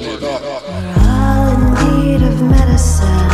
in 1.52 1.60
need 1.84 2.22
of 2.22 2.40
medicine. 2.40 3.28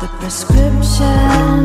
The 0.00 0.08
prescription 0.18 1.57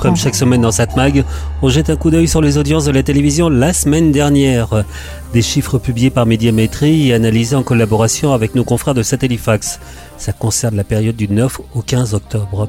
Comme 0.00 0.16
chaque 0.16 0.34
semaine 0.34 0.62
dans 0.62 0.72
Satmag, 0.72 1.24
on 1.62 1.68
jette 1.68 1.88
un 1.88 1.94
coup 1.94 2.10
d'œil 2.10 2.26
sur 2.26 2.40
les 2.40 2.58
audiences 2.58 2.84
de 2.84 2.90
la 2.90 3.04
télévision 3.04 3.48
la 3.48 3.72
semaine 3.72 4.10
dernière. 4.10 4.84
Des 5.32 5.42
chiffres 5.42 5.78
publiés 5.78 6.10
par 6.10 6.26
Médiamétrie 6.26 7.08
et 7.08 7.14
analysés 7.14 7.54
en 7.54 7.62
collaboration 7.62 8.32
avec 8.32 8.56
nos 8.56 8.64
confrères 8.64 8.94
de 8.94 9.04
Satellifax. 9.04 9.78
Ça 10.16 10.32
concerne 10.32 10.74
la 10.74 10.82
période 10.82 11.14
du 11.14 11.28
9 11.28 11.60
au 11.76 11.82
15 11.82 12.14
octobre. 12.14 12.68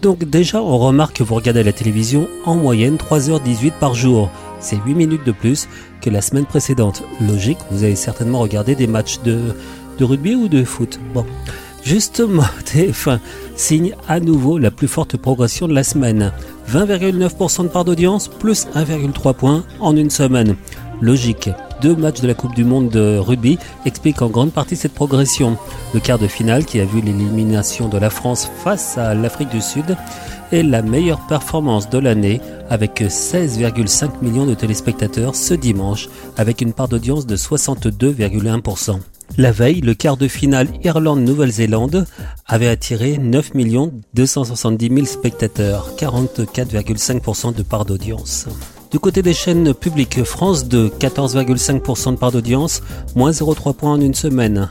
Donc 0.00 0.24
déjà, 0.24 0.62
on 0.62 0.78
remarque 0.78 1.16
que 1.16 1.22
vous 1.22 1.34
regardez 1.34 1.62
la 1.62 1.72
télévision 1.72 2.26
en 2.46 2.54
moyenne 2.54 2.96
3h18 2.96 3.72
par 3.78 3.94
jour. 3.94 4.30
C'est 4.60 4.78
8 4.82 4.94
minutes 4.94 5.26
de 5.26 5.32
plus 5.32 5.68
que 6.00 6.08
la 6.08 6.22
semaine 6.22 6.46
précédente. 6.46 7.02
Logique, 7.20 7.58
vous 7.70 7.84
avez 7.84 7.96
certainement 7.96 8.38
regardé 8.38 8.74
des 8.74 8.86
matchs 8.86 9.20
de, 9.24 9.54
de 9.98 10.04
rugby 10.04 10.34
ou 10.34 10.48
de 10.48 10.64
foot. 10.64 10.98
Bon. 11.12 11.26
Justement, 11.84 12.42
TF1 12.64 13.18
signe 13.56 13.94
à 14.08 14.18
nouveau 14.18 14.58
la 14.58 14.70
plus 14.70 14.88
forte 14.88 15.16
progression 15.16 15.68
de 15.68 15.74
la 15.74 15.84
semaine. 15.84 16.32
20,9% 16.70 17.64
de 17.64 17.68
part 17.68 17.84
d'audience, 17.84 18.28
plus 18.28 18.66
1,3 18.74 19.34
points 19.34 19.64
en 19.80 19.96
une 19.96 20.10
semaine. 20.10 20.56
Logique. 21.00 21.50
Deux 21.82 21.94
matchs 21.94 22.22
de 22.22 22.26
la 22.26 22.34
Coupe 22.34 22.54
du 22.54 22.64
Monde 22.64 22.88
de 22.88 23.18
rugby 23.18 23.58
expliquent 23.84 24.22
en 24.22 24.28
grande 24.28 24.52
partie 24.52 24.76
cette 24.76 24.94
progression. 24.94 25.58
Le 25.92 26.00
quart 26.00 26.18
de 26.18 26.26
finale 26.26 26.64
qui 26.64 26.80
a 26.80 26.86
vu 26.86 27.00
l'élimination 27.02 27.88
de 27.88 27.98
la 27.98 28.10
France 28.10 28.48
face 28.62 28.96
à 28.96 29.14
l'Afrique 29.14 29.50
du 29.50 29.60
Sud 29.60 29.96
est 30.52 30.62
la 30.62 30.80
meilleure 30.80 31.26
performance 31.26 31.90
de 31.90 31.98
l'année 31.98 32.40
avec 32.70 33.02
16,5 33.02 34.22
millions 34.22 34.46
de 34.46 34.54
téléspectateurs 34.54 35.34
ce 35.34 35.52
dimanche 35.52 36.08
avec 36.38 36.62
une 36.62 36.72
part 36.72 36.88
d'audience 36.88 37.26
de 37.26 37.36
62,1%. 37.36 39.00
La 39.36 39.50
veille, 39.50 39.80
le 39.80 39.94
quart 39.94 40.16
de 40.16 40.28
finale 40.28 40.68
Irlande-Nouvelle-Zélande 40.84 42.06
avait 42.46 42.68
attiré 42.68 43.18
9 43.18 43.52
270 44.14 44.88
000 44.94 45.06
spectateurs, 45.06 45.90
44,5% 45.98 47.54
de 47.54 47.62
part 47.62 47.84
d'audience. 47.84 48.46
Du 48.92 49.00
côté 49.00 49.22
des 49.22 49.34
chaînes 49.34 49.74
publiques, 49.74 50.22
France 50.22 50.68
2, 50.68 50.88
14,5% 51.00 52.12
de 52.12 52.16
part 52.16 52.30
d'audience, 52.30 52.80
moins 53.16 53.32
0,3 53.32 53.74
points 53.74 53.92
en 53.92 54.00
une 54.00 54.14
semaine. 54.14 54.68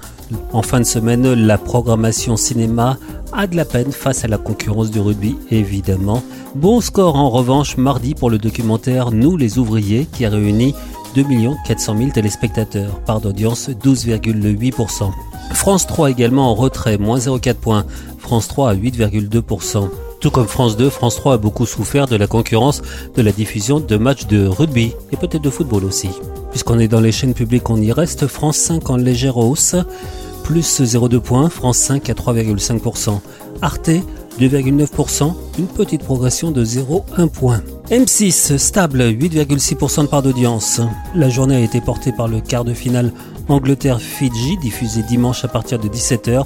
En 0.53 0.61
fin 0.61 0.79
de 0.79 0.85
semaine, 0.85 1.33
la 1.33 1.57
programmation 1.57 2.37
cinéma 2.37 2.97
a 3.33 3.47
de 3.47 3.57
la 3.57 3.65
peine 3.65 3.91
face 3.91 4.23
à 4.23 4.27
la 4.29 4.37
concurrence 4.37 4.91
du 4.91 5.01
rugby, 5.01 5.35
évidemment. 5.51 6.23
Bon 6.55 6.79
score 6.79 7.15
en 7.15 7.29
revanche 7.29 7.77
mardi 7.77 8.15
pour 8.15 8.29
le 8.29 8.37
documentaire 8.37 9.11
Nous 9.11 9.35
les 9.35 9.57
ouvriers 9.57 10.05
qui 10.05 10.25
a 10.25 10.29
réuni 10.29 10.73
2 11.13 11.23
400 11.65 11.97
000 11.97 12.09
téléspectateurs, 12.11 12.99
part 13.01 13.21
d'audience 13.21 13.69
12,8%. 13.69 15.11
France 15.53 15.87
3 15.87 16.11
également 16.11 16.49
en 16.51 16.55
retrait, 16.55 16.97
moins 16.97 17.17
0,4 17.17 17.53
points. 17.55 17.85
France 18.17 18.47
3 18.47 18.71
à 18.71 18.75
8,2%. 18.75 19.89
Tout 20.19 20.31
comme 20.31 20.47
France 20.47 20.77
2, 20.77 20.89
France 20.89 21.17
3 21.17 21.33
a 21.33 21.37
beaucoup 21.37 21.65
souffert 21.65 22.07
de 22.07 22.15
la 22.15 22.27
concurrence 22.27 22.81
de 23.15 23.21
la 23.21 23.31
diffusion 23.31 23.79
de 23.79 23.97
matchs 23.97 24.25
de 24.27 24.47
rugby 24.47 24.93
et 25.11 25.17
peut-être 25.17 25.41
de 25.41 25.49
football 25.49 25.83
aussi. 25.83 26.09
Puisqu'on 26.51 26.79
est 26.79 26.87
dans 26.87 27.01
les 27.01 27.11
chaînes 27.11 27.33
publiques, 27.33 27.69
on 27.69 27.81
y 27.81 27.91
reste. 27.91 28.27
France 28.27 28.57
5 28.57 28.89
en 28.89 28.95
légère 28.95 29.37
hausse, 29.37 29.75
plus 30.43 30.81
0,2 30.81 31.19
points. 31.19 31.49
France 31.49 31.77
5 31.77 32.09
à 32.09 32.13
3,5%. 32.13 33.19
Arte 33.61 33.89
2,9%, 34.39 35.33
une 35.59 35.67
petite 35.67 36.03
progression 36.03 36.51
de 36.51 36.65
0,1 36.65 37.27
point. 37.29 37.61
M6, 37.89 38.57
stable, 38.57 39.01
8,6% 39.01 40.03
de 40.03 40.07
part 40.07 40.23
d'audience. 40.23 40.81
La 41.15 41.29
journée 41.29 41.55
a 41.55 41.59
été 41.59 41.81
portée 41.81 42.11
par 42.11 42.27
le 42.27 42.39
quart 42.39 42.63
de 42.63 42.73
finale 42.73 43.11
Angleterre-Fidji, 43.47 44.57
diffusé 44.57 45.03
dimanche 45.03 45.43
à 45.45 45.47
partir 45.47 45.79
de 45.79 45.87
17h, 45.87 46.45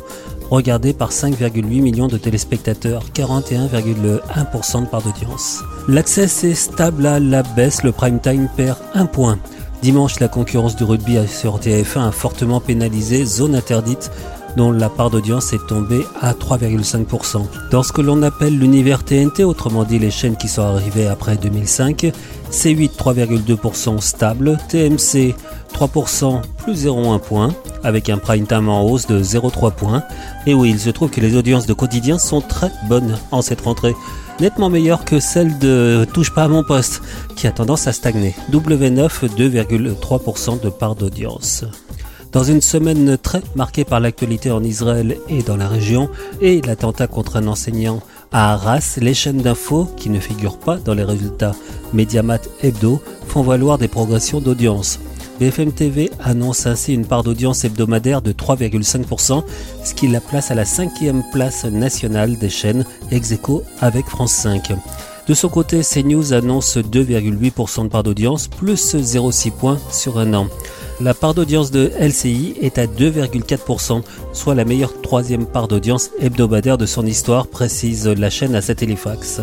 regardé 0.50 0.94
par 0.94 1.12
5,8 1.12 1.82
millions 1.82 2.08
de 2.08 2.18
téléspectateurs, 2.18 3.04
41,1% 3.14 4.82
de 4.82 4.88
part 4.88 5.02
d'audience. 5.02 5.60
L'accès 5.88 6.24
est 6.24 6.56
stable 6.56 7.06
à 7.06 7.20
la 7.20 7.44
baisse, 7.44 7.84
le 7.84 7.92
prime 7.92 8.20
time 8.20 8.48
perd 8.56 8.78
1 8.94 9.06
point. 9.06 9.40
Dimanche, 9.82 10.20
la 10.20 10.28
concurrence 10.28 10.76
du 10.76 10.84
rugby 10.84 11.18
sur 11.28 11.60
TF1 11.60 12.08
a 12.08 12.12
fortement 12.12 12.60
pénalisé, 12.60 13.26
zone 13.26 13.56
interdite 13.56 14.12
dont 14.58 14.72
la 14.72 14.90
part 14.90 15.12
d'audience 15.12 15.54
est 15.54 15.66
tombée 15.68 16.06
à 16.20 16.34
3,5%. 16.34 17.46
Dans 17.72 17.84
ce 17.84 17.94
que 17.94 18.02
l'on 18.02 18.24
appelle 18.24 18.58
l'univers 18.58 19.04
TNT, 19.04 19.44
autrement 19.44 19.84
dit 19.84 20.00
les 20.00 20.12
chaînes 20.12 20.36
qui 20.36 20.48
sont 20.48 20.64
arrivées 20.64 21.08
après 21.08 21.38
2005, 21.38 22.12
C8 22.52 22.98
3,2% 22.98 24.02
stable, 24.02 24.58
TMC 24.68 25.36
3% 25.74 26.42
plus 26.64 26.86
0,1 26.86 27.20
point, 27.20 27.54
avec 27.84 28.10
un 28.10 28.18
prime 28.18 28.48
time 28.48 28.68
en 28.68 28.82
hausse 28.82 29.06
de 29.06 29.22
0,3 29.22 29.72
points. 29.72 30.04
Et 30.48 30.54
oui, 30.54 30.72
il 30.72 30.80
se 30.80 30.90
trouve 30.90 31.12
que 31.12 31.22
les 31.22 31.38
audiences 31.38 31.68
de 31.68 31.74
quotidien 31.74 32.18
sont 32.18 32.42
très 32.42 32.72
bonnes 32.90 33.16
en 33.32 33.42
cette 33.42 33.62
rentrée 33.62 33.96
nettement 34.40 34.70
meilleures 34.70 35.06
que 35.06 35.20
celles 35.20 35.58
de 35.60 36.06
Touche 36.14 36.34
pas 36.34 36.44
à 36.44 36.48
mon 36.48 36.64
poste, 36.64 37.02
qui 37.36 37.48
a 37.48 37.52
tendance 37.52 37.88
à 37.88 37.94
stagner. 37.94 38.36
W9, 38.52 39.28
2,3% 39.36 40.62
de 40.62 40.70
part 40.70 40.96
d'audience. 40.96 41.64
Dans 42.38 42.44
une 42.44 42.62
semaine 42.62 43.18
très 43.18 43.42
marquée 43.56 43.84
par 43.84 44.00
l'actualité 44.00 44.52
en 44.52 44.64
Israël 44.64 45.18
et 45.28 45.42
dans 45.42 45.58
la 45.58 45.68
région, 45.68 46.08
et 46.40 46.62
l'attentat 46.62 47.08
contre 47.08 47.38
un 47.38 47.48
enseignant 47.48 48.00
à 48.32 48.54
Arras, 48.54 49.00
les 49.02 49.16
chaînes 49.16 49.42
d'infos, 49.42 49.86
qui 49.98 50.12
ne 50.12 50.20
figurent 50.20 50.60
pas 50.60 50.78
dans 50.78 50.94
les 50.94 51.04
résultats 51.04 51.56
Mediamat 51.94 52.42
Hebdo, 52.62 53.02
font 53.28 53.42
valoir 53.42 53.80
des 53.80 53.88
progressions 53.88 54.40
d'audience. 54.40 55.00
BFM 55.40 55.72
TV 55.72 56.12
annonce 56.24 56.68
ainsi 56.68 56.94
une 56.94 57.08
part 57.08 57.24
d'audience 57.24 57.66
hebdomadaire 57.66 58.22
de 58.22 58.34
3,5%, 58.34 59.44
ce 59.84 59.96
qui 59.96 60.08
la 60.08 60.22
place 60.22 60.52
à 60.52 60.56
la 60.56 60.66
cinquième 60.66 61.24
place 61.34 61.66
nationale 61.66 62.38
des 62.38 62.50
chaînes 62.50 62.86
ex 63.10 63.34
avec 63.82 64.06
France 64.06 64.34
5. 64.34 64.74
De 65.28 65.34
son 65.34 65.50
côté, 65.50 65.82
CNews 65.82 66.34
annonce 66.34 66.78
2,8% 66.78 67.86
de 67.86 67.88
part 67.88 68.04
d'audience, 68.04 68.48
plus 68.48 68.94
0,6 68.94 69.50
points 69.50 69.80
sur 69.92 70.20
un 70.20 70.36
an. 70.36 70.48
La 71.00 71.14
part 71.14 71.36
d'audience 71.36 71.70
de 71.70 71.92
LCI 72.00 72.56
est 72.60 72.80
à 72.80 72.88
2,4%, 72.88 74.02
soit 74.34 74.56
la 74.56 74.66
meilleure 74.66 75.00
troisième 75.02 75.46
part 75.46 75.68
d'audience 75.68 76.10
hebdomadaire 76.20 76.80
de 76.80 76.88
son 76.88 77.06
histoire, 77.06 77.46
précise 77.46 78.08
la 78.08 78.32
chaîne 78.32 78.56
à 78.56 78.62
Satellifax. 78.64 79.42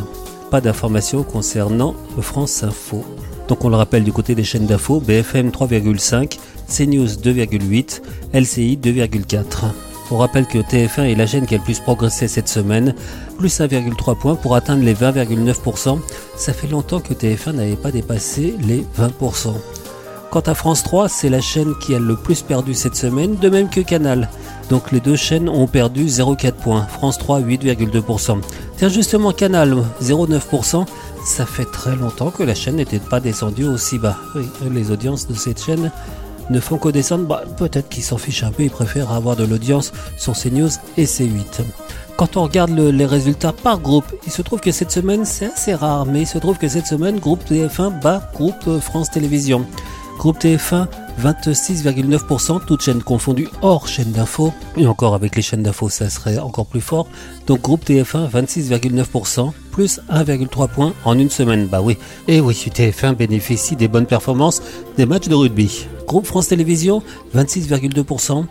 Pas 0.51 0.61
d'informations 0.61 1.23
concernant 1.23 1.95
France 2.21 2.65
Info. 2.65 3.05
Donc 3.47 3.65
on 3.65 3.69
le 3.69 3.77
rappelle 3.77 4.03
du 4.03 4.13
côté 4.13 4.35
des 4.35 4.43
chaînes 4.43 4.67
d'info, 4.67 4.99
BFM 4.99 5.51
3,5, 5.51 6.39
CNews 6.69 7.07
2,8, 7.07 8.03
LCI 8.33 8.77
2,4. 8.83 9.45
On 10.11 10.19
rappelle 10.19 10.47
que 10.47 10.59
TF1 10.59 11.13
est 11.13 11.15
la 11.15 11.27
chaîne 11.29 11.47
qui 11.47 11.55
a 11.55 11.59
le 11.59 11.65
plus 11.65 11.79
progressé 11.79 12.27
cette 12.27 12.49
semaine, 12.49 12.95
plus 13.39 13.61
1,3 13.61 14.19
points 14.19 14.35
pour 14.35 14.57
atteindre 14.57 14.83
les 14.83 14.95
20,9%. 14.95 16.01
Ça 16.37 16.53
fait 16.53 16.67
longtemps 16.67 17.01
que 17.01 17.15
TF1 17.15 17.53
n'avait 17.53 17.77
pas 17.77 17.93
dépassé 17.93 18.57
les 18.61 18.85
20%. 18.99 19.55
Quant 20.35 20.41
à 20.47 20.55
France 20.57 20.83
3, 20.83 21.09
c'est 21.09 21.29
la 21.29 21.41
chaîne 21.41 21.75
qui 21.79 21.95
a 21.95 22.01
le 22.01 22.17
plus 22.17 22.43
perdu 22.43 22.75
cette 22.75 22.97
semaine, 22.97 23.37
de 23.37 23.49
même 23.49 23.71
que 23.71 23.79
Canal. 23.81 24.29
Donc 24.69 24.91
les 24.91 24.99
deux 24.99 25.15
chaînes 25.15 25.49
ont 25.49 25.69
perdu 25.69 26.07
0,4 26.07 26.51
points. 26.55 26.83
France 26.89 27.19
3 27.19 27.39
8,2%. 27.41 28.41
Tiens 28.77 28.89
justement 28.89 29.31
Canal 29.31 29.77
0,9%. 30.03 30.87
Ça 31.25 31.47
fait 31.47 31.67
très 31.67 31.95
longtemps 31.95 32.33
que 32.33 32.43
la 32.43 32.57
chaîne 32.57 32.75
n'était 32.75 32.99
pas 32.99 33.21
descendue 33.21 33.67
aussi 33.69 33.97
bas. 34.01 34.17
Les 34.73 34.91
audiences 34.91 35.29
de 35.29 35.35
cette 35.35 35.63
chaîne 35.63 35.93
ne 36.51 36.59
font 36.59 36.79
que 36.79 36.89
descendre. 36.89 37.29
Bah, 37.29 37.45
peut-être 37.57 37.89
qu'ils 37.89 38.03
s'en 38.03 38.19
fichent 38.19 38.43
un 38.43 38.51
peu, 38.51 38.65
ils 38.65 38.71
préfèrent 38.73 39.13
avoir 39.13 39.37
de 39.37 39.45
l'audience 39.45 39.93
sur 40.19 40.33
CNews 40.35 40.71
et 40.97 41.05
C8. 41.05 41.61
Quand 42.17 42.37
on 42.37 42.43
regarde 42.43 42.71
le- 42.73 42.91
les 42.91 43.07
résultats 43.07 43.53
par 43.53 43.79
groupe, 43.79 44.13
il 44.27 44.33
se 44.33 44.43
trouve 44.43 44.59
que 44.59 44.73
cette 44.73 44.91
semaine 44.91 45.25
c'est 45.25 45.47
assez 45.47 45.75
rare, 45.77 46.07
mais 46.07 46.23
il 46.23 46.27
se 46.27 46.39
trouve 46.39 46.59
que 46.59 46.67
cette 46.67 46.89
semaine, 46.89 47.21
groupe 47.21 47.45
TF1 47.49 48.01
bat 48.01 48.29
groupe 48.35 48.67
euh, 48.67 48.81
France 48.81 49.13
Télévisions. 49.13 49.65
Groupe 50.25 50.39
TF1, 50.39 50.87
26,9%, 51.23 52.65
toutes 52.65 52.81
chaînes 52.81 53.03
confondues 53.03 53.51
hors 53.61 53.87
chaîne 53.87 54.11
d'info. 54.11 54.55
Et 54.75 54.87
encore 54.87 55.15
avec 55.15 55.37
les 55.37 55.43
chaînes 55.43 55.63
d'info, 55.63 55.91
ça 55.91 56.09
serait 56.09 56.39
encore 56.39 56.65
plus 56.65 56.81
fort. 56.81 57.07
Donc 57.47 57.61
groupe 57.61 57.85
TF1, 57.85 58.31
26,9%, 58.31 59.53
plus 59.71 60.01
1,3 60.11 60.69
points 60.69 60.95
en 61.05 61.19
une 61.19 61.29
semaine. 61.29 61.67
Bah 61.67 61.83
oui. 61.83 61.99
Et 62.27 62.41
oui, 62.41 62.55
TF1 62.55 63.17
bénéficie 63.17 63.77
des 63.77 63.87
bonnes 63.87 64.07
performances 64.07 64.63
des 64.97 65.05
matchs 65.05 65.29
de 65.29 65.35
rugby. 65.35 65.89
Groupe 66.07 66.25
France 66.25 66.49
Télévisions, 66.49 67.03
26,2%. 67.37 68.47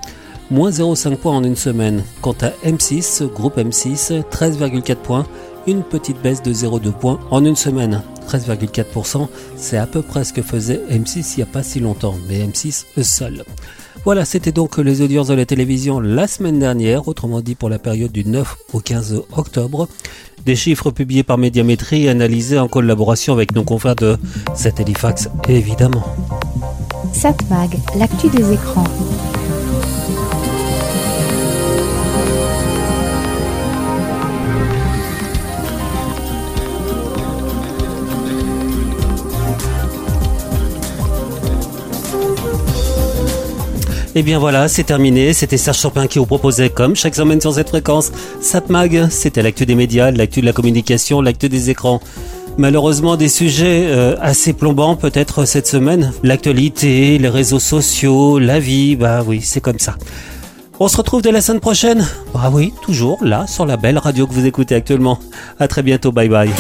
Moins 0.51 0.69
0,5 0.69 1.15
points 1.15 1.35
en 1.35 1.43
une 1.43 1.55
semaine. 1.55 2.03
Quant 2.21 2.35
à 2.41 2.49
M6, 2.69 3.25
groupe 3.25 3.57
M6, 3.57 4.21
13,4 4.29 4.95
points, 4.97 5.25
une 5.67 5.83
petite 5.83 6.21
baisse 6.21 6.41
de 6.41 6.53
0,2 6.53 6.91
points 6.91 7.19
en 7.31 7.43
une 7.45 7.55
semaine. 7.55 8.01
13,4%, 8.29 9.27
c'est 9.57 9.77
à 9.77 9.85
peu 9.85 10.01
près 10.01 10.23
ce 10.23 10.33
que 10.33 10.41
faisait 10.41 10.81
M6 10.89 11.33
il 11.33 11.37
n'y 11.37 11.43
a 11.43 11.45
pas 11.45 11.63
si 11.63 11.79
longtemps, 11.79 12.15
mais 12.27 12.45
M6 12.45 12.85
seul. 13.03 13.43
Voilà, 14.05 14.25
c'était 14.25 14.51
donc 14.51 14.77
les 14.77 15.01
audiences 15.01 15.27
de 15.27 15.33
la 15.33 15.45
télévision 15.45 15.99
la 15.99 16.27
semaine 16.27 16.59
dernière, 16.59 17.07
autrement 17.07 17.41
dit 17.41 17.55
pour 17.55 17.69
la 17.69 17.79
période 17.79 18.11
du 18.11 18.25
9 18.25 18.57
au 18.73 18.79
15 18.79 19.23
octobre. 19.37 19.87
Des 20.45 20.57
chiffres 20.57 20.91
publiés 20.91 21.23
par 21.23 21.37
Médiamétrie 21.37 22.05
et 22.05 22.09
analysés 22.09 22.59
en 22.59 22.67
collaboration 22.67 23.31
avec 23.31 23.55
nos 23.55 23.63
confrères 23.63 23.95
de 23.95 24.17
Satellifax, 24.55 25.29
évidemment. 25.47 26.03
Satmag, 27.13 27.79
l'actu 27.97 28.27
des 28.29 28.53
écrans. 28.53 28.83
Et 44.15 44.21
bien 44.21 44.37
voilà, 44.37 44.67
c'est 44.67 44.83
terminé. 44.83 45.33
C'était 45.33 45.57
Serge 45.57 45.77
Surpin 45.77 46.07
qui 46.07 46.19
vous 46.19 46.25
proposait, 46.25 46.69
comme 46.69 46.95
chaque 46.95 47.15
semaine 47.15 47.41
sur 47.41 47.53
cette 47.53 47.69
fréquence, 47.69 48.11
Satmag. 48.41 49.07
C'était 49.09 49.41
l'actu 49.41 49.65
des 49.65 49.75
médias, 49.75 50.11
l'actu 50.11 50.41
de 50.41 50.45
la 50.45 50.53
communication, 50.53 51.21
l'actu 51.21 51.49
des 51.49 51.69
écrans. 51.71 51.99
Malheureusement, 52.57 53.15
des 53.15 53.29
sujets 53.29 53.87
euh, 53.87 54.15
assez 54.21 54.53
plombants 54.53 54.95
peut-être 54.95 55.45
cette 55.45 55.65
semaine. 55.65 56.13
L'actualité, 56.21 57.17
les 57.17 57.29
réseaux 57.29 57.59
sociaux, 57.59 58.37
la 58.37 58.59
vie, 58.59 58.95
bah 58.95 59.23
oui, 59.25 59.41
c'est 59.41 59.61
comme 59.61 59.79
ça. 59.79 59.95
On 60.79 60.87
se 60.87 60.97
retrouve 60.97 61.23
dès 61.23 61.31
la 61.31 61.41
semaine 61.41 61.61
prochaine. 61.61 62.05
Bah 62.33 62.51
oui, 62.51 62.73
toujours 62.83 63.23
là, 63.23 63.47
sur 63.47 63.65
la 63.65 63.77
belle 63.77 63.97
radio 63.97 64.27
que 64.27 64.33
vous 64.33 64.45
écoutez 64.45 64.75
actuellement. 64.75 65.17
À 65.59 65.67
très 65.67 65.81
bientôt, 65.81 66.11
bye 66.11 66.29
bye. 66.29 66.51